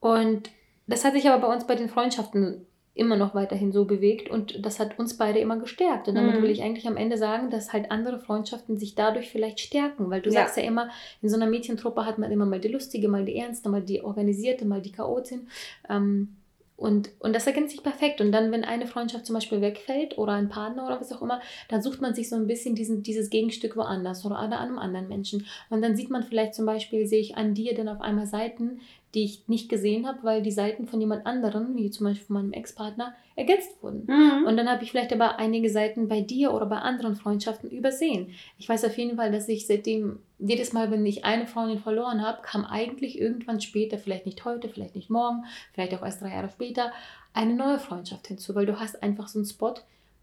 Und 0.00 0.50
das 0.86 1.04
hat 1.04 1.12
sich 1.12 1.28
aber 1.28 1.46
bei 1.46 1.54
uns 1.54 1.66
bei 1.66 1.76
den 1.76 1.88
Freundschaften 1.88 2.66
immer 3.00 3.16
noch 3.16 3.34
weiterhin 3.34 3.72
so 3.72 3.86
bewegt 3.86 4.28
und 4.28 4.64
das 4.64 4.78
hat 4.78 4.98
uns 4.98 5.16
beide 5.16 5.38
immer 5.38 5.58
gestärkt. 5.58 6.06
Und 6.06 6.16
damit 6.16 6.36
mhm. 6.36 6.42
will 6.42 6.50
ich 6.50 6.62
eigentlich 6.62 6.86
am 6.86 6.98
Ende 6.98 7.16
sagen, 7.16 7.48
dass 7.48 7.72
halt 7.72 7.90
andere 7.90 8.20
Freundschaften 8.20 8.76
sich 8.76 8.94
dadurch 8.94 9.30
vielleicht 9.30 9.58
stärken, 9.58 10.10
weil 10.10 10.20
du 10.20 10.28
ja. 10.30 10.40
sagst 10.40 10.58
ja 10.58 10.62
immer, 10.62 10.90
in 11.22 11.30
so 11.30 11.36
einer 11.36 11.46
Mädchentruppe 11.46 12.04
hat 12.04 12.18
man 12.18 12.30
immer 12.30 12.44
mal 12.44 12.60
die 12.60 12.68
lustige, 12.68 13.08
mal 13.08 13.24
die 13.24 13.36
ernste, 13.36 13.70
mal 13.70 13.82
die 13.82 14.02
organisierte, 14.02 14.66
mal 14.66 14.82
die 14.82 14.92
Chaotin. 14.92 15.48
Ähm, 15.88 16.36
und, 16.80 17.10
und 17.18 17.34
das 17.34 17.46
ergänzt 17.46 17.72
sich 17.72 17.82
perfekt. 17.82 18.22
Und 18.22 18.32
dann, 18.32 18.50
wenn 18.52 18.64
eine 18.64 18.86
Freundschaft 18.86 19.26
zum 19.26 19.34
Beispiel 19.34 19.60
wegfällt 19.60 20.16
oder 20.16 20.32
ein 20.32 20.48
Partner 20.48 20.86
oder 20.86 20.98
was 20.98 21.12
auch 21.12 21.20
immer, 21.20 21.42
dann 21.68 21.82
sucht 21.82 22.00
man 22.00 22.14
sich 22.14 22.30
so 22.30 22.36
ein 22.36 22.46
bisschen 22.46 22.74
diesen, 22.74 23.02
dieses 23.02 23.28
Gegenstück 23.28 23.76
woanders 23.76 24.24
oder 24.24 24.38
an 24.38 24.54
einem 24.54 24.78
anderen 24.78 25.06
Menschen. 25.06 25.46
Und 25.68 25.82
dann 25.82 25.94
sieht 25.94 26.08
man 26.08 26.22
vielleicht 26.22 26.54
zum 26.54 26.64
Beispiel, 26.64 27.06
sehe 27.06 27.20
ich 27.20 27.36
an 27.36 27.52
dir 27.52 27.74
dann 27.74 27.88
auf 27.88 28.00
einmal 28.00 28.26
Seiten, 28.26 28.80
die 29.14 29.24
ich 29.24 29.46
nicht 29.46 29.68
gesehen 29.68 30.06
habe, 30.06 30.20
weil 30.22 30.40
die 30.40 30.52
Seiten 30.52 30.86
von 30.86 31.00
jemand 31.00 31.26
anderem, 31.26 31.76
wie 31.76 31.90
zum 31.90 32.06
Beispiel 32.06 32.26
von 32.26 32.36
meinem 32.36 32.52
Ex-Partner, 32.52 33.14
ergänzt 33.36 33.82
wurden. 33.82 34.04
Mhm. 34.06 34.46
Und 34.46 34.56
dann 34.56 34.70
habe 34.70 34.82
ich 34.82 34.90
vielleicht 34.90 35.12
aber 35.12 35.38
einige 35.38 35.68
Seiten 35.68 36.08
bei 36.08 36.22
dir 36.22 36.54
oder 36.54 36.64
bei 36.64 36.78
anderen 36.78 37.14
Freundschaften 37.14 37.70
übersehen. 37.70 38.28
Ich 38.56 38.66
weiß 38.66 38.86
auf 38.86 38.96
jeden 38.96 39.16
Fall, 39.16 39.30
dass 39.30 39.48
ich 39.48 39.66
seitdem, 39.66 40.20
jedes 40.40 40.72
Mal, 40.72 40.90
wenn 40.90 41.04
ich 41.04 41.24
eine 41.24 41.46
Freundin 41.46 41.78
verloren 41.78 42.22
habe, 42.22 42.42
kam 42.42 42.64
eigentlich 42.64 43.18
irgendwann 43.18 43.60
später, 43.60 43.98
vielleicht 43.98 44.26
nicht 44.26 44.44
heute, 44.44 44.68
vielleicht 44.68 44.94
nicht 44.94 45.10
morgen, 45.10 45.44
vielleicht 45.72 45.94
auch 45.94 46.02
erst 46.02 46.22
drei 46.22 46.30
Jahre 46.30 46.48
später, 46.48 46.92
eine 47.32 47.54
neue 47.54 47.78
Freundschaft 47.78 48.26
hinzu, 48.26 48.54
weil 48.54 48.66
du 48.66 48.80
hast 48.80 49.02
einfach 49.02 49.28
so 49.28 49.38
einen 49.38 49.46
Spot, 49.46 49.74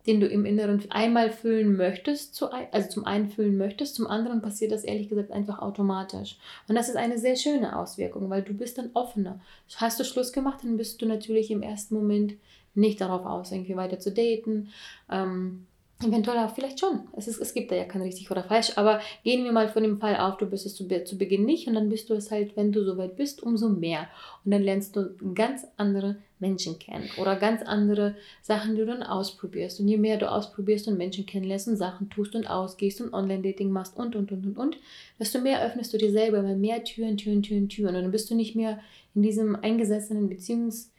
den 0.08 0.22
du 0.22 0.28
im 0.28 0.46
Inneren 0.46 0.84
einmal 0.90 1.30
füllen 1.30 1.76
möchtest, 1.76 2.42
also 2.72 2.90
zum 2.90 3.06
einen 3.06 3.30
füllen 3.30 3.58
möchtest, 3.58 3.96
zum 3.96 4.08
anderen 4.08 4.42
passiert 4.42 4.72
das 4.72 4.86
ehrlich 4.86 5.10
gesagt 5.10 5.32
einfach 5.32 5.60
automatisch. 5.60 6.38
Und 6.68 6.76
das 6.76 6.88
ist 6.88 6.96
eine 6.96 7.18
sehr 7.18 7.36
schöne 7.36 7.78
Auswirkung, 7.78 8.30
weil 8.30 8.42
du 8.42 8.54
bist 8.54 8.78
dann 8.78 8.92
offener. 8.94 9.40
Hast 9.76 10.00
du 10.00 10.06
Schluss 10.06 10.32
gemacht, 10.32 10.60
dann 10.64 10.78
bist 10.78 11.02
du 11.02 11.06
natürlich 11.06 11.52
im 11.52 11.62
ersten 11.62 11.96
Moment 11.96 12.36
nicht 12.74 13.02
darauf 13.02 13.26
aus, 13.26 13.52
irgendwie 13.52 13.76
weiter 13.76 14.00
zu 14.00 14.12
daten. 14.12 14.70
Ähm, 15.12 15.68
Eventuell 16.04 16.38
auch 16.38 16.54
vielleicht 16.54 16.80
schon. 16.80 17.08
Es, 17.14 17.28
ist, 17.28 17.40
es 17.40 17.56
gibt 17.56 17.72
da 17.72 17.76
ja 17.76 17.86
kein 17.86 18.04
richtig 18.04 18.30
oder 18.30 18.44
falsch, 18.44 18.74
aber 18.76 19.02
gehen 19.24 19.44
wir 19.44 19.52
mal 19.52 19.68
von 19.68 19.82
dem 19.82 20.00
Fall 20.00 20.16
auf, 20.16 20.38
du 20.38 20.46
bist 20.46 20.68
es 20.68 20.76
zu, 20.76 20.88
zu 21.06 21.18
Beginn 21.18 21.44
nicht 21.46 21.68
und 21.68 21.74
dann 21.74 21.90
bist 21.90 22.12
du 22.12 22.14
es 22.14 22.30
halt, 22.30 22.56
wenn 22.56 22.72
du 22.72 22.84
soweit 22.86 23.16
bist, 23.16 23.42
umso 23.42 23.68
mehr. 23.68 24.08
Und 24.46 24.52
dann 24.52 24.62
lernst 24.62 24.96
du 24.96 25.16
ganz 25.34 25.66
andere 25.76 26.18
Menschen 26.38 26.78
kennen 26.78 27.10
oder 27.20 27.36
ganz 27.36 27.64
andere 27.64 28.16
Sachen, 28.44 28.76
die 28.76 28.82
du 28.82 28.86
dann 28.86 29.02
ausprobierst. 29.02 29.80
Und 29.80 29.88
je 29.88 29.98
mehr 29.98 30.18
du 30.18 30.32
ausprobierst 30.32 30.88
und 30.88 31.00
Menschen 31.00 31.26
kennenlässt 31.26 31.68
und 31.68 31.78
Sachen 31.78 32.12
tust 32.12 32.36
und 32.36 32.48
ausgehst 32.48 33.02
und 33.02 33.12
Online-Dating 33.12 33.72
machst 33.72 33.98
und, 33.98 34.16
und, 34.16 34.32
und, 34.32 34.46
und, 34.46 34.58
und, 34.58 34.78
desto 35.20 35.40
mehr 35.40 35.66
öffnest 35.66 35.96
du 35.96 35.98
dir 35.98 36.12
selber 36.12 36.40
immer 36.40 36.56
mehr 36.56 36.84
Türen, 36.84 37.18
Türen, 37.18 37.42
Türen, 37.42 37.70
Türen. 37.70 37.96
Und 37.96 38.04
dann 38.04 38.12
bist 38.12 38.30
du 38.30 38.36
nicht 38.36 38.56
mehr 38.56 38.80
in 39.16 39.24
diesem 39.24 39.56
eingesessenen 39.56 40.30
Beziehungs- 40.30 40.90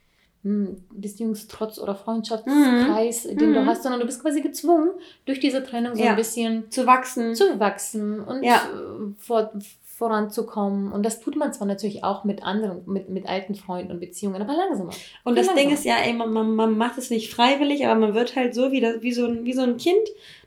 Beziehungstrotz 0.90 1.78
oder 1.78 1.94
Freundschaftskreis, 1.94 3.24
mhm. 3.24 3.38
den 3.38 3.50
mhm. 3.50 3.54
du 3.54 3.66
hast, 3.66 3.82
sondern 3.82 4.00
du 4.00 4.06
bist 4.06 4.22
quasi 4.22 4.40
gezwungen, 4.40 4.90
durch 5.24 5.40
diese 5.40 5.62
Trennung 5.62 5.94
so 5.94 6.02
ja. 6.02 6.10
ein 6.10 6.16
bisschen 6.16 6.70
zu 6.70 6.86
wachsen. 6.86 7.34
Zu 7.34 7.58
wachsen 7.58 8.20
und 8.20 8.42
ja. 8.42 8.62
vor, 9.18 9.52
voranzukommen. 9.98 10.92
Und 10.92 11.04
das 11.04 11.18
tut 11.18 11.34
man 11.34 11.52
zwar 11.52 11.66
natürlich 11.66 12.04
auch 12.04 12.22
mit 12.22 12.44
anderen, 12.44 12.82
mit, 12.86 13.08
mit 13.08 13.28
alten 13.28 13.56
Freunden 13.56 13.90
und 13.90 13.98
Beziehungen, 13.98 14.40
aber 14.40 14.54
langsamer. 14.54 14.92
Und 15.24 15.36
das 15.36 15.46
langsamer. 15.46 15.68
Ding 15.68 15.74
ist 15.74 15.84
ja, 15.84 15.96
ey, 16.04 16.12
man, 16.12 16.32
man, 16.32 16.54
man 16.54 16.78
macht 16.78 16.98
es 16.98 17.10
nicht 17.10 17.34
freiwillig, 17.34 17.84
aber 17.84 17.98
man 17.98 18.14
wird 18.14 18.36
halt 18.36 18.54
so 18.54 18.70
wie, 18.70 18.80
das, 18.80 19.02
wie, 19.02 19.10
so 19.10 19.26
ein, 19.26 19.44
wie 19.44 19.52
so 19.54 19.62
ein 19.62 19.76
Kind, 19.76 19.98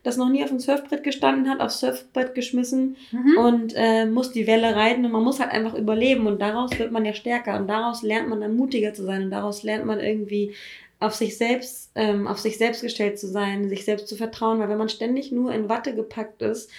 das 0.03 0.15
noch 0.15 0.29
nie 0.29 0.41
auf 0.41 0.49
dem 0.49 0.59
Surfbrett 0.59 1.03
gestanden 1.03 1.49
hat, 1.49 1.59
aufs 1.59 1.81
Surfbrett 1.81 2.33
geschmissen 2.33 2.95
mhm. 3.11 3.37
und 3.37 3.73
äh, 3.75 4.05
muss 4.05 4.31
die 4.31 4.47
Welle 4.47 4.73
reiten 4.73 5.03
und 5.03 5.11
man 5.11 5.23
muss 5.23 5.41
halt 5.41 5.51
einfach 5.51 5.73
überleben 5.73 6.27
und 6.27 6.41
daraus 6.41 6.79
wird 6.79 6.93
man 6.93 7.03
ja 7.03 7.13
stärker 7.13 7.59
und 7.59 7.67
daraus 7.67 8.03
lernt 8.03 8.29
man 8.29 8.39
dann 8.39 8.55
mutiger 8.55 8.93
zu 8.93 9.03
sein 9.03 9.23
und 9.23 9.31
daraus 9.31 9.63
lernt 9.63 9.85
man 9.85 9.99
irgendwie 9.99 10.53
auf 11.01 11.13
sich 11.13 11.37
selbst, 11.37 11.91
ähm, 11.95 12.25
auf 12.25 12.39
sich 12.39 12.57
selbst 12.57 12.81
gestellt 12.81 13.19
zu 13.19 13.27
sein, 13.27 13.67
sich 13.67 13.83
selbst 13.83 14.07
zu 14.07 14.15
vertrauen, 14.15 14.59
weil 14.59 14.69
wenn 14.69 14.77
man 14.77 14.87
ständig 14.87 15.33
nur 15.33 15.51
in 15.53 15.67
Watte 15.67 15.93
gepackt 15.93 16.41
ist 16.41 16.71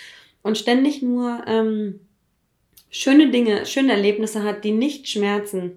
und 0.43 0.57
ständig 0.57 1.03
nur 1.03 1.43
ähm, 1.47 2.01
schöne 2.93 3.31
Dinge, 3.31 3.67
schöne 3.67 3.93
Erlebnisse 3.93 4.45
hat, 4.45 4.63
die 4.63 4.71
nicht 4.71 5.09
schmerzen, 5.09 5.73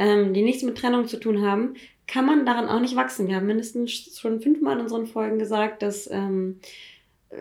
ähm, 0.00 0.34
die 0.34 0.42
nichts 0.42 0.64
mit 0.64 0.76
Trennung 0.76 1.06
zu 1.06 1.18
tun 1.20 1.42
haben, 1.46 1.74
kann 2.08 2.26
man 2.26 2.44
daran 2.44 2.68
auch 2.68 2.80
nicht 2.80 2.96
wachsen. 2.96 3.28
Wir 3.28 3.36
haben 3.36 3.46
mindestens 3.46 4.18
schon 4.18 4.40
fünfmal 4.40 4.74
in 4.76 4.82
unseren 4.82 5.06
Folgen 5.06 5.38
gesagt, 5.38 5.82
dass 5.82 6.10
ähm, 6.10 6.58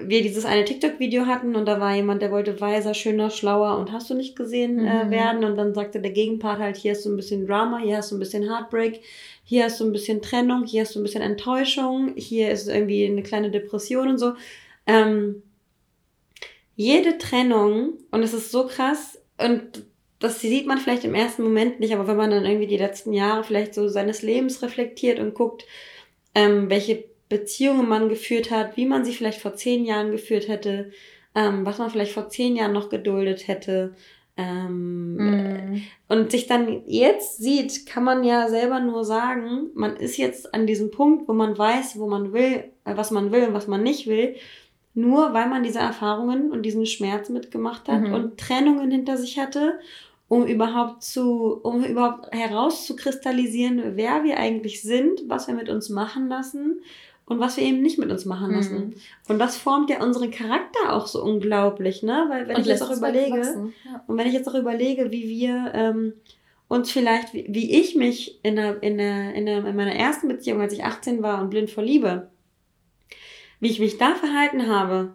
wir 0.02 0.22
dieses 0.22 0.46
eine 0.46 0.66
TikTok-Video 0.66 1.26
hatten 1.26 1.56
und 1.56 1.66
da 1.68 1.80
war 1.80 1.96
jemand, 1.96 2.22
der 2.22 2.32
wollte 2.32 2.60
weiser, 2.62 2.94
schöner, 2.94 3.30
schlauer 3.30 3.78
und 3.78 3.92
hast 3.92 4.10
du 4.10 4.14
nicht 4.16 4.36
gesehen 4.36 4.80
äh, 4.86 5.06
Mhm. 5.06 5.12
werden 5.12 5.44
und 5.44 5.56
dann 5.56 5.74
sagte 5.74 6.00
der 6.00 6.12
Gegenpart 6.12 6.60
halt, 6.60 6.78
hier 6.78 6.92
hast 6.92 7.06
du 7.06 7.10
ein 7.12 7.16
bisschen 7.16 7.46
Drama, 7.46 7.78
hier 7.80 7.98
hast 7.98 8.12
du 8.12 8.16
ein 8.16 8.20
bisschen 8.20 8.44
Heartbreak, 8.44 9.02
hier 9.44 9.66
hast 9.66 9.80
du 9.80 9.86
ein 9.86 9.92
bisschen 9.92 10.22
Trennung, 10.22 10.66
hier 10.66 10.82
hast 10.82 10.96
du 10.96 11.00
ein 11.00 11.04
bisschen 11.04 11.22
Enttäuschung, 11.22 12.14
hier 12.16 12.50
ist 12.52 12.68
irgendwie 12.68 13.06
eine 13.06 13.24
kleine 13.24 13.52
Depression 13.52 14.08
und 14.10 14.18
so. 14.18 14.34
Ähm, 14.88 15.44
jede 16.76 17.18
Trennung, 17.18 17.94
und 18.12 18.24
es 18.24 18.34
ist 18.34 18.52
so 18.52 18.66
krass, 18.68 19.22
und 19.38 19.86
das 20.20 20.40
sieht 20.40 20.66
man 20.68 20.78
vielleicht 20.78 21.04
im 21.04 21.16
ersten 21.16 21.44
Moment 21.44 21.80
nicht, 21.80 21.94
aber 21.94 22.08
wenn 22.08 22.18
man 22.18 22.32
dann 22.32 22.46
irgendwie 22.46 22.68
die 22.68 22.78
letzten 22.78 23.14
Jahre 23.14 23.44
vielleicht 23.44 23.74
so 23.74 23.88
seines 23.88 24.22
Lebens 24.22 24.62
reflektiert 24.62 25.20
und 25.20 25.34
guckt, 25.34 25.66
ähm, 26.34 26.70
welche 26.70 27.04
Beziehungen 27.30 27.90
man 27.90 28.10
geführt 28.10 28.50
hat, 28.52 28.78
wie 28.78 28.86
man 28.86 29.04
sie 29.04 29.14
vielleicht 29.14 29.42
vor 29.42 29.56
zehn 29.56 29.86
Jahren 29.86 30.12
geführt 30.12 30.48
hätte, 30.48 30.92
ähm, 31.36 31.66
was 31.66 31.78
man 31.78 31.90
vielleicht 31.90 32.14
vor 32.14 32.30
zehn 32.30 32.56
Jahren 32.56 32.74
noch 32.74 32.90
geduldet 32.90 33.48
hätte, 33.48 33.96
ähm, 34.38 35.16
Mhm. 35.16 35.82
und 36.08 36.32
sich 36.32 36.48
dann 36.48 36.84
jetzt 36.88 37.38
sieht, 37.38 37.86
kann 37.86 38.04
man 38.04 38.24
ja 38.24 38.50
selber 38.50 38.80
nur 38.80 39.04
sagen, 39.06 39.70
man 39.76 39.96
ist 39.98 40.18
jetzt 40.18 40.54
an 40.56 40.66
diesem 40.66 40.90
Punkt, 40.90 41.28
wo 41.28 41.34
man 41.34 41.56
weiß, 41.58 42.00
wo 42.00 42.08
man 42.08 42.34
will, 42.34 42.64
äh, 42.86 42.96
was 42.96 43.12
man 43.12 43.32
will 43.32 43.44
und 43.48 43.54
was 43.54 43.68
man 43.68 43.84
nicht 43.84 44.08
will, 44.08 44.36
nur 44.94 45.34
weil 45.34 45.50
man 45.50 45.64
diese 45.64 45.80
Erfahrungen 45.80 46.52
und 46.52 46.64
diesen 46.64 46.86
Schmerz 46.86 47.30
mitgemacht 47.30 47.88
hat 47.88 48.02
Mhm. 48.02 48.14
und 48.14 48.38
Trennungen 48.40 48.92
hinter 48.92 49.18
sich 49.18 49.40
hatte, 49.40 49.80
um 50.28 50.46
überhaupt 50.46 51.04
zu, 51.04 51.60
um 51.64 51.84
überhaupt 51.84 52.34
herauszukristallisieren, 52.34 53.96
wer 53.96 54.24
wir 54.24 54.38
eigentlich 54.38 54.82
sind, 54.82 55.22
was 55.28 55.48
wir 55.48 55.56
mit 55.56 55.70
uns 55.70 55.90
machen 55.90 56.28
lassen 56.28 56.82
und 57.26 57.40
was 57.40 57.58
wir 57.58 57.64
eben 57.64 57.82
nicht 57.82 57.98
mit 57.98 58.12
uns 58.12 58.26
machen 58.26 58.54
lassen. 58.54 58.76
Mhm. 58.76 58.94
Und 59.30 59.40
das 59.40 59.58
formt 59.58 59.90
ja 59.90 60.04
unseren 60.04 60.32
Charakter 60.32 60.94
auch 60.94 61.08
so 61.08 61.24
unglaublich, 61.24 62.04
ne? 62.04 62.26
Weil 62.30 62.48
wenn 62.48 62.56
Und 62.58 62.62
ich 62.62 62.68
jetzt 62.68 62.82
auch 62.84 62.96
überlege. 62.96 63.72
Ja. 63.86 64.04
und 64.08 64.18
wenn 64.18 64.28
ich 64.28 64.34
jetzt 64.34 64.48
auch 64.50 64.56
überlege, 64.56 65.12
wie 65.12 65.28
wir 65.30 65.72
ähm, 65.74 66.14
uns 66.68 66.92
vielleicht, 66.92 67.34
wie, 67.34 67.46
wie 67.50 67.80
ich 67.80 67.96
mich 67.96 68.40
in, 68.44 68.56
der, 68.56 68.82
in, 68.84 68.98
der, 68.98 69.34
in, 69.36 69.46
der, 69.46 69.66
in 69.66 69.76
meiner 69.76 69.96
ersten 69.96 70.28
Beziehung, 70.28 70.62
als 70.62 70.74
ich 70.74 70.84
18 70.84 71.22
war 71.22 71.42
und 71.42 71.50
blind 71.50 71.70
vor 71.70 71.84
Liebe, 71.84 72.30
wie 73.64 73.70
ich 73.70 73.80
mich 73.80 73.98
da 73.98 74.14
verhalten 74.16 74.68
habe 74.68 75.14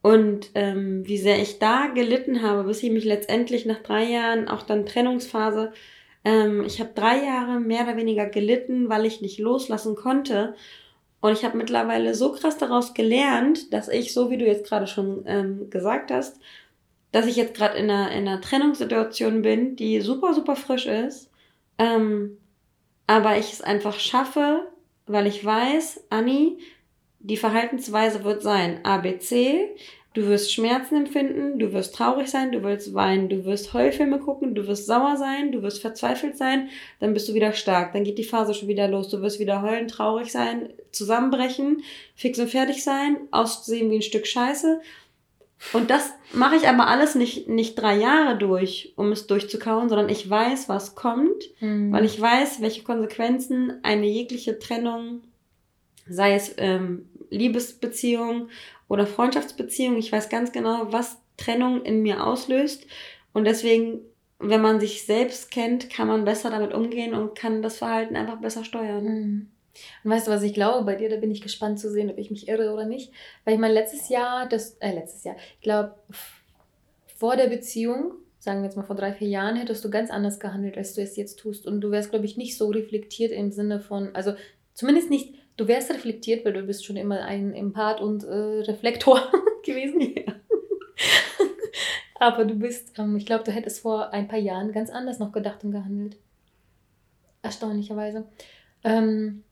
und 0.00 0.52
ähm, 0.54 1.06
wie 1.06 1.18
sehr 1.18 1.40
ich 1.42 1.58
da 1.58 1.88
gelitten 1.88 2.40
habe, 2.40 2.64
bis 2.64 2.82
ich 2.82 2.90
mich 2.90 3.04
letztendlich 3.04 3.66
nach 3.66 3.82
drei 3.82 4.04
Jahren, 4.04 4.48
auch 4.48 4.62
dann 4.62 4.86
Trennungsphase, 4.86 5.72
ähm, 6.24 6.64
ich 6.64 6.80
habe 6.80 6.92
drei 6.94 7.22
Jahre 7.22 7.60
mehr 7.60 7.82
oder 7.84 7.98
weniger 7.98 8.24
gelitten, 8.24 8.88
weil 8.88 9.04
ich 9.04 9.20
nicht 9.20 9.38
loslassen 9.38 9.96
konnte. 9.96 10.54
Und 11.20 11.32
ich 11.32 11.44
habe 11.44 11.58
mittlerweile 11.58 12.14
so 12.14 12.32
krass 12.32 12.56
daraus 12.56 12.94
gelernt, 12.94 13.70
dass 13.74 13.88
ich, 13.90 14.14
so 14.14 14.30
wie 14.30 14.38
du 14.38 14.46
jetzt 14.46 14.66
gerade 14.66 14.86
schon 14.86 15.24
ähm, 15.26 15.68
gesagt 15.68 16.10
hast, 16.10 16.40
dass 17.12 17.26
ich 17.26 17.36
jetzt 17.36 17.54
gerade 17.54 17.76
in 17.76 17.90
einer, 17.90 18.10
in 18.12 18.26
einer 18.26 18.40
Trennungssituation 18.40 19.42
bin, 19.42 19.76
die 19.76 20.00
super, 20.00 20.32
super 20.32 20.56
frisch 20.56 20.86
ist. 20.86 21.30
Ähm, 21.76 22.38
aber 23.06 23.36
ich 23.36 23.52
es 23.52 23.60
einfach 23.60 23.98
schaffe, 23.98 24.66
weil 25.06 25.26
ich 25.26 25.44
weiß, 25.44 26.06
Anni, 26.08 26.56
die 27.20 27.36
Verhaltensweise 27.36 28.24
wird 28.24 28.42
sein 28.42 28.84
ABC. 28.84 29.68
Du 30.12 30.26
wirst 30.26 30.52
Schmerzen 30.52 30.96
empfinden, 30.96 31.60
du 31.60 31.72
wirst 31.72 31.94
traurig 31.94 32.28
sein, 32.28 32.50
du 32.50 32.64
wirst 32.64 32.92
weinen, 32.94 33.28
du 33.28 33.44
wirst 33.44 33.72
Heulfilme 33.74 34.18
gucken, 34.18 34.56
du 34.56 34.66
wirst 34.66 34.86
sauer 34.86 35.16
sein, 35.16 35.52
du 35.52 35.62
wirst 35.62 35.80
verzweifelt 35.80 36.36
sein, 36.36 36.68
dann 36.98 37.14
bist 37.14 37.28
du 37.28 37.34
wieder 37.34 37.52
stark, 37.52 37.92
dann 37.92 38.02
geht 38.02 38.18
die 38.18 38.24
Phase 38.24 38.52
schon 38.52 38.66
wieder 38.66 38.88
los, 38.88 39.08
du 39.08 39.22
wirst 39.22 39.38
wieder 39.38 39.62
heulen, 39.62 39.86
traurig 39.86 40.32
sein, 40.32 40.70
zusammenbrechen, 40.90 41.84
fix 42.16 42.40
und 42.40 42.48
fertig 42.50 42.82
sein, 42.82 43.18
aussehen 43.30 43.88
wie 43.92 43.96
ein 43.96 44.02
Stück 44.02 44.26
Scheiße. 44.26 44.80
Und 45.74 45.90
das 45.90 46.10
mache 46.32 46.56
ich 46.56 46.66
aber 46.66 46.88
alles 46.88 47.14
nicht, 47.14 47.48
nicht 47.48 47.76
drei 47.76 47.96
Jahre 47.96 48.36
durch, 48.36 48.94
um 48.96 49.12
es 49.12 49.28
durchzukauen, 49.28 49.88
sondern 49.88 50.08
ich 50.08 50.28
weiß, 50.28 50.68
was 50.68 50.96
kommt, 50.96 51.44
Mhm. 51.60 51.92
weil 51.92 52.04
ich 52.04 52.20
weiß, 52.20 52.60
welche 52.62 52.82
Konsequenzen 52.82 53.74
eine 53.84 54.06
jegliche 54.08 54.58
Trennung, 54.58 55.20
sei 56.08 56.34
es 56.34 56.52
ähm, 56.56 57.09
Liebesbeziehung 57.30 58.48
oder 58.88 59.06
Freundschaftsbeziehung, 59.06 59.96
ich 59.96 60.12
weiß 60.12 60.28
ganz 60.28 60.52
genau, 60.52 60.92
was 60.92 61.18
Trennung 61.36 61.82
in 61.84 62.02
mir 62.02 62.26
auslöst. 62.26 62.86
Und 63.32 63.44
deswegen, 63.44 64.00
wenn 64.38 64.60
man 64.60 64.80
sich 64.80 65.06
selbst 65.06 65.50
kennt, 65.50 65.90
kann 65.90 66.08
man 66.08 66.24
besser 66.24 66.50
damit 66.50 66.74
umgehen 66.74 67.14
und 67.14 67.34
kann 67.34 67.62
das 67.62 67.78
Verhalten 67.78 68.16
einfach 68.16 68.40
besser 68.40 68.64
steuern. 68.64 69.04
Mhm. 69.04 69.50
Und 70.04 70.10
weißt 70.10 70.26
du, 70.26 70.32
was 70.32 70.42
ich 70.42 70.54
glaube 70.54 70.84
bei 70.84 70.96
dir? 70.96 71.08
Da 71.08 71.16
bin 71.16 71.30
ich 71.30 71.40
gespannt 71.40 71.78
zu 71.78 71.90
sehen, 71.90 72.10
ob 72.10 72.18
ich 72.18 72.30
mich 72.30 72.48
irre 72.48 72.72
oder 72.72 72.84
nicht. 72.84 73.12
Weil 73.44 73.54
ich 73.54 73.60
mein 73.60 73.72
letztes 73.72 74.08
Jahr, 74.08 74.48
das, 74.48 74.74
äh, 74.80 74.92
letztes 74.92 75.24
Jahr, 75.24 75.36
ich 75.54 75.62
glaube, 75.62 75.94
vor 77.16 77.36
der 77.36 77.48
Beziehung, 77.48 78.14
sagen 78.38 78.60
wir 78.60 78.66
jetzt 78.66 78.76
mal 78.76 78.82
vor 78.82 78.96
drei, 78.96 79.12
vier 79.12 79.28
Jahren, 79.28 79.56
hättest 79.56 79.84
du 79.84 79.90
ganz 79.90 80.10
anders 80.10 80.40
gehandelt, 80.40 80.76
als 80.76 80.94
du 80.94 81.02
es 81.02 81.16
jetzt 81.16 81.38
tust. 81.38 81.66
Und 81.66 81.80
du 81.80 81.90
wärst, 81.90 82.10
glaube 82.10 82.24
ich, 82.24 82.36
nicht 82.36 82.56
so 82.56 82.68
reflektiert 82.68 83.32
im 83.32 83.52
Sinne 83.52 83.80
von, 83.80 84.14
also 84.14 84.32
zumindest 84.74 85.10
nicht, 85.10 85.34
du 85.60 85.68
wärst 85.68 85.90
reflektiert, 85.90 86.44
weil 86.44 86.54
du 86.54 86.62
bist 86.62 86.86
schon 86.86 86.96
immer 86.96 87.22
ein 87.22 87.52
Empath 87.52 88.00
und 88.00 88.24
äh, 88.24 88.62
Reflektor 88.62 89.30
gewesen. 89.64 90.00
Aber 92.14 92.46
du 92.46 92.54
bist, 92.54 92.98
ähm, 92.98 93.16
ich 93.16 93.26
glaube, 93.26 93.44
du 93.44 93.52
hättest 93.52 93.80
vor 93.80 94.10
ein 94.12 94.26
paar 94.26 94.38
Jahren 94.38 94.72
ganz 94.72 94.88
anders 94.88 95.18
noch 95.18 95.32
gedacht 95.32 95.62
und 95.62 95.72
gehandelt. 95.72 96.16
Erstaunlicherweise. 97.42 98.26
Ähm, 98.84 99.44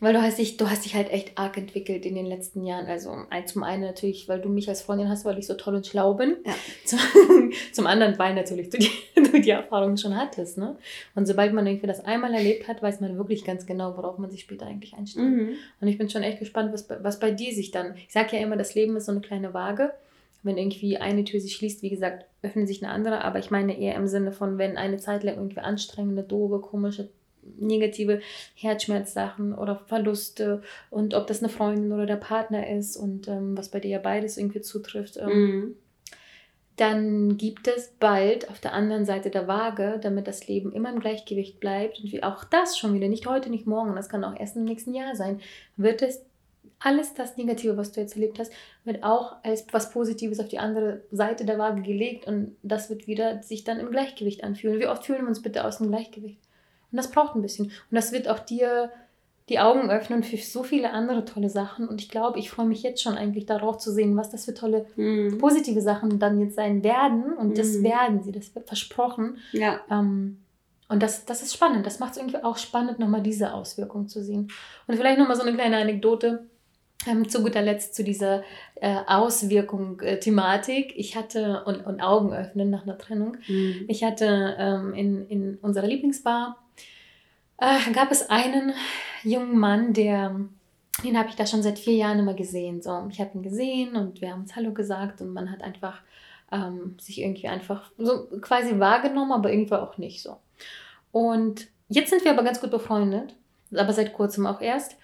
weil 0.00 0.12
du 0.12 0.20
hast 0.20 0.38
dich, 0.38 0.56
du 0.58 0.68
hast 0.68 0.84
dich 0.84 0.94
halt 0.94 1.10
echt 1.10 1.38
arg 1.38 1.56
entwickelt 1.56 2.04
in 2.04 2.14
den 2.14 2.26
letzten 2.26 2.64
Jahren. 2.64 2.86
Also 2.86 3.16
zum 3.46 3.62
einen 3.62 3.82
natürlich, 3.82 4.28
weil 4.28 4.40
du 4.40 4.48
mich 4.50 4.68
als 4.68 4.82
Freundin 4.82 5.08
hast, 5.08 5.24
weil 5.24 5.38
ich 5.38 5.46
so 5.46 5.54
toll 5.54 5.74
und 5.74 5.86
schlau 5.86 6.14
bin. 6.14 6.36
Ja. 6.44 6.52
Zum, 6.84 6.98
zum 7.72 7.86
anderen, 7.86 8.18
weil 8.18 8.34
natürlich 8.34 8.68
du 8.70 8.78
die, 8.78 8.90
du 9.14 9.40
die 9.40 9.50
Erfahrung 9.50 9.96
schon 9.96 10.16
hattest. 10.16 10.58
Ne? 10.58 10.76
Und 11.14 11.26
sobald 11.26 11.52
man 11.54 11.66
irgendwie 11.66 11.86
das 11.86 12.04
einmal 12.04 12.34
erlebt 12.34 12.68
hat, 12.68 12.82
weiß 12.82 13.00
man 13.00 13.16
wirklich 13.16 13.44
ganz 13.44 13.64
genau, 13.66 13.96
worauf 13.96 14.18
man 14.18 14.30
sich 14.30 14.40
später 14.42 14.66
eigentlich 14.66 14.94
einstellt. 14.94 15.26
Mhm. 15.28 15.48
Und 15.80 15.88
ich 15.88 15.96
bin 15.98 16.10
schon 16.10 16.22
echt 16.22 16.38
gespannt, 16.40 16.72
was, 16.72 16.86
bei- 16.86 17.02
was 17.02 17.18
bei 17.18 17.30
dir 17.30 17.52
sich 17.54 17.70
dann. 17.70 17.94
Ich 17.96 18.12
sage 18.12 18.36
ja 18.36 18.42
immer, 18.42 18.56
das 18.56 18.74
Leben 18.74 18.96
ist 18.96 19.06
so 19.06 19.12
eine 19.12 19.20
kleine 19.22 19.54
Waage. 19.54 19.92
Wenn 20.42 20.58
irgendwie 20.58 20.98
eine 20.98 21.24
Tür 21.24 21.40
sich 21.40 21.56
schließt, 21.56 21.82
wie 21.82 21.90
gesagt, 21.90 22.26
öffnet 22.42 22.68
sich 22.68 22.84
eine 22.84 22.92
andere. 22.92 23.24
Aber 23.24 23.38
ich 23.38 23.50
meine 23.50 23.76
eher 23.78 23.94
im 23.96 24.06
Sinne 24.06 24.30
von, 24.32 24.58
wenn 24.58 24.76
eine 24.76 24.98
Zeit 24.98 25.24
lang 25.24 25.36
irgendwie 25.36 25.58
anstrengende, 25.60 26.22
doofe, 26.22 26.60
komische, 26.60 27.08
negative 27.58 28.20
Herzschmerzsachen 28.54 29.54
oder 29.54 29.76
Verluste 29.76 30.62
und 30.90 31.14
ob 31.14 31.26
das 31.26 31.40
eine 31.42 31.48
Freundin 31.48 31.92
oder 31.92 32.06
der 32.06 32.16
Partner 32.16 32.68
ist 32.68 32.96
und 32.96 33.28
ähm, 33.28 33.56
was 33.56 33.68
bei 33.70 33.80
dir 33.80 33.90
ja 33.90 33.98
beides 33.98 34.36
irgendwie 34.36 34.60
zutrifft, 34.60 35.16
ähm, 35.16 35.28
Mhm. 35.28 35.76
dann 36.76 37.38
gibt 37.38 37.68
es 37.68 37.92
bald 37.98 38.50
auf 38.50 38.60
der 38.60 38.74
anderen 38.74 39.06
Seite 39.06 39.30
der 39.30 39.48
Waage, 39.48 39.98
damit 40.02 40.26
das 40.26 40.46
Leben 40.46 40.72
immer 40.72 40.92
im 40.92 41.00
Gleichgewicht 41.00 41.58
bleibt 41.58 42.00
und 42.00 42.12
wie 42.12 42.22
auch 42.22 42.44
das 42.44 42.76
schon 42.78 42.92
wieder, 42.94 43.08
nicht 43.08 43.26
heute, 43.26 43.48
nicht 43.48 43.66
morgen, 43.66 43.96
das 43.96 44.08
kann 44.10 44.24
auch 44.24 44.38
erst 44.38 44.56
im 44.56 44.64
nächsten 44.64 44.92
Jahr 44.94 45.14
sein, 45.16 45.40
wird 45.76 46.02
es 46.02 46.22
alles 46.78 47.14
das 47.14 47.38
Negative, 47.38 47.78
was 47.78 47.92
du 47.92 48.02
jetzt 48.02 48.16
erlebt 48.16 48.38
hast, 48.38 48.52
wird 48.84 49.02
auch 49.02 49.36
als 49.42 49.64
was 49.72 49.90
Positives 49.90 50.38
auf 50.40 50.48
die 50.48 50.58
andere 50.58 51.00
Seite 51.10 51.46
der 51.46 51.58
Waage 51.58 51.80
gelegt 51.80 52.26
und 52.26 52.54
das 52.62 52.90
wird 52.90 53.06
wieder 53.06 53.42
sich 53.42 53.64
dann 53.64 53.80
im 53.80 53.90
Gleichgewicht 53.90 54.44
anfühlen. 54.44 54.78
Wie 54.78 54.86
oft 54.86 55.06
fühlen 55.06 55.22
wir 55.22 55.28
uns 55.28 55.40
bitte 55.40 55.64
aus 55.64 55.78
dem 55.78 55.88
Gleichgewicht? 55.88 56.38
Und 56.96 57.02
das 57.04 57.10
braucht 57.10 57.34
ein 57.36 57.42
bisschen. 57.42 57.66
Und 57.66 57.72
das 57.90 58.10
wird 58.12 58.26
auch 58.28 58.38
dir 58.38 58.90
die 59.50 59.60
Augen 59.60 59.90
öffnen 59.90 60.22
für 60.24 60.38
so 60.38 60.62
viele 60.64 60.90
andere 60.92 61.24
tolle 61.24 61.50
Sachen. 61.50 61.86
Und 61.86 62.00
ich 62.00 62.08
glaube, 62.08 62.38
ich 62.38 62.50
freue 62.50 62.66
mich 62.66 62.82
jetzt 62.82 63.02
schon 63.02 63.16
eigentlich 63.16 63.46
darauf 63.46 63.76
zu 63.78 63.92
sehen, 63.92 64.16
was 64.16 64.30
das 64.30 64.46
für 64.46 64.54
tolle 64.54 64.86
Mhm. 64.96 65.38
positive 65.38 65.80
Sachen 65.82 66.18
dann 66.18 66.40
jetzt 66.40 66.56
sein 66.56 66.82
werden. 66.82 67.32
Und 67.34 67.58
das 67.58 67.74
Mhm. 67.74 67.84
werden 67.84 68.22
sie, 68.22 68.32
das 68.32 68.54
wird 68.54 68.66
versprochen. 68.66 69.36
Ja. 69.52 69.80
Ähm, 69.90 70.38
und 70.88 71.02
das, 71.02 71.26
das 71.26 71.42
ist 71.42 71.52
spannend. 71.54 71.84
Das 71.86 71.98
macht 72.00 72.12
es 72.12 72.16
irgendwie 72.16 72.42
auch 72.42 72.56
spannend, 72.56 72.98
nochmal 72.98 73.22
diese 73.22 73.52
Auswirkung 73.52 74.08
zu 74.08 74.22
sehen. 74.22 74.48
Und 74.86 74.96
vielleicht 74.96 75.18
nochmal 75.18 75.36
so 75.36 75.42
eine 75.42 75.54
kleine 75.54 75.76
Anekdote 75.76 76.46
ähm, 77.06 77.28
zu 77.28 77.42
guter 77.42 77.62
Letzt 77.62 77.94
zu 77.94 78.02
dieser 78.02 78.42
äh, 78.76 78.96
Auswirkung-Thematik. 79.06 80.92
ich 80.96 81.16
hatte, 81.16 81.62
und, 81.66 81.86
und 81.86 82.00
Augen 82.00 82.32
öffnen 82.32 82.70
nach 82.70 82.82
einer 82.84 82.98
Trennung. 82.98 83.36
Mhm. 83.48 83.84
Ich 83.88 84.02
hatte 84.04 84.56
ähm, 84.58 84.94
in, 84.94 85.26
in 85.28 85.54
unserer 85.62 85.86
Lieblingsbar, 85.86 86.56
äh, 87.58 87.92
gab 87.92 88.10
es 88.10 88.28
einen 88.28 88.72
jungen 89.22 89.58
Mann, 89.58 89.92
der, 89.92 90.40
den 91.04 91.18
habe 91.18 91.28
ich 91.28 91.36
da 91.36 91.46
schon 91.46 91.62
seit 91.62 91.78
vier 91.78 91.94
Jahren 91.94 92.18
immer 92.18 92.34
gesehen. 92.34 92.82
So, 92.82 93.06
ich 93.10 93.20
habe 93.20 93.30
ihn 93.34 93.42
gesehen 93.42 93.96
und 93.96 94.20
wir 94.20 94.32
haben 94.32 94.42
uns 94.42 94.56
Hallo 94.56 94.72
gesagt 94.72 95.20
und 95.20 95.32
man 95.32 95.50
hat 95.50 95.62
einfach 95.62 96.00
ähm, 96.52 96.96
sich 97.00 97.20
irgendwie 97.20 97.48
einfach 97.48 97.90
so 97.98 98.26
quasi 98.40 98.78
wahrgenommen, 98.78 99.32
aber 99.32 99.52
irgendwie 99.52 99.74
auch 99.74 99.98
nicht 99.98 100.22
so. 100.22 100.36
Und 101.12 101.68
jetzt 101.88 102.10
sind 102.10 102.24
wir 102.24 102.32
aber 102.32 102.44
ganz 102.44 102.60
gut 102.60 102.70
befreundet, 102.70 103.34
aber 103.74 103.92
seit 103.92 104.12
kurzem 104.12 104.46
auch 104.46 104.60
erst. 104.60 104.96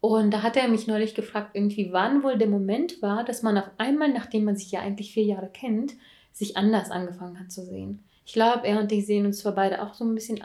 Und 0.00 0.30
da 0.32 0.42
hat 0.42 0.56
er 0.56 0.68
mich 0.68 0.86
neulich 0.86 1.14
gefragt, 1.14 1.50
irgendwie, 1.52 1.92
wann 1.92 2.22
wohl 2.22 2.38
der 2.38 2.48
Moment 2.48 3.02
war, 3.02 3.22
dass 3.22 3.42
man 3.42 3.58
auf 3.58 3.70
einmal, 3.76 4.10
nachdem 4.10 4.44
man 4.44 4.56
sich 4.56 4.70
ja 4.70 4.80
eigentlich 4.80 5.12
vier 5.12 5.24
Jahre 5.24 5.50
kennt, 5.52 5.92
sich 6.32 6.56
anders 6.56 6.90
angefangen 6.90 7.38
hat 7.38 7.52
zu 7.52 7.62
sehen. 7.62 8.02
Ich 8.24 8.32
glaube, 8.32 8.66
er 8.66 8.80
und 8.80 8.90
ich 8.92 9.06
sehen 9.06 9.26
uns 9.26 9.40
zwar 9.40 9.54
beide 9.54 9.82
auch 9.82 9.92
so 9.94 10.04
ein 10.04 10.14
bisschen 10.14 10.42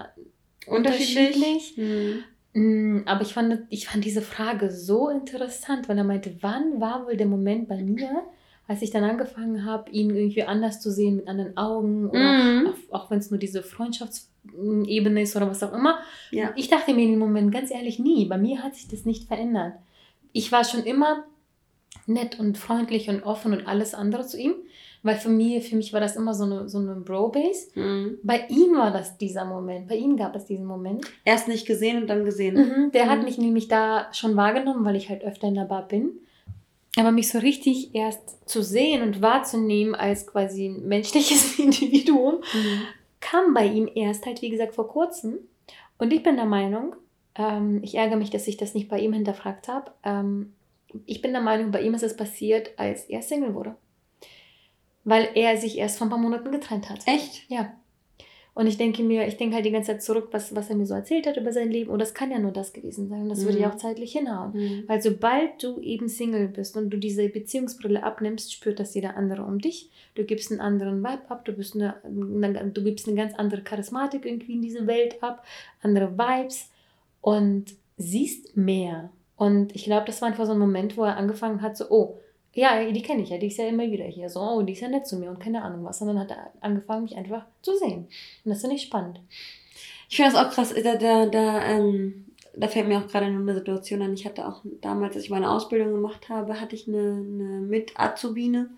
a- 0.67 0.71
unterschiedlich. 0.75 1.77
Mhm. 2.53 3.03
Aber 3.05 3.21
ich 3.21 3.33
fand, 3.33 3.59
ich 3.69 3.87
fand 3.87 4.05
diese 4.05 4.21
Frage 4.21 4.71
so 4.71 5.09
interessant, 5.09 5.89
weil 5.89 5.97
er 5.97 6.03
meinte, 6.05 6.37
wann 6.41 6.79
war 6.79 7.05
wohl 7.05 7.17
der 7.17 7.27
Moment 7.27 7.67
bei 7.67 7.81
mir, 7.83 8.23
als 8.67 8.81
ich 8.81 8.91
dann 8.91 9.03
angefangen 9.03 9.65
habe, 9.65 9.91
ihn 9.91 10.09
irgendwie 10.15 10.43
anders 10.43 10.79
zu 10.79 10.89
sehen, 10.91 11.17
mit 11.17 11.27
anderen 11.27 11.55
Augen, 11.57 12.09
oder 12.09 12.19
Mhm. 12.33 12.73
auch, 12.89 13.01
auch 13.03 13.11
wenn 13.11 13.19
es 13.19 13.29
nur 13.29 13.39
diese 13.39 13.61
Freundschaftsebene 13.61 15.21
ist 15.21 15.35
oder 15.35 15.47
was 15.49 15.63
auch 15.63 15.73
immer. 15.73 15.99
Ja. 16.31 16.51
Ich 16.55 16.69
dachte 16.69 16.93
mir 16.93 17.03
in 17.03 17.11
dem 17.11 17.19
Moment 17.19 17.51
ganz 17.51 17.71
ehrlich 17.71 17.99
nie, 17.99 18.25
bei 18.25 18.37
mir 18.37 18.63
hat 18.63 18.75
sich 18.75 18.87
das 18.87 19.05
nicht 19.05 19.27
verändert. 19.27 19.73
Ich 20.31 20.51
war 20.51 20.63
schon 20.63 20.83
immer 20.83 21.25
nett 22.07 22.39
und 22.39 22.57
freundlich 22.57 23.09
und 23.09 23.23
offen 23.23 23.53
und 23.53 23.67
alles 23.67 23.93
andere 23.93 24.25
zu 24.25 24.37
ihm, 24.37 24.53
weil 25.05 25.15
für 25.15 25.29
mich, 25.29 25.69
für 25.69 25.75
mich 25.75 25.93
war 25.93 25.99
das 25.99 26.15
immer 26.15 26.33
so 26.33 26.43
eine, 26.45 26.67
so 26.67 26.79
eine 26.79 26.95
Bro-Base. 26.95 27.67
Mhm. 27.75 28.17
Bei 28.23 28.45
ihm 28.49 28.75
war 28.75 28.91
das 28.91 29.17
dieser 29.17 29.45
Moment, 29.45 29.87
bei 29.87 29.95
ihm 29.95 30.17
gab 30.17 30.35
es 30.35 30.45
diesen 30.45 30.65
Moment. 30.65 31.05
Erst 31.23 31.47
nicht 31.47 31.65
gesehen 31.65 32.01
und 32.01 32.07
dann 32.07 32.25
gesehen. 32.25 32.55
Mhm, 32.55 32.91
der 32.91 33.09
hat 33.09 33.19
Mhm. 33.19 33.25
mich 33.25 33.37
nämlich 33.37 33.67
da 33.67 34.07
schon 34.13 34.35
wahrgenommen, 34.35 34.83
weil 34.83 34.95
ich 34.95 35.09
halt 35.09 35.23
öfter 35.23 35.47
in 35.47 35.55
der 35.55 35.65
Bar 35.65 35.87
bin. 35.87 36.09
Aber 36.97 37.11
mich 37.11 37.29
so 37.29 37.39
richtig 37.39 37.93
erst 37.93 38.49
zu 38.49 38.61
sehen 38.63 39.01
und 39.03 39.21
wahrzunehmen 39.21 39.95
als 39.95 40.25
quasi 40.27 40.65
ein 40.67 40.87
menschliches 40.87 41.59
Individuum, 41.59 42.35
Mhm. 42.53 42.81
kam 43.19 43.53
bei 43.53 43.65
ihm 43.67 43.89
erst 43.95 44.25
halt, 44.25 44.41
wie 44.41 44.49
gesagt, 44.49 44.75
vor 44.75 44.87
kurzem. 44.87 45.37
Und 45.97 46.13
ich 46.13 46.23
bin 46.23 46.35
der 46.35 46.45
Meinung, 46.45 46.95
ähm, 47.35 47.79
ich 47.83 47.95
ärgere 47.95 48.17
mich, 48.17 48.29
dass 48.29 48.47
ich 48.47 48.57
das 48.57 48.73
nicht 48.73 48.87
bei 48.89 48.99
ihm 48.99 49.13
hinterfragt 49.13 49.67
habe. 49.67 49.91
Ähm, 50.03 50.53
ich 51.05 51.21
bin 51.21 51.31
der 51.33 51.41
Meinung, 51.41 51.71
bei 51.71 51.81
ihm 51.81 51.93
ist 51.93 52.03
es 52.03 52.15
passiert, 52.15 52.71
als 52.77 53.03
er 53.05 53.21
Single 53.21 53.53
wurde. 53.53 53.75
Weil 55.05 55.29
er 55.35 55.55
sich 55.57 55.77
erst 55.77 55.97
vor 55.97 56.07
ein 56.07 56.09
paar 56.09 56.19
Monaten 56.19 56.51
getrennt 56.51 56.89
hat. 56.89 56.99
Echt? 57.05 57.49
Ja. 57.49 57.73
Und 58.55 58.67
ich 58.67 58.77
denke 58.77 59.03
mir, 59.03 59.27
ich 59.27 59.35
denke 59.35 59.55
halt 59.55 59.65
die 59.65 59.71
ganze 59.71 59.91
Zeit 59.91 60.01
zurück, 60.01 60.29
was, 60.31 60.55
was 60.55 60.69
er 60.69 60.77
mir 60.77 60.85
so 60.85 60.93
erzählt 60.93 61.27
hat 61.27 61.35
über 61.35 61.51
sein 61.51 61.69
Leben. 61.69 61.89
Und 61.91 61.99
das 61.99 62.13
kann 62.13 62.31
ja 62.31 62.39
nur 62.39 62.51
das 62.51 62.71
gewesen 62.71 63.09
sein. 63.09 63.23
Und 63.23 63.29
das 63.29 63.43
würde 63.43 63.57
Mhm. 63.57 63.63
ja 63.63 63.69
auch 63.69 63.75
zeitlich 63.75 64.13
hinhauen. 64.13 64.53
Mhm. 64.53 64.83
Weil 64.87 65.01
sobald 65.01 65.61
du 65.61 65.79
eben 65.81 66.07
Single 66.07 66.47
bist 66.47 66.77
und 66.77 66.89
du 66.89 66.97
diese 66.97 67.27
Beziehungsbrille 67.27 68.01
abnimmst, 68.01 68.53
spürt 68.53 68.79
das 68.79 68.93
jeder 68.93 69.17
andere 69.17 69.43
um 69.43 69.59
dich. 69.59 69.89
Du 70.15 70.23
gibst 70.23 70.51
einen 70.51 70.61
anderen 70.61 70.99
Vibe 71.03 71.29
ab, 71.29 71.43
du, 71.43 71.51
bist 71.51 71.75
eine, 71.75 71.95
eine, 72.05 72.71
du 72.71 72.81
gibst 72.81 73.07
eine 73.07 73.17
ganz 73.17 73.33
andere 73.35 73.61
Charismatik 73.61 74.25
irgendwie 74.25 74.53
in 74.53 74.61
diese 74.61 74.87
Welt 74.87 75.21
ab, 75.21 75.45
andere 75.81 76.17
Vibes 76.17 76.69
und 77.19 77.75
siehst 77.97 78.55
mehr. 78.55 79.09
Und 79.35 79.75
ich 79.75 79.83
glaube, 79.83 80.05
das 80.05 80.21
war 80.21 80.29
einfach 80.29 80.45
so 80.45 80.53
ein 80.53 80.59
Moment, 80.59 80.95
wo 80.95 81.03
er 81.03 81.17
angefangen 81.17 81.61
hat, 81.61 81.75
so, 81.75 81.89
oh, 81.89 82.19
ja, 82.55 82.89
die 82.89 83.01
kenne 83.01 83.21
ich 83.21 83.29
ja, 83.29 83.37
die 83.37 83.47
ist 83.47 83.57
ja 83.57 83.67
immer 83.67 83.83
wieder 83.91 84.05
hier, 84.05 84.29
so, 84.29 84.39
oh, 84.39 84.61
die 84.61 84.73
ist 84.73 84.79
ja 84.79 84.87
nett 84.87 85.05
zu 85.05 85.17
mir 85.17 85.29
und 85.29 85.39
keine 85.39 85.61
Ahnung 85.61 85.83
was. 85.83 86.01
Und 86.01 86.07
dann 86.07 86.19
hat 86.19 86.31
er 86.31 86.51
angefangen, 86.61 87.03
mich 87.03 87.17
einfach 87.17 87.45
zu 87.61 87.77
sehen. 87.77 88.07
Und 88.45 88.49
das 88.49 88.61
finde 88.61 88.77
ich 88.77 88.83
spannend. 88.83 89.19
Ich 90.09 90.15
finde 90.15 90.31
das 90.31 90.41
auch 90.41 90.49
krass. 90.51 90.73
Da, 90.73 90.95
da, 90.95 91.25
da, 91.25 91.65
ähm, 91.65 92.27
da 92.55 92.69
fällt 92.69 92.87
mir 92.87 92.99
auch 92.99 93.07
gerade 93.07 93.25
eine 93.25 93.53
Situation 93.53 94.01
an. 94.01 94.13
Ich 94.13 94.25
hatte 94.25 94.47
auch 94.47 94.61
damals, 94.79 95.15
als 95.15 95.25
ich 95.25 95.29
meine 95.29 95.51
Ausbildung 95.51 95.91
gemacht 95.91 96.29
habe, 96.29 96.61
hatte 96.61 96.75
ich 96.75 96.87
eine, 96.87 96.97
eine 96.97 97.59
Mit-Azubine. 97.59 98.69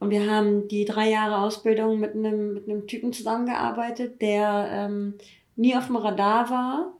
Und 0.00 0.10
wir 0.10 0.28
haben 0.28 0.66
die 0.66 0.84
drei 0.84 1.08
Jahre 1.08 1.38
Ausbildung 1.38 2.00
mit 2.00 2.14
einem, 2.14 2.54
mit 2.54 2.68
einem 2.68 2.88
Typen 2.88 3.12
zusammengearbeitet, 3.12 4.20
der 4.20 4.68
ähm, 4.72 5.14
nie 5.54 5.76
auf 5.76 5.86
dem 5.86 5.96
Radar 5.96 6.50
war. 6.50 6.92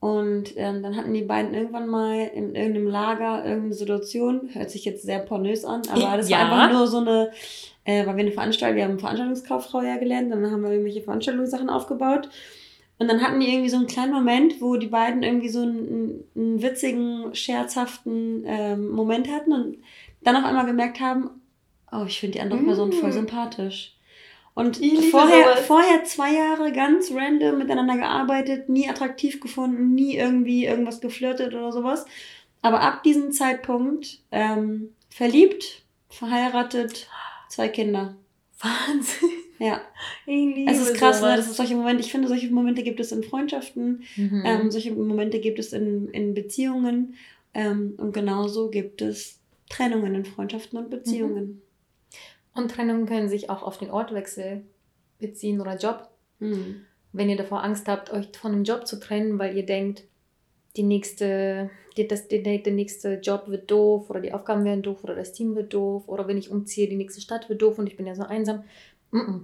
Und 0.00 0.56
ähm, 0.56 0.82
dann 0.82 0.94
hatten 0.96 1.12
die 1.12 1.22
beiden 1.22 1.54
irgendwann 1.54 1.88
mal 1.88 2.18
in 2.32 2.54
irgendeinem 2.54 2.86
Lager 2.86 3.44
irgendeine 3.44 3.74
Situation, 3.74 4.48
hört 4.52 4.70
sich 4.70 4.84
jetzt 4.84 5.02
sehr 5.02 5.18
pornös 5.18 5.64
an, 5.64 5.82
aber 5.90 6.16
das 6.16 6.28
Ja. 6.28 6.38
war 6.38 6.52
einfach 6.62 6.72
nur 6.78 6.86
so 6.86 6.98
eine, 6.98 7.30
äh, 7.84 8.06
weil 8.06 8.16
wir 8.16 8.22
eine 8.24 8.30
Veranstaltung, 8.32 8.76
wir 8.76 8.84
haben 8.84 8.98
Veranstaltungskauffrau 9.00 9.82
ja 9.82 9.96
gelernt, 9.96 10.30
dann 10.32 10.48
haben 10.50 10.62
wir 10.62 10.70
irgendwelche 10.70 11.02
Veranstaltungssachen 11.02 11.68
aufgebaut. 11.68 12.28
Und 13.00 13.08
dann 13.08 13.22
hatten 13.22 13.38
die 13.40 13.48
irgendwie 13.48 13.70
so 13.70 13.76
einen 13.76 13.86
kleinen 13.86 14.12
Moment, 14.12 14.60
wo 14.60 14.76
die 14.76 14.88
beiden 14.88 15.22
irgendwie 15.22 15.48
so 15.48 15.62
einen, 15.62 16.24
einen 16.36 16.62
witzigen, 16.62 17.32
scherzhaften 17.34 18.42
ähm, 18.46 18.90
Moment 18.90 19.28
hatten 19.28 19.52
und 19.52 19.76
dann 20.22 20.36
auf 20.36 20.44
einmal 20.44 20.66
gemerkt 20.66 20.98
haben, 21.00 21.30
oh, 21.92 22.04
ich 22.06 22.18
finde 22.20 22.34
die 22.38 22.40
andere 22.40 22.60
Person 22.60 22.92
voll 22.92 23.10
Mm. 23.10 23.12
sympathisch. 23.12 23.96
Und 24.58 24.76
vorher, 25.10 25.44
sowas. 25.44 25.66
vorher 25.66 26.04
zwei 26.04 26.34
Jahre 26.34 26.72
ganz 26.72 27.12
random 27.12 27.58
miteinander 27.58 27.96
gearbeitet, 27.96 28.68
nie 28.68 28.88
attraktiv 28.88 29.40
gefunden, 29.40 29.94
nie 29.94 30.16
irgendwie 30.16 30.64
irgendwas 30.66 31.00
geflirtet 31.00 31.54
oder 31.54 31.70
sowas. 31.70 32.04
Aber 32.60 32.80
ab 32.80 33.04
diesem 33.04 33.30
Zeitpunkt 33.30 34.18
ähm, 34.32 34.90
verliebt, 35.10 35.84
verheiratet, 36.08 37.08
zwei 37.48 37.68
Kinder. 37.68 38.16
Wahnsinn. 38.60 39.28
Ja, 39.60 39.80
es 40.26 40.80
ist 40.80 40.94
krass, 40.94 41.20
ne? 41.20 41.36
Das 41.36 41.46
ist 41.48 41.56
solche 41.56 41.74
Momente. 41.74 42.00
Ich 42.00 42.10
finde, 42.12 42.28
solche 42.28 42.48
Momente 42.50 42.82
gibt 42.82 43.00
es 43.00 43.10
in 43.12 43.22
Freundschaften, 43.24 44.02
Mhm. 44.16 44.42
ähm, 44.44 44.70
solche 44.70 44.92
Momente 44.92 45.40
gibt 45.40 45.58
es 45.58 45.72
in, 45.72 46.08
in 46.10 46.34
Beziehungen 46.34 47.14
ähm, 47.54 47.94
und 47.98 48.12
genauso 48.12 48.70
gibt 48.70 49.02
es 49.02 49.38
Trennungen 49.68 50.14
in 50.14 50.24
Freundschaften 50.24 50.78
und 50.78 50.90
Beziehungen. 50.90 51.62
Und 52.58 52.72
Trennungen 52.72 53.06
können 53.06 53.28
sich 53.28 53.50
auch 53.50 53.62
auf 53.62 53.78
den 53.78 53.88
Ortwechsel 53.88 54.64
beziehen 55.20 55.60
oder 55.60 55.76
Job. 55.76 56.08
Mhm. 56.40 56.80
Wenn 57.12 57.30
ihr 57.30 57.36
davor 57.36 57.62
Angst 57.62 57.86
habt, 57.86 58.12
euch 58.12 58.36
von 58.36 58.50
einem 58.50 58.64
Job 58.64 58.84
zu 58.84 58.98
trennen, 58.98 59.38
weil 59.38 59.56
ihr 59.56 59.64
denkt, 59.64 60.02
die 60.76 60.82
nächste, 60.82 61.70
die, 61.96 62.08
das, 62.08 62.26
der, 62.26 62.40
der 62.40 62.72
nächste 62.72 63.20
Job 63.20 63.44
wird 63.46 63.70
doof 63.70 64.10
oder 64.10 64.18
die 64.18 64.32
Aufgaben 64.32 64.64
werden 64.64 64.82
doof 64.82 65.04
oder 65.04 65.14
das 65.14 65.32
Team 65.32 65.54
wird 65.54 65.72
doof 65.72 66.08
oder 66.08 66.26
wenn 66.26 66.36
ich 66.36 66.50
umziehe, 66.50 66.88
die 66.88 66.96
nächste 66.96 67.20
Stadt 67.20 67.48
wird 67.48 67.62
doof 67.62 67.78
und 67.78 67.86
ich 67.86 67.96
bin 67.96 68.08
ja 68.08 68.16
so 68.16 68.24
einsam. 68.24 68.64
Mm 69.12 69.18
-mm. 69.18 69.40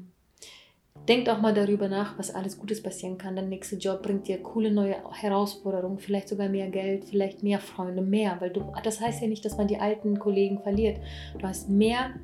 Denkt 1.07 1.29
auch 1.29 1.41
mal 1.41 1.55
darüber 1.55 1.89
nach, 1.89 2.19
was 2.19 2.35
alles 2.35 2.59
Gutes 2.59 2.83
passieren 2.83 3.17
kann. 3.17 3.37
Der 3.37 3.45
nächste 3.45 3.77
Job 3.77 4.03
bringt 4.03 4.27
dir 4.27 4.43
coole 4.43 4.73
neue 4.73 4.97
Herausforderungen, 5.12 6.01
vielleicht 6.01 6.29
sogar 6.29 6.49
mehr 6.49 6.69
Geld, 6.69 7.05
vielleicht 7.05 7.45
mehr 7.45 7.61
Freunde, 7.61 8.03
mehr. 8.03 8.39
Weil 8.41 8.51
du, 8.51 8.73
das 8.83 9.01
heißt 9.01 9.23
ja 9.23 9.29
nicht, 9.29 9.45
dass 9.45 9.57
man 9.57 9.69
die 9.69 9.79
alten 9.79 10.19
Kollegen 10.19 10.59
verliert. 10.59 10.99
Du 11.39 11.47
hast 11.47 11.69
mehr 11.69 12.15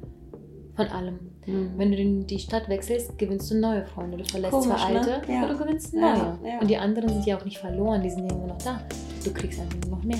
von 0.80 0.88
allem. 0.96 1.18
Mhm. 1.46 1.72
Wenn 1.76 1.92
du 1.92 2.24
die 2.24 2.38
Stadt 2.38 2.68
wechselst, 2.68 3.18
gewinnst 3.18 3.50
du 3.50 3.56
neue 3.56 3.84
Freunde. 3.84 4.16
Du 4.16 4.24
verlässt 4.24 4.52
Komisch, 4.52 4.76
zwar 4.80 4.90
ne? 4.90 5.00
alte, 5.00 5.32
Ja. 5.32 5.42
aber 5.42 5.52
du 5.52 5.58
gewinnst 5.58 5.92
neue. 5.94 6.02
Ja, 6.02 6.38
ja. 6.44 6.60
Und 6.60 6.70
die 6.70 6.76
anderen 6.76 7.08
sind 7.10 7.26
ja 7.26 7.38
auch 7.38 7.44
nicht 7.44 7.58
verloren, 7.58 8.02
die 8.02 8.10
sind 8.10 8.30
ja 8.30 8.34
immer 8.36 8.46
noch 8.46 8.58
da. 8.58 8.80
Du 9.24 9.32
kriegst 9.32 9.60
einfach 9.60 9.76
nur 9.86 9.98
noch 9.98 10.04
mehr. 10.04 10.18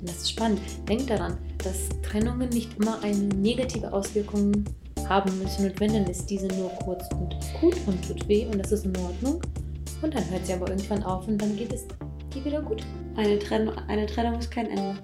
Und 0.00 0.08
das 0.08 0.16
ist 0.18 0.30
spannend. 0.30 0.60
Denk 0.88 1.06
daran, 1.08 1.38
dass 1.64 1.88
Trennungen 2.02 2.48
nicht 2.50 2.76
immer 2.78 3.02
eine 3.02 3.16
negative 3.16 3.92
Auswirkung 3.92 4.64
haben 5.08 5.36
müssen. 5.42 5.66
Und 5.66 5.80
wenn, 5.80 5.92
dann 5.92 6.06
ist 6.06 6.26
diese 6.26 6.46
nur 6.48 6.70
kurz 6.84 7.04
und 7.14 7.36
gut 7.60 7.76
und 7.86 8.06
tut 8.06 8.28
weh 8.28 8.46
und 8.46 8.58
das 8.58 8.70
ist 8.72 8.84
in 8.84 8.96
Ordnung. 8.96 9.40
Und 10.00 10.14
dann 10.14 10.28
hört 10.30 10.46
sie 10.46 10.52
aber 10.52 10.68
irgendwann 10.68 11.02
auf 11.02 11.26
und 11.28 11.40
dann 11.40 11.56
geht 11.56 11.72
es 11.72 11.86
dir 12.34 12.44
wieder 12.44 12.62
gut. 12.62 12.84
Eine, 13.16 13.38
Trenn 13.38 13.68
eine 13.88 14.06
Trennung 14.06 14.38
ist 14.38 14.50
kein 14.50 14.66
Ende. 14.66 14.96